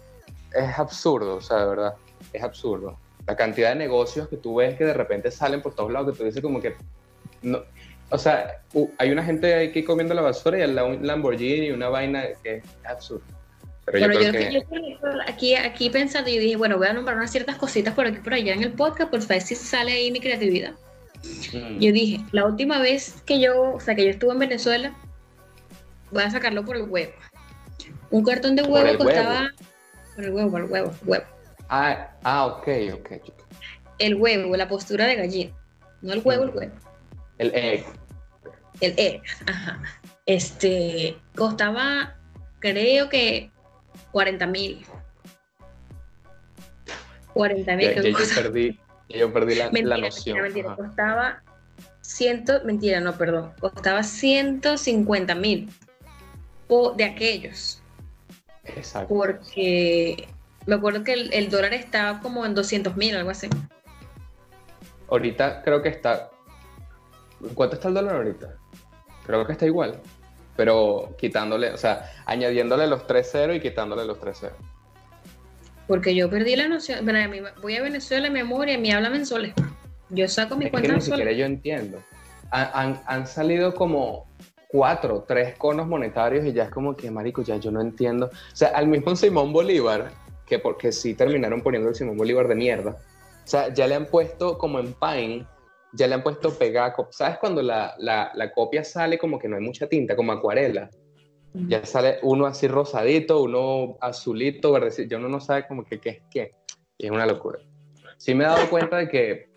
es 0.54 0.80
absurdo, 0.80 1.36
o 1.36 1.42
sea, 1.42 1.58
de 1.58 1.66
verdad, 1.68 1.94
es 2.34 2.44
absurdo. 2.44 2.98
La 3.28 3.36
cantidad 3.36 3.70
de 3.70 3.76
negocios 3.76 4.28
que 4.28 4.38
tú 4.38 4.56
ves 4.56 4.76
que 4.76 4.86
de 4.86 4.94
repente 4.94 5.30
salen 5.30 5.62
por 5.62 5.76
todos 5.76 5.92
lados, 5.92 6.12
que 6.12 6.18
tú 6.18 6.26
dices 6.26 6.42
como 6.42 6.60
que, 6.60 6.76
no, 7.44 7.60
o 8.10 8.18
sea, 8.18 8.62
hay 8.98 9.12
una 9.12 9.24
gente 9.24 9.54
aquí 9.70 9.84
comiendo 9.84 10.14
la 10.16 10.22
basura 10.22 10.58
y 10.58 10.62
al 10.64 10.76
lado 10.76 10.88
un 10.90 11.06
Lamborghini, 11.06 11.70
una 11.72 11.90
vaina 11.90 12.24
que 12.44 12.58
es 12.58 12.64
absurdo. 12.84 13.24
Pero 13.86 14.20
yo, 14.20 14.30
creo 14.30 14.32
que... 14.34 14.64
aquí, 15.28 15.56
aquí 15.56 15.90
pensando, 15.90 16.30
y 16.30 16.38
dije, 16.38 16.56
bueno, 16.56 16.78
voy 16.78 16.88
a 16.88 16.94
nombrar 16.94 17.18
unas 17.18 17.32
ciertas 17.32 17.58
cositas 17.58 17.94
por 17.94 18.06
aquí 18.06 18.20
por 18.20 18.34
allá 18.34 18.54
en 18.54 18.64
el 18.64 18.72
podcast, 18.72 19.10
por 19.10 19.26
ver 19.26 19.42
si 19.42 19.56
sale 19.56 19.92
ahí 19.92 20.12
mi 20.12 20.20
creatividad. 20.20 20.74
Mm. 21.54 21.80
Yo 21.80 21.92
dije, 21.92 22.20
la 22.32 22.46
última 22.46 22.80
vez 22.80 23.22
que 23.26 23.40
yo, 23.40 23.74
o 23.74 23.80
sea, 23.80 23.96
que 23.96 24.06
yo 24.06 24.12
estuve 24.12 24.34
en 24.34 24.40
Venezuela, 24.40 24.96
voy 26.12 26.24
a 26.24 26.32
sacarlo 26.32 26.66
por 26.66 26.76
el 26.76 26.84
huevo. 26.84 27.14
Un 28.12 28.24
cartón 28.24 28.56
de 28.56 28.64
huevo 28.64 28.98
costaba. 28.98 29.52
Por 30.16 30.26
el 30.26 30.32
huevo, 30.32 30.52
por 30.52 30.62
el 30.62 30.72
huevo, 30.72 30.94
huevo. 31.06 31.26
Ah, 31.70 32.12
ah, 32.24 32.46
ok, 32.48 32.68
ok. 32.94 33.12
El 34.00 34.16
huevo, 34.16 34.56
la 34.56 34.68
postura 34.68 35.06
de 35.06 35.16
gallina. 35.16 35.52
No 36.02 36.14
el 36.14 36.22
huevo, 36.24 36.44
el 36.46 36.50
huevo. 36.50 36.74
El 37.38 37.54
egg. 37.54 37.86
El 38.82 38.94
egg, 38.98 39.22
ajá. 39.46 39.82
Este, 40.26 41.18
costaba, 41.36 42.16
creo 42.60 43.10
que 43.10 43.52
40 44.12 44.48
mil. 44.48 44.86
40 47.34 47.76
mil. 47.76 47.96
yo, 47.96 48.14
perdí, 48.36 48.80
yo 49.10 49.34
perdí 49.34 49.56
la, 49.56 49.70
la 49.72 49.98
noción. 49.98 50.42
Mentira, 50.42 50.76
costaba 50.76 51.44
ciento, 52.02 52.62
mentira, 52.66 53.00
no, 53.00 53.14
perdón, 53.18 53.54
costaba 53.60 54.04
150 54.04 55.36
mil 55.36 55.70
de 56.96 57.04
aquellos. 57.04 57.82
Exacto. 58.64 59.14
Porque 59.14 60.28
me 60.66 60.76
acuerdo 60.76 61.04
que 61.04 61.14
el, 61.14 61.50
dólar 61.50 61.74
estaba 61.74 62.20
como 62.22 62.46
en 62.46 62.54
200 62.54 62.96
mil, 62.96 63.16
algo 63.16 63.32
así. 63.32 63.50
Ahorita 65.10 65.64
creo 65.64 65.82
que 65.82 65.90
está. 65.90 66.30
¿Cuánto 67.56 67.76
está 67.76 67.88
el 67.88 67.96
dólar 67.96 68.16
ahorita? 68.18 68.56
Creo 69.26 69.46
que 69.46 69.54
está 69.54 69.66
igual. 69.66 70.00
Pero 70.56 71.16
quitándole, 71.18 71.72
o 71.72 71.78
sea, 71.78 72.12
añadiéndole 72.26 72.86
los 72.86 73.08
3 73.08 73.32
ceros 73.32 73.56
y 73.56 73.62
quitándole 73.62 74.06
los 74.06 74.20
3 74.20 74.38
ceros. 74.38 74.58
Porque 75.88 76.14
yo 76.14 76.30
perdí 76.30 76.56
la 76.56 76.68
noción. 76.68 77.04
voy 77.62 77.76
a 77.78 77.82
Venezuela, 77.82 78.30
mi 78.30 78.42
amor, 78.42 78.70
y 78.70 78.78
mí 78.78 78.92
hablan 78.92 79.16
en 79.16 79.26
soles. 79.26 79.54
Yo 80.10 80.28
saco 80.28 80.56
mi 80.56 80.70
cuenta 80.70 80.90
que 80.90 80.96
ni 80.96 81.02
siquiera 81.02 81.32
yo 81.32 81.46
entiendo. 81.46 82.00
Han, 82.52 83.00
han, 83.06 83.28
salido 83.28 83.74
como 83.74 84.28
cuatro, 84.70 85.26
tres 85.28 85.58
conos 85.58 85.88
monetarios 85.88 86.46
y 86.46 86.54
ya 86.54 86.66
es 86.66 86.70
como 86.70 86.96
que, 86.96 87.10
marico, 87.10 87.42
ya 87.42 87.58
yo 87.58 87.72
no 87.72 87.82
entiendo. 87.82 88.28
O 88.28 88.56
sea, 88.56 88.70
al 88.70 88.88
mismo 88.88 89.16
Simón 89.16 89.52
Bolívar, 89.52 90.12
que 90.46 90.60
porque 90.60 90.92
sí 90.92 91.16
terminaron 91.16 91.62
poniendo 91.62 91.90
el 91.90 91.96
Simón 91.96 92.18
Bolívar 92.18 92.48
de 92.48 92.56
mierda, 92.56 92.92
o 92.92 93.48
sea, 93.48 93.74
ya 93.74 93.88
le 93.88 93.96
han 93.96 94.06
puesto 94.06 94.60
como 94.60 94.80
en 94.80 94.94
Pine, 94.94 95.48
ya 95.94 96.08
le 96.08 96.14
han 96.14 96.22
puesto 96.22 96.54
pegaco. 96.54 97.08
¿Sabes 97.10 97.40
cuando 97.40 97.64
la, 97.64 97.96
la, 97.98 98.32
la, 98.36 98.54
copia 98.54 98.84
sale 98.84 99.18
como 99.18 99.40
que 99.40 99.48
no 99.48 99.56
hay 99.56 99.64
mucha 99.64 99.88
tinta, 99.88 100.16
como 100.16 100.32
acuarela? 100.32 100.92
Ya 101.68 101.84
sale 101.84 102.20
uno 102.22 102.46
así 102.46 102.68
rosadito, 102.68 103.42
uno 103.42 103.98
azulito, 104.02 104.72
verde, 104.72 105.08
ya 105.08 105.18
uno 105.18 105.30
no 105.30 105.40
sabe 105.40 105.68
como 105.68 105.84
que 105.84 106.00
qué 106.00 106.10
es 106.10 106.22
qué. 106.30 106.52
Y 106.96 107.08
es 107.08 107.12
una 107.12 107.26
locura. 107.26 107.58
Sí 108.18 108.36
me 108.36 108.44
he 108.44 108.48
dado 108.48 108.70
cuenta 108.70 108.98
de 108.98 109.10
que, 109.10 109.50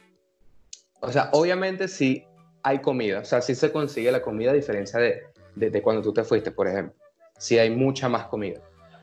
o 1.03 1.13
sea, 1.13 1.29
obviamente 1.35 1.87
sí 1.87 2.25
hay 2.63 2.79
comida, 2.81 3.21
o 3.21 3.25
sea, 3.25 3.41
sí 3.41 3.55
se 3.55 3.73
consigue 3.73 4.13
la 4.13 4.23
comida 4.23 4.51
a 4.51 4.55
diferencia 4.55 5.01
de, 5.01 5.23
de, 5.55 5.83
cuando 5.83 6.03
tú 6.03 6.13
te 6.13 6.25
fuiste, 6.25 6.51
por 6.51 6.69
ejemplo. 6.69 6.95
Sí 7.39 7.59
hay 7.59 7.71
mucha 7.71 8.09
más 8.09 8.27
comida. 8.27 8.61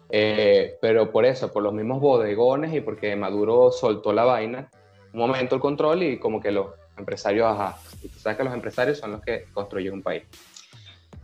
Eh, 0.10 0.78
pero 0.82 1.12
por 1.12 1.26
eso, 1.26 1.52
por 1.52 1.62
los 1.62 1.74
mismos 1.74 2.00
bodegones 2.00 2.74
y 2.74 2.82
porque 2.82 3.15
Maduro 3.15 3.72
soltó 3.72 4.13
la 4.13 4.24
vaina, 4.24 4.69
un 5.13 5.19
momento 5.19 5.56
el 5.56 5.62
control 5.62 6.04
y 6.04 6.19
como 6.19 6.39
que 6.41 6.52
los 6.52 6.67
empresarios, 6.98 7.48
ajá, 7.48 7.78
y 8.02 8.08
tú 8.08 8.19
sabes 8.19 8.38
que 8.38 8.43
los 8.43 8.54
empresarios 8.54 8.98
son 8.98 9.12
los 9.12 9.22
que 9.22 9.45
construyen 9.54 9.93
un 9.93 10.02
país. 10.02 10.24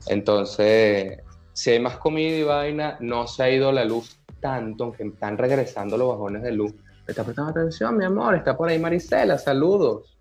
Entonces, 0.07 1.19
si 1.53 1.71
hay 1.71 1.79
más 1.79 1.97
comida 1.97 2.35
y 2.35 2.43
vaina, 2.43 2.97
no 2.99 3.27
se 3.27 3.43
ha 3.43 3.49
ido 3.49 3.71
la 3.71 3.85
luz 3.85 4.19
tanto, 4.39 4.83
aunque 4.83 5.03
están 5.03 5.37
regresando 5.37 5.97
los 5.97 6.09
bajones 6.09 6.43
de 6.43 6.51
luz. 6.51 6.73
¿Está 7.07 7.23
prestando 7.23 7.51
atención, 7.51 7.97
mi 7.97 8.05
amor? 8.05 8.35
Está 8.35 8.57
por 8.57 8.69
ahí 8.69 8.79
Marisela, 8.79 9.37
saludos. 9.37 10.17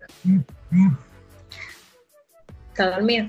Está 2.75 2.91
dormido. 2.91 3.27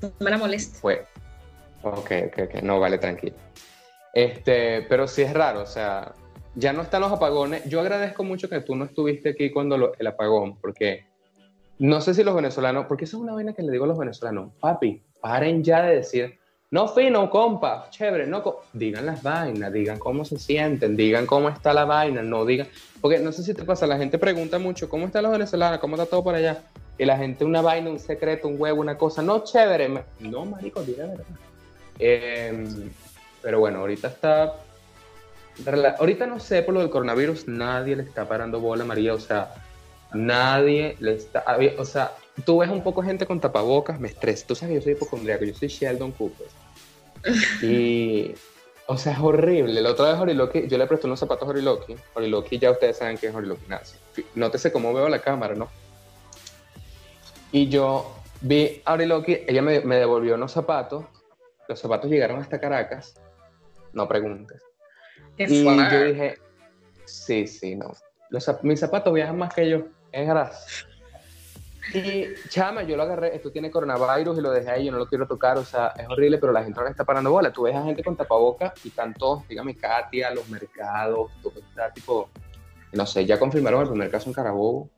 No 0.00 0.12
me 0.20 0.30
la 0.30 0.38
moleste. 0.38 0.78
Fue. 0.78 1.04
Ok, 1.82 2.12
ok, 2.28 2.38
ok. 2.44 2.62
No, 2.62 2.78
vale, 2.78 2.98
tranquilo. 2.98 3.34
Este, 4.14 4.82
pero 4.82 5.08
sí 5.08 5.22
es 5.22 5.32
raro, 5.34 5.62
o 5.62 5.66
sea, 5.66 6.14
ya 6.54 6.72
no 6.72 6.82
están 6.82 7.00
los 7.00 7.10
apagones. 7.10 7.64
Yo 7.64 7.80
agradezco 7.80 8.22
mucho 8.22 8.48
que 8.48 8.60
tú 8.60 8.76
no 8.76 8.84
estuviste 8.84 9.30
aquí 9.30 9.50
cuando 9.50 9.92
el 9.98 10.06
apagón, 10.06 10.56
porque 10.60 11.04
no 11.80 12.00
sé 12.00 12.14
si 12.14 12.22
los 12.22 12.36
venezolanos, 12.36 12.86
porque 12.86 13.06
eso 13.06 13.16
es 13.16 13.24
una 13.24 13.32
vaina 13.32 13.54
que 13.54 13.62
le 13.62 13.72
digo 13.72 13.86
a 13.86 13.88
los 13.88 13.98
venezolanos, 13.98 14.52
papi, 14.60 15.02
paren 15.20 15.64
ya 15.64 15.82
de 15.82 15.96
decir, 15.96 16.38
no 16.70 16.86
fino, 16.86 17.28
compa, 17.28 17.88
chévere, 17.90 18.28
no, 18.28 18.44
digan 18.72 19.04
las 19.04 19.20
vainas, 19.20 19.72
digan 19.72 19.98
cómo 19.98 20.24
se 20.24 20.38
sienten, 20.38 20.96
digan 20.96 21.26
cómo 21.26 21.48
está 21.48 21.74
la 21.74 21.86
vaina, 21.86 22.22
no 22.22 22.44
digan, 22.44 22.68
porque 23.00 23.18
no 23.18 23.32
sé 23.32 23.42
si 23.42 23.52
te 23.52 23.64
pasa, 23.64 23.84
la 23.88 23.98
gente 23.98 24.16
pregunta 24.16 24.60
mucho, 24.60 24.88
¿cómo 24.88 25.06
están 25.06 25.24
los 25.24 25.32
venezolanos? 25.32 25.80
¿Cómo 25.80 25.96
está 25.96 26.06
todo 26.06 26.22
por 26.22 26.36
allá? 26.36 26.62
Y 26.98 27.04
la 27.04 27.16
gente 27.16 27.44
una 27.44 27.62
vaina, 27.62 27.90
un 27.90 27.98
secreto, 27.98 28.48
un 28.48 28.60
huevo, 28.60 28.80
una 28.80 28.96
cosa, 28.96 29.22
no 29.22 29.44
chévere, 29.44 30.04
no, 30.20 30.44
marico, 30.44 30.82
diga 30.82 31.06
verdad. 31.06 31.24
Em, 31.98 32.90
Pero 33.40 33.60
bueno, 33.60 33.80
ahorita 33.80 34.08
está... 34.08 34.54
Ahorita 35.98 36.26
no 36.26 36.40
sé 36.40 36.62
por 36.62 36.74
lo 36.74 36.80
del 36.80 36.90
coronavirus, 36.90 37.48
nadie 37.48 37.96
le 37.96 38.04
está 38.04 38.26
parando 38.26 38.60
bola, 38.60 38.84
María. 38.84 39.14
O 39.14 39.20
sea, 39.20 39.54
nadie 40.14 40.96
le 41.00 41.14
está... 41.14 41.44
O 41.78 41.84
sea, 41.84 42.12
tú 42.44 42.58
ves 42.58 42.70
un 42.70 42.82
poco 42.82 43.02
gente 43.02 43.26
con 43.26 43.40
tapabocas, 43.40 44.00
me 44.00 44.08
estresa. 44.08 44.46
Tú 44.46 44.54
sabes 44.54 44.70
que 44.70 44.74
yo 44.76 44.82
soy 44.82 44.92
hipocondríaco, 44.92 45.44
yo 45.44 45.54
soy 45.54 45.68
Sheldon 45.68 46.12
Cooper. 46.12 46.46
Y, 47.62 48.34
o 48.86 48.96
sea, 48.96 49.12
es 49.12 49.18
horrible. 49.20 49.80
La 49.80 49.90
otra 49.90 50.12
vez 50.12 50.20
Horiloki, 50.20 50.66
yo 50.66 50.76
le 50.76 50.86
presté 50.86 51.06
unos 51.06 51.20
zapatos 51.20 51.46
a 51.46 51.50
Horiloki. 51.50 51.94
Horiloki, 52.14 52.58
ya 52.58 52.70
ustedes 52.70 52.96
saben 52.96 53.16
que 53.16 53.28
es 53.28 53.34
Horiloki 53.34 53.66
Nazi. 53.68 53.96
Nótese 54.34 54.72
cómo 54.72 54.92
veo 54.92 55.08
la 55.08 55.20
cámara, 55.20 55.54
¿no? 55.54 55.68
Y 57.52 57.68
yo 57.68 58.10
vi 58.40 58.82
a 58.84 58.94
Horiloki, 58.94 59.40
ella 59.46 59.62
me, 59.62 59.80
me 59.80 59.96
devolvió 59.96 60.34
unos 60.34 60.52
zapatos. 60.52 61.04
Los 61.68 61.78
zapatos 61.78 62.10
llegaron 62.10 62.40
hasta 62.40 62.58
Caracas. 62.58 63.14
No 63.92 64.08
preguntes. 64.08 64.62
y 65.36 65.64
yo 65.64 66.04
dije, 66.04 66.38
sí, 67.04 67.46
sí, 67.46 67.76
no. 67.76 67.92
Los, 68.30 68.50
mis 68.62 68.80
zapatos 68.80 69.12
viajan 69.12 69.36
más 69.36 69.54
que 69.54 69.68
yo. 69.68 69.86
Es 70.10 70.26
grasa. 70.26 70.86
Y 71.94 72.26
chama, 72.48 72.84
yo 72.84 72.96
lo 72.96 73.02
agarré, 73.02 73.34
esto 73.34 73.50
tiene 73.50 73.70
coronavirus 73.70 74.38
y 74.38 74.40
lo 74.40 74.50
dejé 74.50 74.70
ahí, 74.70 74.84
yo 74.86 74.92
no 74.92 74.98
lo 74.98 75.06
quiero 75.06 75.26
tocar, 75.26 75.58
o 75.58 75.64
sea, 75.64 75.88
es 75.98 76.08
horrible, 76.08 76.38
pero 76.38 76.52
la 76.52 76.62
gente 76.62 76.78
ahora 76.78 76.90
está 76.90 77.04
parando 77.04 77.30
bola. 77.30 77.52
Tú 77.52 77.62
ves 77.62 77.74
a 77.74 77.82
gente 77.82 78.02
con 78.02 78.16
tapaboca 78.16 78.72
y 78.84 78.88
están 78.88 79.12
todos, 79.14 79.46
dígame, 79.48 79.76
Katia, 79.76 80.32
los 80.32 80.48
mercados, 80.48 81.30
todo 81.42 81.58
está 81.58 81.92
tipo, 81.92 82.30
no 82.92 83.04
sé, 83.04 83.26
ya 83.26 83.38
confirmaron 83.38 83.82
el 83.82 83.88
primer 83.88 84.10
caso 84.10 84.30
en 84.30 84.34
Carabobo. 84.34 84.88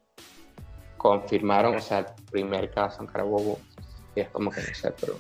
Confirmaron, 1.05 1.77
o 1.77 1.81
sea, 1.81 1.99
el 1.99 2.07
primer 2.33 2.71
caso 2.71 3.03
en 3.03 3.09
Carabobo. 3.09 3.59
Y 4.17 4.21
es 4.21 4.29
como 4.31 4.51
que 4.51 4.63
no 4.63 4.75
sé, 4.75 4.91
pero. 4.99 5.19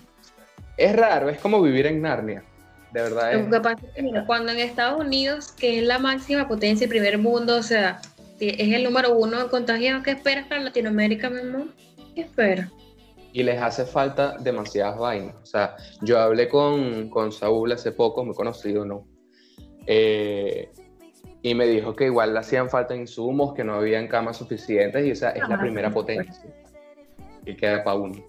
Es 0.78 0.97
raro, 0.97 1.28
es 1.28 1.39
como 1.39 1.61
vivir 1.61 1.85
en 1.85 2.01
Narnia. 2.01 2.43
De 2.91 3.03
verdad 3.03 3.35
es. 3.35 3.45
Lo 3.45 3.51
que 3.51 3.61
pasa 3.61 3.87
es 3.95 4.03
que, 4.03 4.24
cuando 4.26 4.53
en 4.53 4.61
Estados 4.61 4.99
Unidos, 4.99 5.53
que 5.53 5.80
es 5.80 5.85
la 5.85 5.99
máxima 5.99 6.49
potencia 6.49 6.87
y 6.87 6.89
primer 6.89 7.18
mundo, 7.18 7.59
o 7.59 7.62
sea, 7.62 8.01
es 8.41 8.72
el 8.72 8.82
número 8.82 9.14
uno 9.14 9.43
de 9.43 9.51
contagiados. 9.51 10.03
¿Qué 10.03 10.12
esperas 10.12 10.47
para 10.47 10.62
Latinoamérica, 10.62 11.28
mi 11.28 11.41
amor? 11.41 11.66
¿Qué 12.14 12.22
esperas? 12.22 12.70
Y 13.35 13.43
les 13.43 13.61
hace 13.61 13.85
falta 13.85 14.39
demasiadas 14.39 14.97
vainas. 14.97 15.35
O 15.43 15.47
sea, 15.47 15.76
yo 16.01 16.18
hablé 16.18 16.49
con, 16.49 17.11
con 17.11 17.30
Saúl 17.30 17.72
hace 17.72 17.93
poco, 17.93 18.24
muy 18.24 18.35
conocido, 18.35 18.87
¿no? 18.87 19.07
Eh, 19.87 20.70
y 21.45 21.55
me 21.55 21.66
dijo 21.66 21.95
que 21.95 22.07
igual 22.07 22.32
le 22.32 22.40
hacían 22.40 22.70
falta 22.70 22.97
insumos, 22.97 23.53
que 23.53 23.62
no 23.62 23.74
habían 23.74 24.09
camas 24.09 24.38
suficientes, 24.38 25.05
y 25.05 25.11
esa 25.11 25.28
es 25.32 25.47
la 25.47 25.57
ah, 25.57 25.61
primera 25.61 25.90
potencia. 25.90 26.42
Y 27.45 27.55
queda 27.55 27.84
para 27.84 27.99
uno. 27.99 28.24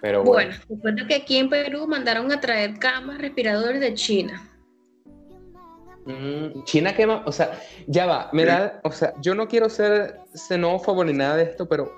Pero 0.00 0.24
bueno, 0.24 0.52
bueno, 0.68 1.06
que 1.06 1.14
aquí 1.14 1.36
en 1.36 1.48
Perú 1.48 1.86
mandaron 1.86 2.32
a 2.32 2.40
traer 2.40 2.76
camas 2.80 3.18
respiradores 3.18 3.80
de 3.80 3.94
China. 3.94 4.50
Mm, 6.06 6.64
China 6.64 6.92
quema, 6.92 7.22
o 7.24 7.30
sea, 7.30 7.52
ya 7.86 8.04
va, 8.04 8.30
me 8.32 8.46
da, 8.46 8.80
o 8.82 8.90
sea, 8.90 9.14
yo 9.20 9.36
no 9.36 9.46
quiero 9.46 9.70
ser 9.70 10.18
xenófobo 10.34 11.04
ni 11.04 11.12
nada 11.12 11.36
de 11.36 11.44
esto, 11.44 11.68
pero 11.68 11.96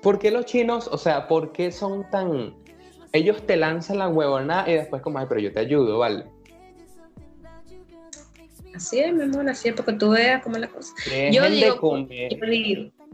¿por 0.00 0.20
qué 0.20 0.30
los 0.30 0.44
chinos, 0.44 0.86
o 0.86 0.96
sea, 0.96 1.26
por 1.26 1.50
qué 1.50 1.72
son 1.72 2.08
tan, 2.10 2.54
ellos 3.12 3.44
te 3.44 3.56
lanzan 3.56 3.98
la 3.98 4.06
huevona 4.06 4.62
y 4.68 4.74
después 4.74 5.02
como, 5.02 5.18
ay, 5.18 5.26
pero 5.28 5.40
yo 5.40 5.50
te 5.50 5.58
ayudo, 5.58 5.98
¿vale? 5.98 6.26
Así 8.74 8.98
es, 8.98 9.12
mi 9.12 9.22
amor, 9.22 9.48
así 9.48 9.68
es, 9.68 9.74
porque 9.74 9.92
tú 9.92 10.10
veas 10.10 10.42
cómo 10.42 10.56
es 10.56 10.62
la 10.62 10.68
cosa. 10.68 10.92
Yo 11.30 11.48
digo, 11.48 12.06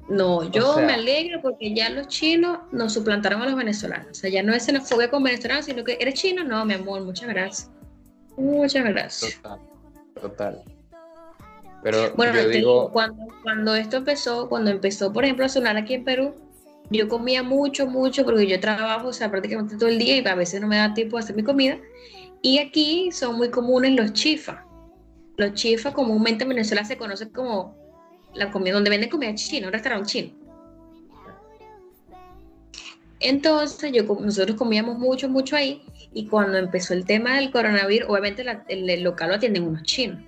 no, 0.08 0.50
yo 0.50 0.76
me 0.78 0.94
alegro 0.94 1.40
porque 1.42 1.74
ya 1.74 1.90
los 1.90 2.08
chinos 2.08 2.58
nos 2.72 2.94
suplantaron 2.94 3.42
a 3.42 3.46
los 3.46 3.54
venezolanos. 3.54 4.08
O 4.10 4.14
sea, 4.14 4.30
ya 4.30 4.42
no 4.42 4.54
es 4.54 4.64
xenofobia 4.64 5.10
con 5.10 5.22
venezolanos, 5.22 5.66
sino 5.66 5.84
que 5.84 5.98
eres 6.00 6.14
chino, 6.14 6.42
no, 6.44 6.64
mi 6.64 6.74
amor, 6.74 7.02
muchas 7.02 7.28
gracias. 7.28 7.70
Muchas 8.36 8.84
gracias. 8.84 9.40
Total, 9.40 9.60
total. 10.20 10.64
Pero 11.82 12.12
bueno, 12.14 12.34
yo 12.34 12.48
digo... 12.48 12.90
cuando, 12.90 13.26
cuando 13.42 13.74
esto 13.74 13.98
empezó, 13.98 14.48
cuando 14.48 14.70
empezó, 14.70 15.12
por 15.12 15.24
ejemplo, 15.24 15.44
a 15.44 15.48
sonar 15.48 15.76
aquí 15.76 15.94
en 15.94 16.04
Perú, 16.04 16.34
yo 16.90 17.08
comía 17.08 17.42
mucho, 17.42 17.86
mucho, 17.86 18.24
porque 18.24 18.46
yo 18.46 18.58
trabajo, 18.58 19.08
o 19.08 19.12
sea, 19.12 19.30
prácticamente 19.30 19.76
todo 19.76 19.88
el 19.88 19.98
día 19.98 20.18
y 20.18 20.26
a 20.26 20.34
veces 20.34 20.60
no 20.60 20.66
me 20.66 20.76
da 20.76 20.92
tiempo 20.92 21.16
de 21.16 21.22
hacer 21.22 21.36
mi 21.36 21.44
comida. 21.44 21.78
Y 22.42 22.58
aquí 22.58 23.12
son 23.12 23.36
muy 23.36 23.50
comunes 23.50 23.92
los 23.92 24.12
chifas. 24.12 24.58
Los 25.40 25.54
chifas 25.54 25.94
comúnmente 25.94 26.44
en 26.44 26.50
Venezuela 26.50 26.84
se 26.84 26.98
conocen 26.98 27.30
como 27.30 27.74
la 28.34 28.50
comida 28.50 28.74
donde 28.74 28.90
venden 28.90 29.08
comida 29.08 29.34
china, 29.34 29.68
un 29.68 29.72
restaurante 29.72 30.06
chino. 30.06 30.32
Entonces, 33.20 33.90
yo, 33.90 34.02
nosotros 34.02 34.58
comíamos 34.58 34.98
mucho, 34.98 35.30
mucho 35.30 35.56
ahí. 35.56 35.82
Y 36.12 36.26
cuando 36.26 36.58
empezó 36.58 36.92
el 36.92 37.06
tema 37.06 37.36
del 37.36 37.50
coronavirus, 37.50 38.10
obviamente 38.10 38.44
el, 38.68 39.02
local 39.02 39.30
lo 39.30 39.36
atienden 39.36 39.62
unos 39.62 39.82
chinos. 39.84 40.22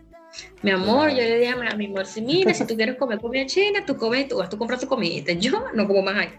Mi 0.63 0.71
amor, 0.71 1.11
yo 1.11 1.17
le 1.17 1.41
dije 1.41 1.51
a 1.51 1.75
mi 1.77 1.85
amor, 1.85 2.07
si 2.07 2.23
mira, 2.23 2.55
si 2.55 2.67
tú 2.67 2.75
quieres 2.75 2.97
comer 2.97 3.21
comida 3.21 3.45
china, 3.45 3.85
tú 3.85 3.99
comes, 3.99 4.29
tú 4.29 4.39
vas 4.39 4.49
a 4.51 4.57
comprar 4.57 4.81
tu 4.81 4.87
comida. 4.87 5.35
Yo 5.35 5.67
no 5.75 5.87
como 5.87 6.01
más 6.01 6.17
ahí. 6.17 6.31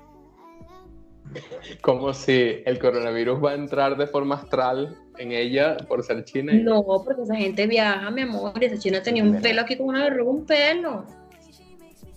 Como 1.81 2.13
si 2.13 2.61
el 2.65 2.79
coronavirus 2.79 3.43
va 3.43 3.51
a 3.51 3.55
entrar 3.55 3.97
de 3.97 4.07
forma 4.07 4.35
astral 4.35 4.97
en 5.17 5.31
ella 5.31 5.77
por 5.87 6.03
ser 6.03 6.23
china. 6.23 6.53
No, 6.53 6.83
porque 6.83 7.21
esa 7.21 7.35
gente 7.35 7.67
viaja, 7.67 8.09
mi 8.11 8.21
amor, 8.21 8.63
esa 8.63 8.77
china 8.77 9.01
tenía 9.01 9.23
un 9.23 9.41
pelo 9.41 9.61
aquí 9.61 9.77
como 9.77 9.89
una 9.89 10.03
verruga, 10.03 10.31
un 10.31 10.45
pelo. 10.45 11.05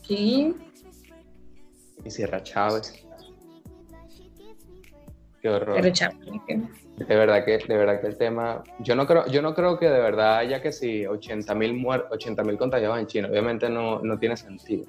Sí. 0.03 0.55
Y 2.05 2.11
Sierra 2.11 2.43
Chávez. 2.43 3.07
Qué 5.41 5.49
horror. 5.49 5.83
De 5.83 7.15
verdad 7.15 7.45
que, 7.45 7.59
de 7.59 7.77
verdad 7.77 8.01
que 8.01 8.07
el 8.07 8.17
tema, 8.17 8.65
yo 8.79 8.97
no 8.97 9.07
creo, 9.07 9.27
yo 9.27 9.43
no 9.43 9.55
creo 9.55 9.79
que 9.79 9.87
de 9.87 10.01
verdad 10.01 10.39
haya 10.39 10.63
que 10.63 10.73
si 10.73 11.07
80 11.07 11.55
mil 11.55 11.85
80 11.87 12.43
mil 12.43 12.57
contagiados 12.57 12.99
en 12.99 13.07
China, 13.07 13.29
obviamente 13.29 13.69
no, 13.69 14.01
no 14.01 14.19
tiene 14.19 14.37
sentido. 14.37 14.85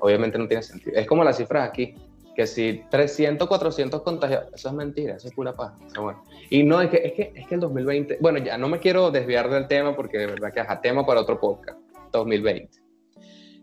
Obviamente 0.00 0.38
no 0.38 0.46
tiene 0.46 0.62
sentido. 0.62 0.96
Es 0.98 1.06
como 1.06 1.24
las 1.24 1.38
cifras 1.38 1.68
aquí, 1.68 1.94
que 2.38 2.46
si 2.46 2.84
300, 2.88 3.48
400 3.48 4.00
contagiados, 4.02 4.54
eso 4.54 4.68
es 4.68 4.74
mentira, 4.76 5.16
eso 5.16 5.26
es 5.26 5.34
pura 5.34 5.54
paz. 5.54 5.72
bueno. 6.00 6.22
Y 6.50 6.62
no, 6.62 6.80
es 6.80 6.88
que, 6.88 6.98
es 6.98 7.12
que, 7.14 7.32
es 7.34 7.48
que 7.48 7.54
el 7.56 7.60
2020, 7.60 8.18
bueno, 8.20 8.38
ya 8.38 8.56
no 8.56 8.68
me 8.68 8.78
quiero 8.78 9.10
desviar 9.10 9.50
del 9.50 9.66
tema 9.66 9.96
porque 9.96 10.18
de 10.18 10.26
verdad 10.26 10.52
que 10.52 10.60
es 10.60 10.80
tema 10.80 11.04
para 11.04 11.22
otro 11.22 11.40
podcast, 11.40 11.80
2020 12.12 12.78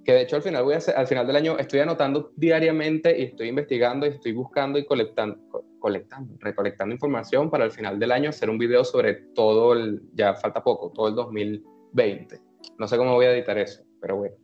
que 0.03 0.11
de 0.11 0.21
hecho 0.23 0.35
al 0.35 0.41
final, 0.41 0.65
voy 0.65 0.73
a 0.73 0.79
al 0.93 1.07
final 1.07 1.25
del 1.25 1.37
año 1.37 1.57
estoy 1.57 1.79
anotando 1.79 2.33
diariamente 2.35 3.17
y 3.17 3.23
estoy 3.23 3.47
investigando 3.47 4.05
y 4.05 4.09
estoy 4.09 4.33
buscando 4.33 4.77
y 4.77 4.85
colectando, 4.85 5.39
colectando, 5.79 6.35
recolectando 6.41 6.93
información 6.93 7.49
para 7.49 7.63
al 7.63 7.71
final 7.71 7.97
del 7.97 8.11
año 8.11 8.29
hacer 8.29 8.49
un 8.49 8.57
video 8.57 8.83
sobre 8.83 9.13
todo 9.13 9.71
el, 9.71 10.01
ya 10.13 10.35
falta 10.35 10.61
poco, 10.61 10.91
todo 10.91 11.07
el 11.07 11.15
2020. 11.15 12.41
No 12.77 12.89
sé 12.89 12.97
cómo 12.97 13.13
voy 13.13 13.25
a 13.25 13.31
editar 13.31 13.57
eso, 13.57 13.83
pero 14.01 14.17
bueno. 14.17 14.35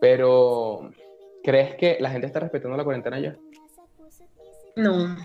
Pero, 0.00 0.92
¿crees 1.42 1.74
que 1.76 1.98
la 2.00 2.10
gente 2.10 2.26
está 2.26 2.40
respetando 2.40 2.76
la 2.76 2.84
cuarentena 2.84 3.18
ya? 3.18 3.36
No. 4.76 5.16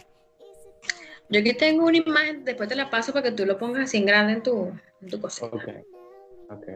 Yo 1.30 1.40
aquí 1.40 1.54
tengo 1.54 1.86
una 1.86 1.98
imagen, 1.98 2.46
después 2.46 2.70
te 2.70 2.76
la 2.76 2.90
paso 2.90 3.12
para 3.12 3.24
que 3.24 3.32
tú 3.32 3.46
lo 3.46 3.58
pongas 3.58 3.84
así 3.84 3.98
en 3.98 4.06
grande 4.06 4.34
en 4.34 4.44
tu, 4.44 4.72
en 5.02 5.10
tu 5.10 5.20
cosita. 5.20 5.48
Ok, 5.48 5.68
ok. 6.50 6.68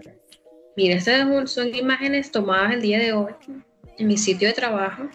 Mira, 0.75 0.95
estas 0.95 1.51
son 1.51 1.73
imágenes 1.75 2.31
tomadas 2.31 2.73
el 2.73 2.81
día 2.81 2.99
de 2.99 3.13
hoy 3.13 3.33
en 3.97 4.07
mi 4.07 4.17
sitio 4.17 4.47
de 4.47 4.53
trabajo 4.53 5.09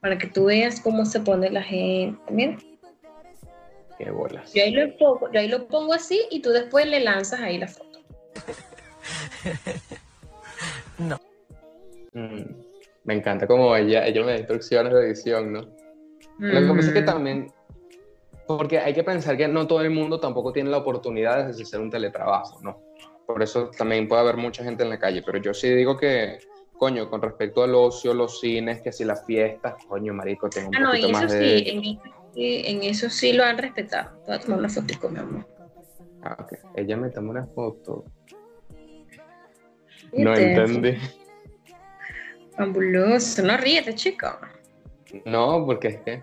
para 0.00 0.18
que 0.18 0.26
tú 0.26 0.46
veas 0.46 0.80
cómo 0.80 1.04
se 1.04 1.20
pone 1.20 1.50
la 1.50 1.62
gente. 1.62 2.20
Mira. 2.30 2.58
Qué 3.98 4.10
bolas. 4.10 4.52
Yo 4.52 4.62
ahí, 4.62 4.70
lo 4.70 4.96
pongo, 4.96 5.32
yo 5.32 5.40
ahí 5.40 5.48
lo 5.48 5.66
pongo 5.66 5.92
así 5.92 6.20
y 6.30 6.40
tú 6.40 6.50
después 6.50 6.86
le 6.86 7.00
lanzas 7.00 7.40
ahí 7.40 7.58
la 7.58 7.66
foto. 7.66 8.00
no. 10.98 11.20
Mm, 12.12 12.67
me 13.08 13.14
encanta 13.14 13.46
como 13.46 13.74
ella, 13.74 14.06
ella 14.06 14.20
me 14.22 14.32
da 14.32 14.36
instrucciones 14.36 14.92
de 14.92 15.06
edición, 15.06 15.50
¿no? 15.50 15.62
Lo 16.38 16.60
que 16.60 16.74
pasa 16.74 16.88
es 16.88 16.92
que 16.92 17.00
mm. 17.00 17.06
también, 17.06 17.52
porque 18.46 18.78
hay 18.80 18.92
que 18.92 19.02
pensar 19.02 19.34
que 19.38 19.48
no 19.48 19.66
todo 19.66 19.80
el 19.80 19.88
mundo 19.88 20.20
tampoco 20.20 20.52
tiene 20.52 20.68
la 20.68 20.76
oportunidad 20.76 21.46
de 21.46 21.62
hacer 21.62 21.80
un 21.80 21.88
teletrabajo, 21.88 22.60
¿no? 22.60 22.82
por 23.26 23.42
eso 23.42 23.70
también 23.76 24.08
puede 24.08 24.22
haber 24.22 24.36
mucha 24.38 24.64
gente 24.64 24.84
en 24.84 24.90
la 24.90 24.98
calle, 24.98 25.22
pero 25.24 25.38
yo 25.38 25.52
sí 25.52 25.68
digo 25.68 25.96
que, 25.98 26.38
coño, 26.78 27.10
con 27.10 27.20
respecto 27.20 27.62
al 27.62 27.74
ocio, 27.74 28.14
los 28.14 28.40
cines, 28.40 28.80
que 28.82 28.90
si 28.90 29.04
las 29.04 29.24
fiestas, 29.26 29.74
coño, 29.86 30.14
marico, 30.14 30.48
tengo 30.48 30.68
un 30.68 30.76
ah, 30.76 30.80
no, 30.80 30.90
poquito 30.90 31.10
más 31.10 31.32
de... 31.32 32.00
Sí, 32.34 32.62
en, 32.66 32.82
eso 32.82 33.10
sí 33.10 33.32
lo 33.34 33.44
han 33.44 33.58
respetado. 33.58 34.18
Te 34.20 34.32
voy 34.32 34.36
a 34.36 34.40
tomar 34.40 34.58
una 34.60 34.68
foto 34.70 34.94
con 34.98 35.12
mi 35.12 35.18
amor. 35.18 35.46
Ah, 36.22 36.36
ok. 36.40 36.52
Ella 36.76 36.96
me 36.96 37.10
tomó 37.10 37.30
una 37.30 37.46
foto. 37.46 38.04
No 40.12 40.34
entendí. 40.34 40.96
Fabuloso. 42.58 43.42
No 43.42 43.56
ríete, 43.56 43.94
chico. 43.94 44.36
No, 45.24 45.64
porque 45.64 45.88
es 45.88 46.00
que... 46.00 46.22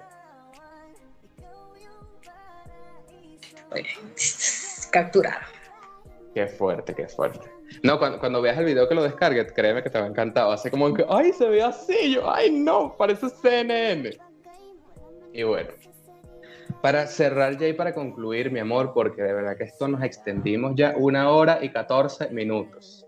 Oye, 3.72 3.88
capturado. 4.92 5.40
Qué 6.34 6.48
fuerte, 6.48 6.94
qué 6.94 7.08
fuerte. 7.08 7.50
No, 7.84 7.98
cuando, 7.98 8.42
veas 8.42 8.58
el 8.58 8.66
video 8.66 8.88
que 8.88 8.96
lo 8.96 9.04
descargues, 9.04 9.52
créeme 9.54 9.82
que 9.82 9.90
te 9.90 9.98
va 9.98 10.06
a 10.06 10.10
encantar. 10.10 10.52
Hace 10.52 10.70
como 10.70 10.94
que, 10.94 11.06
ay, 11.10 11.32
se 11.34 11.48
ve 11.48 11.64
así. 11.64 12.14
Yo, 12.14 12.30
ay, 12.30 12.52
no, 12.52 12.96
parece 12.98 13.30
CNN. 13.30 14.18
Y 15.34 15.44
bueno. 15.44 15.70
Para 16.82 17.08
cerrar 17.08 17.58
ya 17.58 17.68
y 17.68 17.74
para 17.74 17.94
concluir, 17.94 18.52
mi 18.52 18.60
amor, 18.60 18.94
porque 18.94 19.24
de 19.24 19.34
verdad 19.34 19.58
que 19.58 19.64
esto 19.64 19.88
nos 19.88 20.04
extendimos 20.04 20.74
ya 20.76 20.94
una 20.98 21.30
hora 21.30 21.60
y 21.62 21.70
14 21.70 22.30
minutos. 22.30 23.06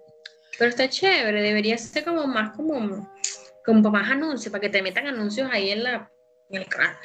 Pero 0.58 0.70
está 0.70 0.90
chévere, 0.90 1.42
debería 1.42 1.78
ser 1.78 2.04
como 2.04 2.26
más 2.26 2.56
como, 2.56 3.08
como 3.68 3.92
más 3.92 4.10
anuncios, 4.10 4.50
para 4.50 4.62
que 4.62 4.70
te 4.70 4.82
metan 4.82 5.08
anuncios 5.08 5.50
ahí 5.52 5.72
en, 5.72 5.84
la, 5.84 6.10
en 6.50 6.62
el 6.62 6.68
canal. 6.70 6.96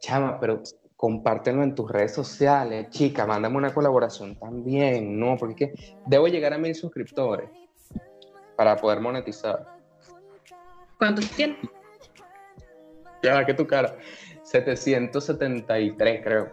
Chama, 0.00 0.40
pero 0.40 0.60
compártelo 0.96 1.62
en 1.62 1.72
tus 1.76 1.88
redes 1.88 2.12
sociales, 2.12 2.90
chica, 2.90 3.24
mándame 3.26 3.56
una 3.58 3.72
colaboración 3.72 4.36
también, 4.36 5.20
¿no? 5.20 5.36
Porque 5.38 5.72
debo 6.04 6.26
llegar 6.26 6.52
a 6.52 6.58
mil 6.58 6.74
suscriptores 6.74 7.48
para 8.56 8.74
poder 8.74 8.98
monetizar. 8.98 9.64
¿Cuántos 10.98 11.30
tienes? 11.30 11.58
Ya, 13.22 13.46
que 13.46 13.54
tu 13.54 13.64
cara. 13.64 13.96
773, 14.42 16.24
creo. 16.24 16.52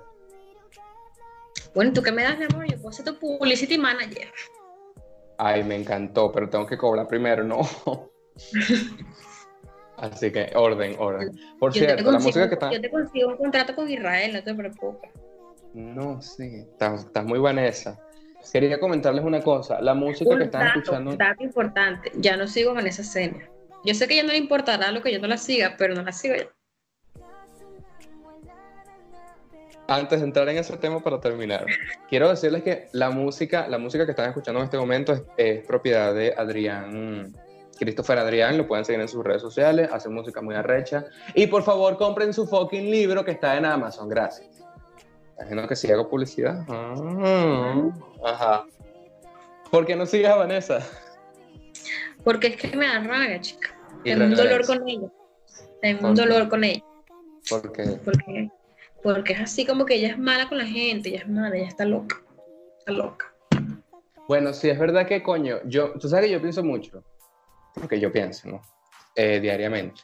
Bueno, 1.74 1.94
¿tú 1.94 2.04
qué 2.04 2.12
me 2.12 2.22
das, 2.22 2.38
mi 2.38 2.46
amor? 2.46 2.68
Yo 2.68 2.80
puedo 2.80 2.94
ser 2.94 3.06
tu 3.06 3.18
publicity 3.18 3.80
manager. 3.80 4.32
Ay, 5.40 5.64
me 5.64 5.78
encantó, 5.78 6.32
pero 6.32 6.48
tengo 6.48 6.68
que 6.68 6.78
cobrar 6.78 7.08
primero, 7.08 7.44
¿no? 7.44 7.62
Así 10.02 10.32
que 10.32 10.52
orden, 10.56 10.96
orden. 10.98 11.30
Por 11.60 11.74
cierto, 11.74 12.12
la 12.12 12.18
música 12.18 12.48
que 12.48 12.56
está... 12.56 12.72
Yo 12.72 12.82
te 12.82 12.90
consigo 12.90 13.30
un 13.30 13.38
contrato 13.38 13.76
con 13.76 13.90
Israel, 13.90 14.34
no 14.34 14.44
te 14.44 14.56
preocupes. 14.56 15.12
No, 15.76 16.20
sí, 16.22 16.66
estás, 16.72 17.06
muy 17.24 17.40
esa. 17.60 18.00
Quería 18.52 18.80
comentarles 18.80 19.24
una 19.24 19.42
cosa, 19.42 19.80
la 19.80 19.94
música 19.94 20.36
que 20.36 20.46
están 20.46 20.68
escuchando... 20.68 21.12
Un 21.12 21.18
dato 21.18 21.44
importante, 21.44 22.12
ya 22.16 22.36
no 22.36 22.48
sigo 22.48 22.74
con 22.74 22.88
esa 22.88 23.04
escena. 23.04 23.48
Yo 23.86 23.94
sé 23.94 24.08
que 24.08 24.16
ya 24.16 24.24
no 24.24 24.30
le 24.30 24.38
importará 24.38 24.92
lo 24.92 25.04
que 25.04 25.14
yo 25.14 25.20
no 25.20 25.28
la 25.28 25.38
siga, 25.38 25.76
pero 25.78 25.94
no 25.94 26.02
la 26.02 26.12
sigo 26.12 26.36
ya. 26.36 26.50
Antes 29.88 30.20
de 30.20 30.26
entrar 30.26 30.50
en 30.50 30.58
ese 30.58 30.76
tema 30.78 31.00
para 31.02 31.20
terminar, 31.20 31.66
quiero 32.10 32.30
decirles 32.30 32.64
que 32.64 32.88
la 32.94 33.12
música, 33.12 33.68
la 33.68 33.78
música 33.78 34.06
que 34.06 34.12
están 34.12 34.30
escuchando 34.30 34.62
en 34.62 34.64
este 34.64 34.78
momento 34.78 35.28
es, 35.38 35.66
propiedad 35.66 36.14
de 36.14 36.34
Adrián, 36.36 37.36
Christopher 37.82 38.20
Adrián, 38.20 38.60
lo 38.60 38.68
pueden 38.68 38.86
seguir 38.86 39.02
en 39.02 39.08
sus 39.08 39.24
redes 39.24 39.42
sociales, 39.42 39.90
hace 39.92 40.08
música 40.08 40.40
muy 40.40 40.54
arrecha. 40.54 41.06
Y 41.34 41.48
por 41.48 41.64
favor, 41.64 41.98
compren 41.98 42.32
su 42.32 42.46
fucking 42.46 42.92
libro 42.92 43.26
que 43.26 43.32
está 43.32 43.58
en 43.58 43.66
Amazon, 43.66 44.08
gracias. 44.08 44.64
Imagino 45.36 45.68
que 45.68 45.76
si 45.76 45.92
hago 45.92 46.08
publicidad. 46.08 46.64
Ah, 46.70 47.90
ajá. 48.24 48.66
¿Por 49.72 49.88
qué 49.88 49.96
no 49.96 50.06
sigues 50.06 50.30
a 50.30 50.36
Vanessa? 50.36 50.88
Porque 52.24 52.48
es 52.50 52.58
que 52.58 52.78
me 52.78 52.86
da 52.86 53.00
rabia, 53.00 53.42
chica. 53.42 53.76
Tengo 54.04 54.26
un 54.26 54.36
dolor 54.36 54.64
con 54.68 54.88
ella. 54.88 55.08
Tengo 55.82 56.08
un 56.10 56.16
dolor 56.16 56.50
con 56.50 56.64
ella. 56.64 56.84
¿Por 57.50 57.72
qué? 57.72 58.00
Porque, 58.06 58.52
porque 59.02 59.34
es 59.34 59.40
así 59.40 59.66
como 59.66 59.88
que 59.88 59.96
ella 59.96 60.10
es 60.10 60.20
mala 60.20 60.48
con 60.48 60.60
la 60.60 60.68
gente, 60.68 61.10
ella 61.10 61.22
es 61.22 61.28
mala, 61.30 61.58
ella 61.58 61.68
está 61.68 61.86
loca. 61.86 62.22
Está 62.78 62.92
loca. 62.92 63.34
Bueno, 64.28 64.54
sí, 64.54 64.70
es 64.70 64.78
verdad 64.78 65.08
que, 65.08 65.24
coño, 65.24 65.58
yo, 65.66 65.94
tú 65.94 66.08
sabes 66.08 66.28
que 66.28 66.34
yo 66.34 66.42
pienso 66.42 66.64
mucho, 66.64 67.04
lo 67.80 67.88
que 67.88 68.00
yo 68.00 68.12
pienso, 68.12 68.50
¿no? 68.50 68.62
Eh, 69.16 69.40
diariamente, 69.40 70.02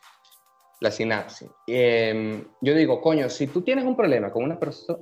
la 0.80 0.92
sinapsis. 0.92 1.50
Em, 1.66 2.44
yo 2.62 2.74
digo, 2.74 3.02
coño, 3.02 3.30
si 3.30 3.48
tú 3.48 3.62
tienes 3.62 3.86
un 3.86 3.96
problema 3.96 4.32
con 4.32 4.44
una 4.44 4.60
persona, 4.60 5.00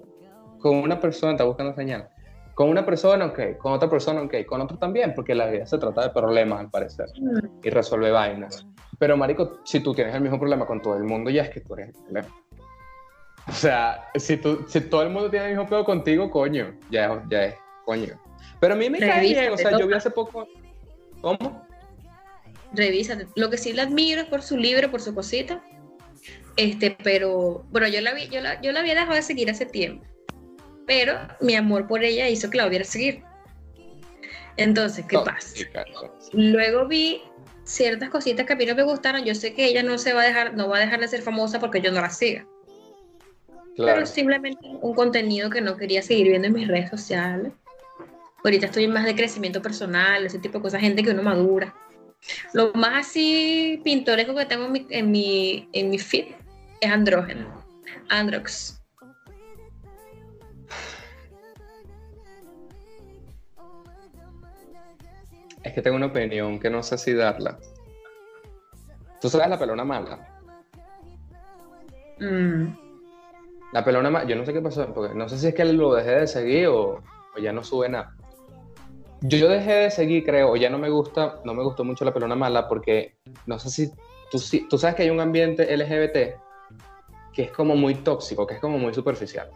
con 0.60 0.78
una 0.78 1.00
persona, 1.00 1.34
está 1.34 1.44
buscando 1.44 1.76
señal, 1.76 2.10
con 2.54 2.70
una 2.70 2.86
persona, 2.86 3.26
ok, 3.26 3.58
con 3.58 3.74
otra 3.74 3.90
persona, 3.90 4.22
ok, 4.22 4.46
con 4.48 4.62
otro 4.62 4.78
también, 4.78 5.14
porque 5.14 5.36
la 5.36 5.48
vida 5.48 5.66
se 5.66 5.78
trata 5.78 6.04
de 6.04 6.10
problemas, 6.12 6.60
al 6.60 6.70
parecer, 6.70 7.08
y 7.62 7.70
resuelve 7.70 8.12
vainas. 8.12 8.66
Pero, 8.98 9.18
marico, 9.18 9.60
si 9.66 9.82
tú 9.82 9.94
tienes 9.94 10.16
el 10.16 10.22
mismo 10.22 10.40
problema 10.40 10.66
con 10.66 10.82
todo 10.82 10.96
el 10.96 11.04
mundo, 11.04 11.30
ya 11.30 11.44
es 11.44 11.50
que 11.50 11.60
tú 11.62 11.74
eres 11.74 11.90
el 11.90 12.04
problema. 12.04 12.30
O 13.48 13.52
sea, 13.52 14.10
si, 14.16 14.38
tú, 14.38 14.66
si 14.68 14.82
todo 14.82 15.04
el 15.04 15.10
mundo 15.10 15.30
tiene 15.30 15.48
el 15.48 15.52
mismo 15.52 15.68
pedo 15.68 15.84
contigo, 15.84 16.32
coño, 16.32 16.78
ya, 16.90 17.24
ya 17.30 17.46
es, 17.46 17.56
coño. 17.86 18.20
Pero 18.60 18.74
a 18.74 18.78
mí 18.78 18.90
me 18.90 19.00
cae 19.00 19.22
bien, 19.22 19.52
o 19.52 19.58
sea, 19.58 19.78
yo 19.78 19.86
vi 19.86 19.94
hace 19.94 20.10
poco... 20.10 20.48
¿Cómo? 21.22 21.66
Revísate. 22.76 23.28
Lo 23.36 23.50
que 23.50 23.58
sí 23.58 23.74
le 23.74 23.82
admiro 23.82 24.22
es 24.22 24.28
por 24.28 24.42
su 24.42 24.58
libro, 24.58 24.92
por 24.92 25.02
su 25.02 25.14
cosita. 25.14 25.64
Este, 26.58 26.96
pero, 27.04 27.66
bueno, 27.70 27.88
yo 27.88 28.02
la, 28.02 28.14
vi, 28.14 28.28
yo, 28.30 28.42
la, 28.42 28.62
yo 28.62 28.72
la 28.72 28.80
había 28.80 28.94
dejado 28.94 29.16
de 29.16 29.22
seguir 29.22 29.50
hace 29.50 29.66
tiempo 29.66 30.06
pero 30.86 31.14
mi 31.42 31.56
amor 31.56 31.88
por 31.88 32.04
ella 32.04 32.30
hizo 32.30 32.50
que 32.50 32.58
la 32.58 32.64
volviera 32.64 32.84
a 32.84 32.88
seguir. 32.88 33.24
Entonces, 34.58 35.06
¿qué 35.06 35.18
pasa? 35.18 35.66
Luego 36.32 36.88
vi 36.88 37.22
ciertas 37.64 38.10
cositas 38.10 38.46
que 38.46 38.54
a 38.54 38.56
mí 38.56 38.66
no 38.66 38.76
me 38.76 38.84
gustaron. 38.84 39.26
Yo 39.26 39.36
sé 39.36 39.54
que 39.54 39.66
ella 39.66 39.84
no 39.84 39.98
se 39.98 40.14
va 40.14 40.22
a 40.22 40.26
dejar, 40.26 40.54
no 40.56 40.70
va 40.70 40.78
a 40.78 40.80
dejar 40.80 41.02
de 41.02 41.08
ser 41.08 41.22
famosa 41.22 41.60
porque 41.60 41.82
yo 41.82 41.92
no 41.92 42.02
la 42.02 42.10
siga. 42.10 42.46
Pero 43.76 44.06
simplemente 44.06 44.66
un 44.82 44.94
contenido 44.94 45.50
que 45.50 45.60
no 45.60 45.76
quería 45.76 46.02
seguir 46.02 46.30
viendo 46.30 46.48
en 46.48 46.54
mis 46.54 46.68
redes 46.68 46.90
sociales. 46.90 47.52
Ahorita 48.44 48.68
estoy 48.68 48.88
más 48.88 49.04
de 49.04 49.16
crecimiento 49.16 49.62
personal, 49.62 50.26
ese 50.26 50.40
tipo 50.40 50.60
de 50.60 50.62
cosas, 50.62 50.80
gente 50.80 51.04
que 51.04 51.10
uno 51.10 51.24
madura. 51.24 51.76
Lo 52.54 52.74
más 52.74 53.08
así 53.08 53.82
pintoresco 53.84 54.36
que 54.36 54.46
tengo 54.46 54.66
en 54.66 54.72
mi, 54.72 54.88
en 54.90 55.12
mi, 55.12 55.70
en 55.74 55.90
mi 55.90 56.00
feed 56.00 56.28
es 56.82 56.92
andrógeno, 56.92 57.64
androx. 58.10 58.82
Es 65.64 65.74
que 65.74 65.82
tengo 65.82 65.98
una 65.98 66.06
opinión 66.06 66.60
que 66.60 66.70
no 66.70 66.84
sé 66.84 66.98
si 66.98 67.14
darla. 67.14 67.58
¿Tú 69.20 69.30
sabes 69.30 69.50
la 69.50 69.58
pelona 69.58 69.84
mala? 69.84 70.20
Mm. 72.20 72.68
La 73.74 73.84
pelona 73.84 74.12
mala, 74.12 74.28
yo 74.28 74.36
no 74.36 74.46
sé 74.46 74.54
qué 74.54 74.62
pasó, 74.62 74.94
porque 74.94 75.16
no 75.16 75.28
sé 75.28 75.40
si 75.40 75.48
es 75.48 75.56
que 75.56 75.66
lo 75.66 75.96
dejé 75.96 76.12
de 76.12 76.28
seguir 76.28 76.68
o, 76.68 77.02
ya 77.42 77.52
no 77.52 77.64
sube 77.64 77.90
nada. 77.90 78.15
Yo, 79.22 79.38
yo, 79.38 79.50
dejé 79.50 79.74
de 79.74 79.92
seguir, 79.92 80.26
creo, 80.26 80.56
ya 80.56 80.70
no 80.70 80.78
me 80.78 80.90
gusta, 80.90 81.40
no 81.46 81.54
me 81.54 81.64
gustó 81.64 81.84
mucho 81.84 82.06
la 82.06 82.14
pelona 82.14 82.36
mala 82.36 82.68
porque 82.68 83.16
no 83.46 83.58
sé 83.58 83.70
si 83.70 83.92
tú, 84.30 84.40
tú 84.70 84.78
sabes 84.78 84.96
que 84.96 85.04
hay 85.04 85.10
un 85.10 85.20
ambiente 85.20 85.76
LGBT 85.76 86.36
que 87.34 87.44
es 87.44 87.52
como 87.52 87.76
muy 87.76 87.96
tóxico, 87.96 88.48
que 88.48 88.56
es 88.56 88.60
como 88.60 88.78
muy 88.78 88.94
superficial. 88.94 89.50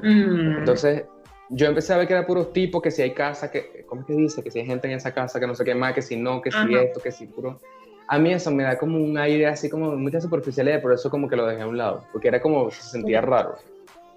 Mm. 0.00 0.58
Entonces, 0.58 1.04
yo 1.50 1.66
empecé 1.66 1.92
a 1.92 1.98
ver 1.98 2.06
que 2.06 2.14
era 2.14 2.26
puros 2.26 2.52
tipos, 2.52 2.82
que 2.82 2.90
si 2.90 3.02
hay 3.02 3.12
casa, 3.12 3.50
que, 3.50 3.84
¿cómo 3.86 4.00
es 4.00 4.06
que 4.06 4.14
dice? 4.14 4.42
Que 4.42 4.50
si 4.50 4.58
hay 4.58 4.66
gente 4.66 4.88
en 4.88 4.94
esa 4.94 5.12
casa, 5.12 5.38
que 5.38 5.46
no 5.46 5.54
sé 5.54 5.64
qué 5.64 5.74
más, 5.74 5.94
que 5.94 6.02
si 6.02 6.16
no, 6.16 6.40
que 6.40 6.50
si 6.50 6.74
esto, 6.74 7.00
que 7.00 7.12
si 7.12 7.26
puro. 7.26 7.60
A 8.08 8.18
mí 8.18 8.32
eso 8.32 8.50
me 8.50 8.64
da 8.64 8.76
como 8.76 8.98
un 8.98 9.16
aire 9.16 9.46
así 9.46 9.70
como 9.70 9.94
mucha 9.96 10.20
superficialidad, 10.20 10.82
por 10.82 10.92
eso 10.92 11.10
como 11.10 11.28
que 11.28 11.36
lo 11.36 11.46
dejé 11.46 11.62
a 11.62 11.66
un 11.66 11.78
lado, 11.78 12.04
porque 12.12 12.28
era 12.28 12.40
como, 12.40 12.70
se 12.70 12.82
sentía 12.82 13.20
raro. 13.20 13.56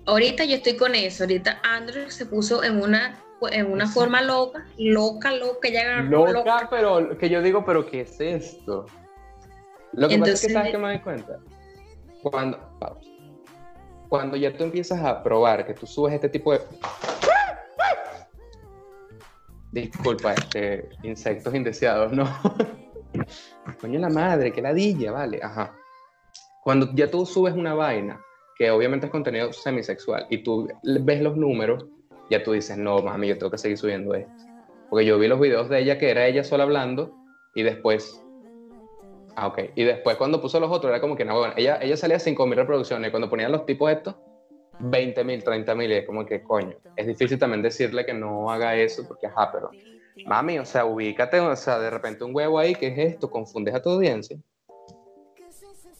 Ahorita 0.06 0.46
yo 0.46 0.56
estoy 0.56 0.76
con 0.76 0.96
eso, 0.96 1.24
ahorita 1.24 1.60
Andrew 1.64 2.10
se 2.10 2.26
puso 2.26 2.64
en 2.64 2.82
una, 2.82 3.20
en 3.50 3.72
una 3.72 3.88
forma 3.88 4.22
loca, 4.22 4.66
loca, 4.78 5.32
loca, 5.32 5.70
ya 5.70 6.02
loca, 6.02 6.32
loca. 6.32 6.68
pero 6.70 7.18
que 7.18 7.30
yo 7.30 7.42
digo, 7.42 7.64
pero 7.66 7.86
¿qué 7.86 8.02
es 8.02 8.20
esto? 8.20 8.86
Lo 9.94 10.08
que 10.08 10.18
pasa 10.20 10.32
es 10.34 10.42
que, 10.42 10.54
¿sabes 10.54 10.72
qué 10.72 10.78
me 10.78 10.88
doy 10.88 11.00
cuenta? 11.00 11.40
Cuando, 12.22 12.60
cuando 14.10 14.36
ya 14.36 14.56
tú 14.56 14.64
empiezas 14.64 15.02
a 15.02 15.24
probar 15.24 15.66
que 15.66 15.74
tú 15.74 15.86
subes 15.86 16.14
este 16.14 16.30
tipo 16.30 16.52
de 16.54 16.62
Disculpa, 19.76 20.34
este, 20.34 20.88
insectos 21.04 21.54
indeseados, 21.54 22.14
¿no? 22.14 22.24
Coño 23.82 24.00
la 24.00 24.08
madre, 24.08 24.54
qué 24.54 24.62
ladilla, 24.62 25.12
vale. 25.12 25.42
Ajá. 25.44 25.76
Cuando 26.64 26.94
ya 26.96 27.12
tú 27.12 27.26
subes 27.26 27.54
una 27.54 27.74
vaina, 27.74 28.22
que 28.58 28.72
obviamente 28.72 29.08
es 29.08 29.12
contenido 29.12 29.52
semisexual, 29.52 30.28
y 30.30 30.44
tú 30.44 30.70
ves 30.82 31.22
los 31.22 31.36
números, 31.36 31.86
ya 32.30 32.44
tú 32.44 32.54
dices, 32.54 32.78
no, 32.78 33.02
mami, 33.02 33.28
yo 33.28 33.38
tengo 33.38 33.52
que 33.52 33.58
seguir 33.58 33.78
subiendo 33.78 34.14
esto. 34.14 34.32
Porque 34.90 35.06
yo 35.06 35.20
vi 35.20 35.28
los 35.28 35.40
videos 35.40 35.70
de 35.70 35.80
ella 35.80 35.98
que 35.98 36.10
era 36.10 36.28
ella 36.28 36.44
sola 36.44 36.64
hablando, 36.64 37.14
y 37.54 37.64
después. 37.64 38.22
Ah, 39.36 39.48
ok. 39.48 39.60
Y 39.76 39.84
después 39.84 40.16
cuando 40.18 40.42
puso 40.42 40.60
los 40.60 40.72
otros, 40.72 40.90
era 40.90 41.02
como 41.02 41.16
que 41.16 41.26
no, 41.26 41.38
bueno, 41.38 41.54
ella, 41.58 41.80
ella 41.82 41.98
salía 41.98 42.18
5.000 42.18 42.56
reproducciones, 42.56 43.12
cuando 43.12 43.30
ponían 43.30 43.52
los 43.52 43.66
tipos 43.66 43.92
estos, 43.92 44.16
20 44.80 45.24
mil, 45.24 45.44
30 45.44 45.76
mil, 45.76 45.92
y 45.92 45.96
es 45.96 46.06
como 46.06 46.26
que 46.26 46.44
coño. 46.44 46.76
Es 46.96 47.08
difícil 47.08 47.40
también 47.40 47.62
decirle 47.62 48.06
que 48.06 48.14
no 48.14 48.52
haga 48.52 48.76
eso, 48.76 49.08
porque 49.08 49.28
ajá, 49.28 49.52
pero 49.52 49.72
mami, 50.26 50.60
o 50.60 50.66
sea, 50.66 50.86
ubícate, 50.86 51.40
o 51.40 51.56
sea, 51.56 51.80
de 51.80 51.90
repente 51.90 52.24
un 52.24 52.36
huevo 52.36 52.60
ahí, 52.60 52.76
¿qué 52.76 52.88
es 52.88 53.14
esto? 53.14 53.30
Confundes 53.30 53.74
a 53.76 53.82
tu 53.82 53.90
audiencia. 53.90 54.38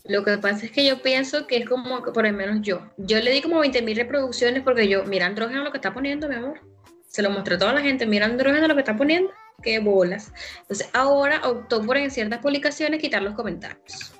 Lo 0.08 0.24
que 0.24 0.38
pasa 0.38 0.66
es 0.66 0.72
que 0.72 0.86
yo 0.86 1.02
pienso 1.02 1.48
que 1.48 1.58
es 1.58 1.68
como, 1.68 2.02
por 2.04 2.26
lo 2.26 2.34
menos 2.34 2.62
yo, 2.62 2.82
yo 2.98 3.20
le 3.20 3.32
di 3.32 3.42
como 3.42 3.60
20 3.60 3.82
mil 3.82 3.98
reproducciones 3.98 4.62
porque 4.62 4.88
yo, 4.88 5.04
mira 5.06 5.26
andrógeno 5.26 5.64
lo 5.64 5.72
que 5.72 5.78
está 5.80 5.94
poniendo, 5.94 6.30
mi 6.30 6.36
amor. 6.36 6.60
Se 7.08 7.24
lo 7.24 7.32
mostré 7.32 7.56
a 7.56 7.60
toda 7.60 7.74
la 7.74 7.82
gente, 7.82 8.06
mira 8.06 8.26
andrógeno 8.26 8.68
lo 8.68 8.76
que 8.76 8.82
está 8.82 8.96
poniendo, 8.96 9.32
qué 9.64 9.80
bolas. 9.80 10.32
Entonces 10.62 10.90
ahora 10.94 11.42
optó 11.48 11.82
por 11.82 11.98
en 11.98 12.12
ciertas 12.12 12.40
publicaciones 12.40 13.02
quitar 13.02 13.24
los 13.24 13.34
comentarios. 13.34 14.14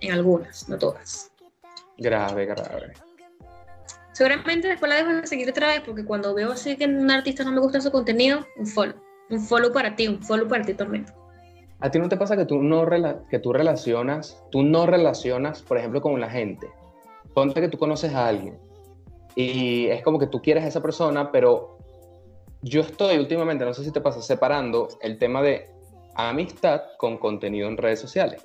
En 0.00 0.12
algunas, 0.12 0.68
no 0.68 0.78
todas. 0.78 1.32
Grave, 1.96 2.46
grave. 2.46 2.92
Seguramente 4.12 4.68
después 4.68 4.88
la 4.88 4.96
dejo 4.96 5.20
de 5.20 5.26
seguir 5.26 5.48
otra 5.48 5.68
vez 5.68 5.80
porque 5.80 6.04
cuando 6.04 6.34
veo 6.34 6.52
así 6.52 6.76
que 6.76 6.86
un 6.86 7.10
artista 7.10 7.42
no 7.42 7.50
me 7.50 7.60
gusta 7.60 7.80
su 7.80 7.90
contenido, 7.90 8.46
un 8.56 8.66
follow. 8.66 8.94
Un 9.30 9.40
follow 9.40 9.72
para 9.72 9.94
ti, 9.94 10.06
un 10.06 10.22
follow 10.22 10.48
para 10.48 10.64
ti 10.64 10.74
también. 10.74 11.06
¿A 11.80 11.90
ti 11.90 11.98
no 11.98 12.08
te 12.08 12.16
pasa 12.16 12.36
que 12.36 12.44
tú 12.44 12.60
no 12.62 12.84
que 13.30 13.38
tú 13.38 13.52
relacionas, 13.52 14.42
tú 14.50 14.62
no 14.62 14.86
relacionas, 14.86 15.62
por 15.62 15.78
ejemplo, 15.78 16.00
con 16.00 16.20
la 16.20 16.28
gente? 16.28 16.68
Ponte 17.34 17.60
que 17.60 17.68
tú 17.68 17.78
conoces 17.78 18.12
a 18.14 18.26
alguien 18.26 18.58
Y 19.36 19.86
es 19.86 20.02
como 20.02 20.18
que 20.18 20.26
tú 20.26 20.42
quieres 20.42 20.64
a 20.64 20.68
esa 20.68 20.82
persona, 20.82 21.30
pero 21.30 21.78
yo 22.62 22.80
estoy 22.80 23.18
últimamente, 23.18 23.64
no 23.64 23.72
sé 23.74 23.84
si 23.84 23.92
te 23.92 24.00
pasa, 24.00 24.20
separando 24.20 24.88
el 25.00 25.18
tema 25.18 25.40
de 25.42 25.70
amistad 26.16 26.82
con 26.98 27.18
contenido 27.18 27.68
en 27.68 27.76
redes 27.76 28.00
sociales. 28.00 28.44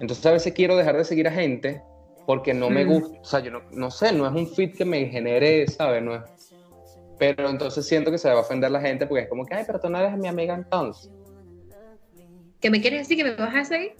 Entonces 0.00 0.24
a 0.24 0.32
veces 0.32 0.54
quiero 0.54 0.76
dejar 0.76 0.96
de 0.96 1.04
seguir 1.04 1.28
a 1.28 1.32
gente 1.32 1.82
porque 2.26 2.54
no 2.54 2.70
me 2.70 2.86
mm. 2.86 2.88
gusta, 2.88 3.20
o 3.20 3.24
sea, 3.24 3.40
yo 3.40 3.50
no, 3.50 3.60
no, 3.72 3.90
sé, 3.90 4.12
no 4.12 4.26
es 4.26 4.32
un 4.32 4.48
fit 4.48 4.74
que 4.74 4.86
me 4.86 5.04
genere, 5.06 5.66
¿sabes? 5.66 6.02
No 6.02 6.14
es... 6.14 6.22
Pero 7.18 7.50
entonces 7.50 7.86
siento 7.86 8.10
que 8.10 8.16
se 8.16 8.30
va 8.30 8.36
a 8.36 8.40
ofender 8.40 8.70
la 8.70 8.80
gente 8.80 9.06
porque 9.06 9.24
es 9.24 9.28
como 9.28 9.44
que, 9.44 9.54
ay, 9.54 9.64
pero 9.66 9.78
tú 9.78 9.90
no 9.90 9.98
eres 9.98 10.16
mi 10.16 10.26
amiga 10.26 10.54
entonces. 10.54 11.12
¿Qué 12.60 12.70
me 12.70 12.80
quieres 12.80 13.00
decir 13.00 13.16
que 13.16 13.24
me 13.24 13.34
vas 13.36 13.54
a 13.54 13.64
seguir? 13.64 13.94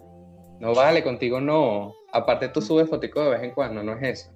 No 0.61 0.74
vale, 0.74 1.02
contigo 1.02 1.40
no. 1.40 1.94
Aparte 2.12 2.48
tú 2.48 2.61
subes 2.61 2.88
fotico 2.88 3.22
de 3.22 3.30
vez 3.30 3.42
en 3.42 3.52
cuando, 3.52 3.82
no 3.82 3.94
es 3.94 4.02
eso. 4.02 4.30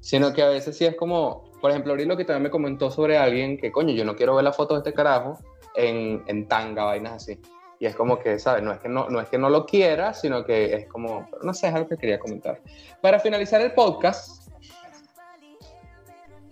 Sino 0.00 0.32
que 0.32 0.42
a 0.42 0.48
veces 0.48 0.76
sí 0.76 0.84
es 0.84 0.94
como, 0.96 1.50
por 1.60 1.70
ejemplo, 1.70 1.92
ahorita 1.92 2.08
lo 2.08 2.16
que 2.16 2.24
también 2.24 2.44
me 2.44 2.50
comentó 2.50 2.90
sobre 2.90 3.16
alguien 3.16 3.58
que, 3.58 3.72
coño, 3.72 3.94
yo 3.94 4.04
no 4.04 4.16
quiero 4.16 4.34
ver 4.34 4.44
la 4.44 4.52
foto 4.52 4.74
de 4.74 4.80
este 4.80 4.92
carajo 4.92 5.38
en, 5.74 6.22
en 6.26 6.46
tanga, 6.46 6.84
vainas 6.84 7.14
así. 7.14 7.40
Y 7.78 7.86
es 7.86 7.96
como 7.96 8.18
que, 8.18 8.38
¿sabes? 8.38 8.62
No 8.62 8.72
es 8.72 8.78
que 8.78 8.90
no, 8.90 9.08
no 9.08 9.20
es 9.20 9.28
que 9.30 9.38
no 9.38 9.48
lo 9.48 9.64
quiera, 9.64 10.12
sino 10.12 10.44
que 10.44 10.74
es 10.74 10.86
como, 10.86 11.28
no 11.42 11.54
sé, 11.54 11.68
es 11.68 11.74
algo 11.74 11.88
que 11.88 11.96
quería 11.96 12.18
comentar. 12.18 12.60
Para 13.00 13.18
finalizar 13.18 13.62
el 13.62 13.72
podcast. 13.72 14.50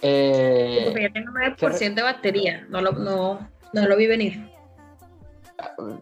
Eh, 0.01 0.83
Porque 0.87 1.03
ya 1.03 1.13
tengo 1.13 1.33
9% 1.33 1.95
de 1.95 2.03
batería, 2.03 2.67
no 2.71 2.81
lo, 2.81 2.93
no, 2.93 3.51
no 3.75 3.87
lo 3.87 3.97
vi 3.97 4.07
venir. 4.07 4.58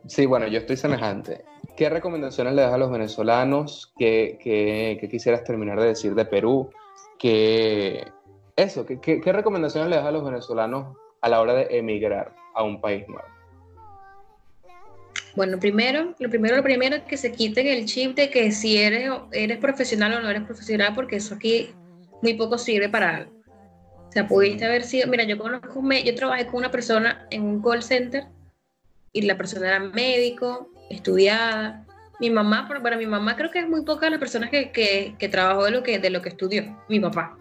Sí, 0.06 0.26
bueno, 0.26 0.46
yo 0.46 0.58
estoy 0.58 0.76
semejante. 0.76 1.44
¿Qué 1.76 1.88
recomendaciones 1.88 2.54
le 2.54 2.62
das 2.62 2.74
a 2.74 2.78
los 2.78 2.90
venezolanos? 2.90 3.92
¿Qué, 3.98 4.38
qué, 4.42 5.08
quisieras 5.08 5.44
terminar 5.44 5.80
de 5.80 5.88
decir 5.88 6.14
de 6.14 6.24
Perú? 6.24 6.70
¿Qué, 7.18 8.06
eso, 8.54 8.84
¿qué, 8.84 9.00
¿qué, 9.00 9.32
recomendaciones 9.32 9.90
le 9.90 9.96
das 9.96 10.06
a 10.06 10.10
los 10.10 10.24
venezolanos 10.24 10.96
a 11.20 11.28
la 11.28 11.40
hora 11.40 11.54
de 11.54 11.78
emigrar 11.78 12.34
a 12.54 12.62
un 12.62 12.80
país 12.80 13.08
nuevo? 13.08 13.24
Bueno, 15.34 15.58
primero, 15.58 16.14
lo 16.18 16.30
primero, 16.30 16.56
lo 16.56 16.62
primero 16.62 16.96
es 16.96 17.02
que 17.02 17.16
se 17.16 17.32
quiten 17.32 17.66
el 17.66 17.84
chip 17.84 18.14
de 18.16 18.30
que 18.30 18.52
si 18.52 18.78
eres, 18.78 19.10
eres 19.32 19.58
profesional 19.58 20.14
o 20.14 20.20
no 20.20 20.30
eres 20.30 20.44
profesional, 20.44 20.94
porque 20.94 21.16
eso 21.16 21.34
aquí 21.34 21.74
muy 22.22 22.34
poco 22.34 22.56
sirve 22.56 22.88
para 22.88 23.16
algo. 23.16 23.32
O 24.08 24.12
sea, 24.12 24.26
pudiste 24.26 24.64
haber 24.64 24.84
sido, 24.84 25.08
mira, 25.08 25.24
yo 25.24 25.36
conozco, 25.36 25.82
yo 26.04 26.14
trabajé 26.14 26.46
con 26.46 26.56
una 26.56 26.70
persona 26.70 27.26
en 27.30 27.42
un 27.42 27.62
call 27.62 27.82
center 27.82 28.24
y 29.16 29.22
la 29.22 29.36
persona 29.36 29.68
era 29.68 29.80
médico, 29.80 30.70
estudiada. 30.90 31.84
Mi 32.20 32.30
mamá, 32.30 32.68
para 32.68 32.96
mi 32.96 33.06
mamá 33.06 33.36
creo 33.36 33.50
que 33.50 33.58
es 33.58 33.68
muy 33.68 33.82
poca 33.82 34.08
la 34.08 34.18
personas 34.18 34.50
que, 34.50 34.70
que, 34.72 35.14
que 35.18 35.28
trabajó 35.28 35.64
de 35.64 35.70
lo 35.70 35.82
que, 35.82 35.98
de 35.98 36.10
lo 36.10 36.22
que 36.22 36.30
estudió, 36.30 36.64
mi 36.88 37.00
papá 37.00 37.36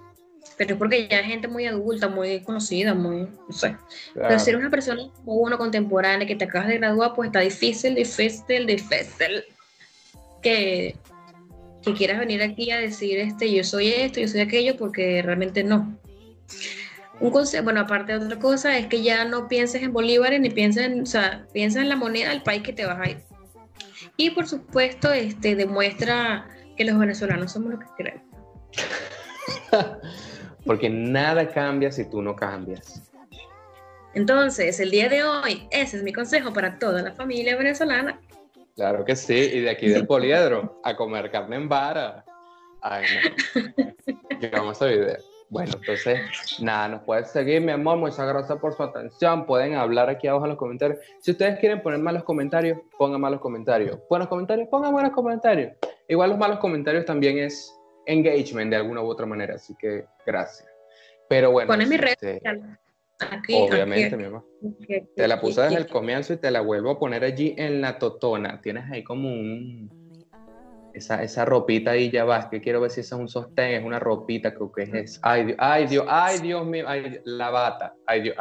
pero 0.57 0.73
es 0.73 0.79
porque 0.79 1.07
ya 1.07 1.19
es 1.19 1.27
gente 1.27 1.47
muy 1.47 1.65
adulta, 1.65 2.07
muy 2.07 2.39
conocida, 2.41 2.93
muy, 2.93 3.27
no 3.47 3.51
sé. 3.51 3.75
Pero 4.13 4.39
ser 4.39 4.55
una 4.55 4.69
persona 4.69 5.01
como 5.17 5.37
uno 5.37 5.57
contemporánea 5.57 6.27
que 6.27 6.35
te 6.35 6.45
acabas 6.45 6.69
de 6.69 6.77
graduar, 6.77 7.13
pues 7.15 7.27
está 7.27 7.39
difícil, 7.41 7.95
difícil, 7.95 8.65
difícil 8.65 9.43
que, 10.41 10.95
que 11.83 11.93
quieras 11.93 12.19
venir 12.19 12.41
aquí 12.41 12.71
a 12.71 12.77
decir, 12.77 13.19
este, 13.19 13.51
yo 13.51 13.63
soy 13.63 13.89
esto, 13.89 14.19
yo 14.21 14.27
soy 14.27 14.41
aquello, 14.41 14.77
porque 14.77 15.21
realmente 15.21 15.63
no. 15.63 15.97
Un 17.19 17.31
consejo, 17.31 17.63
bueno, 17.63 17.81
aparte 17.81 18.17
de 18.17 18.25
otra 18.25 18.39
cosa, 18.39 18.77
es 18.77 18.87
que 18.87 19.01
ya 19.01 19.25
no 19.25 19.47
pienses 19.47 19.81
en 19.81 19.93
bolívares 19.93 20.41
ni 20.41 20.49
pienses 20.49 20.85
en, 20.85 21.01
o 21.01 21.05
sea, 21.05 21.45
piensa 21.53 21.81
en 21.81 21.89
la 21.89 21.95
moneda 21.95 22.29
del 22.29 22.43
país 22.43 22.61
que 22.61 22.73
te 22.73 22.85
vas 22.85 22.99
a 22.99 23.09
ir. 23.09 23.17
Y 24.17 24.31
por 24.31 24.47
supuesto, 24.47 25.11
este, 25.11 25.55
demuestra 25.55 26.47
que 26.75 26.83
los 26.85 26.97
venezolanos 26.97 27.51
somos 27.51 27.71
lo 27.71 27.79
que 27.79 27.85
queremos. 27.97 28.23
porque 30.65 30.89
nada 30.89 31.47
cambia 31.47 31.91
si 31.91 32.09
tú 32.09 32.21
no 32.21 32.35
cambias. 32.35 33.01
Entonces, 34.13 34.79
el 34.79 34.91
día 34.91 35.09
de 35.09 35.23
hoy, 35.23 35.67
ese 35.71 35.97
es 35.97 36.03
mi 36.03 36.13
consejo 36.13 36.53
para 36.53 36.79
toda 36.79 37.01
la 37.01 37.11
familia 37.11 37.57
venezolana. 37.57 38.19
Claro 38.75 39.05
que 39.05 39.15
sí, 39.15 39.33
y 39.33 39.61
de 39.61 39.69
aquí 39.69 39.87
del 39.87 40.07
poliedro, 40.07 40.79
a 40.83 40.95
comer 40.95 41.31
carne 41.31 41.57
en 41.57 41.69
vara. 41.69 42.23
Ay, 42.81 43.05
no. 43.55 43.85
Llegamos 44.39 44.81
a 44.81 44.85
video. 44.85 45.34
Bueno, 45.49 45.73
entonces, 45.75 46.19
nada, 46.59 46.87
nos 46.89 47.03
pueden 47.03 47.25
seguir, 47.25 47.61
mi 47.61 47.71
amor. 47.71 47.97
Muchas 47.97 48.27
gracias 48.27 48.57
por 48.59 48.73
su 48.73 48.83
atención. 48.83 49.45
Pueden 49.45 49.75
hablar 49.75 50.09
aquí 50.09 50.27
abajo 50.27 50.45
en 50.45 50.49
los 50.49 50.57
comentarios. 50.57 50.99
Si 51.19 51.31
ustedes 51.31 51.59
quieren 51.59 51.81
poner 51.81 51.99
malos 51.99 52.23
comentarios, 52.23 52.79
pongan 52.97 53.21
malos 53.21 53.39
comentarios. 53.39 53.99
Buenos 54.09 54.27
comentarios, 54.27 54.67
pongan 54.69 54.91
buenos 54.91 55.11
comentarios. 55.11 55.73
Igual 56.07 56.31
los 56.31 56.39
malos 56.39 56.59
comentarios 56.59 57.05
también 57.05 57.37
es 57.37 57.73
engagement 58.05 58.71
de 58.71 58.77
alguna 58.77 59.01
u 59.01 59.07
otra 59.07 59.25
manera, 59.25 59.55
así 59.55 59.75
que 59.79 60.05
gracias. 60.25 60.67
Pero 61.29 61.51
bueno. 61.51 61.67
Pone 61.67 61.85
mi 61.85 61.97
red 61.97 62.13
este, 62.13 62.41
obviamente, 63.53 64.17
mi 64.17 64.25
amor. 64.25 64.45
te 65.15 65.27
la 65.27 65.39
puse 65.39 65.61
desde 65.61 65.77
el 65.77 65.87
comienzo 65.87 66.33
y 66.33 66.37
te 66.37 66.51
la 66.51 66.61
vuelvo 66.61 66.91
a 66.91 66.99
poner 66.99 67.23
allí 67.23 67.55
en 67.57 67.81
la 67.81 67.97
totona. 67.97 68.61
Tienes 68.61 68.91
ahí 68.91 69.03
como 69.03 69.29
un. 69.29 69.94
Esa, 70.95 71.21
esa 71.21 71.43
ropita 71.43 71.91
ahí 71.91 72.09
ya 72.09 72.23
vas, 72.23 72.47
que 72.47 72.61
quiero 72.61 72.79
ver 72.79 72.89
si 72.89 73.01
esa 73.01 73.15
es 73.15 73.21
un 73.21 73.27
sostén, 73.27 73.73
es 73.73 73.83
una 73.83 73.99
ropita, 73.99 74.53
creo 74.53 74.71
que 74.71 74.83
es. 74.83 75.19
Ay, 75.21 75.45
Dios, 75.45 75.57
ay, 75.59 75.87
Dios, 75.87 76.05
ay, 76.07 76.39
Dios 76.39 76.65
mío, 76.65 76.85
ay, 76.87 77.19
la 77.25 77.49
bata, 77.49 77.93
ay, 78.05 78.21
Dios. 78.21 78.37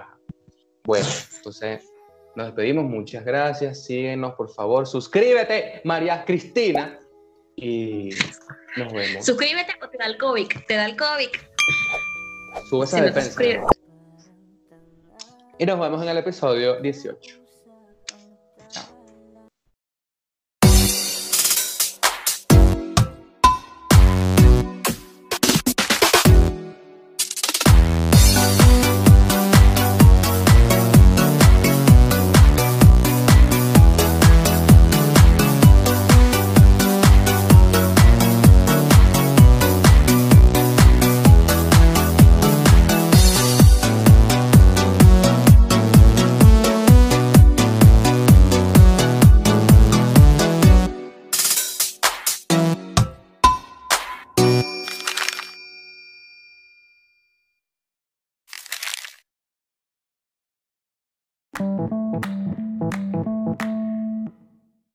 Bueno, 0.85 1.07
entonces 1.37 1.93
nos 2.37 2.47
despedimos, 2.47 2.85
muchas 2.85 3.25
gracias, 3.25 3.85
síguenos 3.85 4.35
por 4.35 4.51
favor, 4.51 4.87
suscríbete, 4.87 5.81
María 5.85 6.25
Cristina, 6.25 7.01
y 7.57 8.11
nos 8.77 8.93
vemos. 8.93 9.25
Suscríbete 9.25 9.75
o 9.83 9.89
te 9.89 9.99
da 9.99 10.07
el 10.07 10.19
COVID. 10.19 10.49
Te 10.67 10.75
da 10.75 10.87
el 10.87 10.97
COVID. 10.97 11.29
Sube 12.69 12.85
esa 12.85 13.03
defensa. 13.03 13.43
Y 15.59 15.67
nos 15.67 15.79
vemos 15.79 16.03
en 16.03 16.09
el 16.09 16.19
episodio 16.19 16.81
18. 16.81 17.44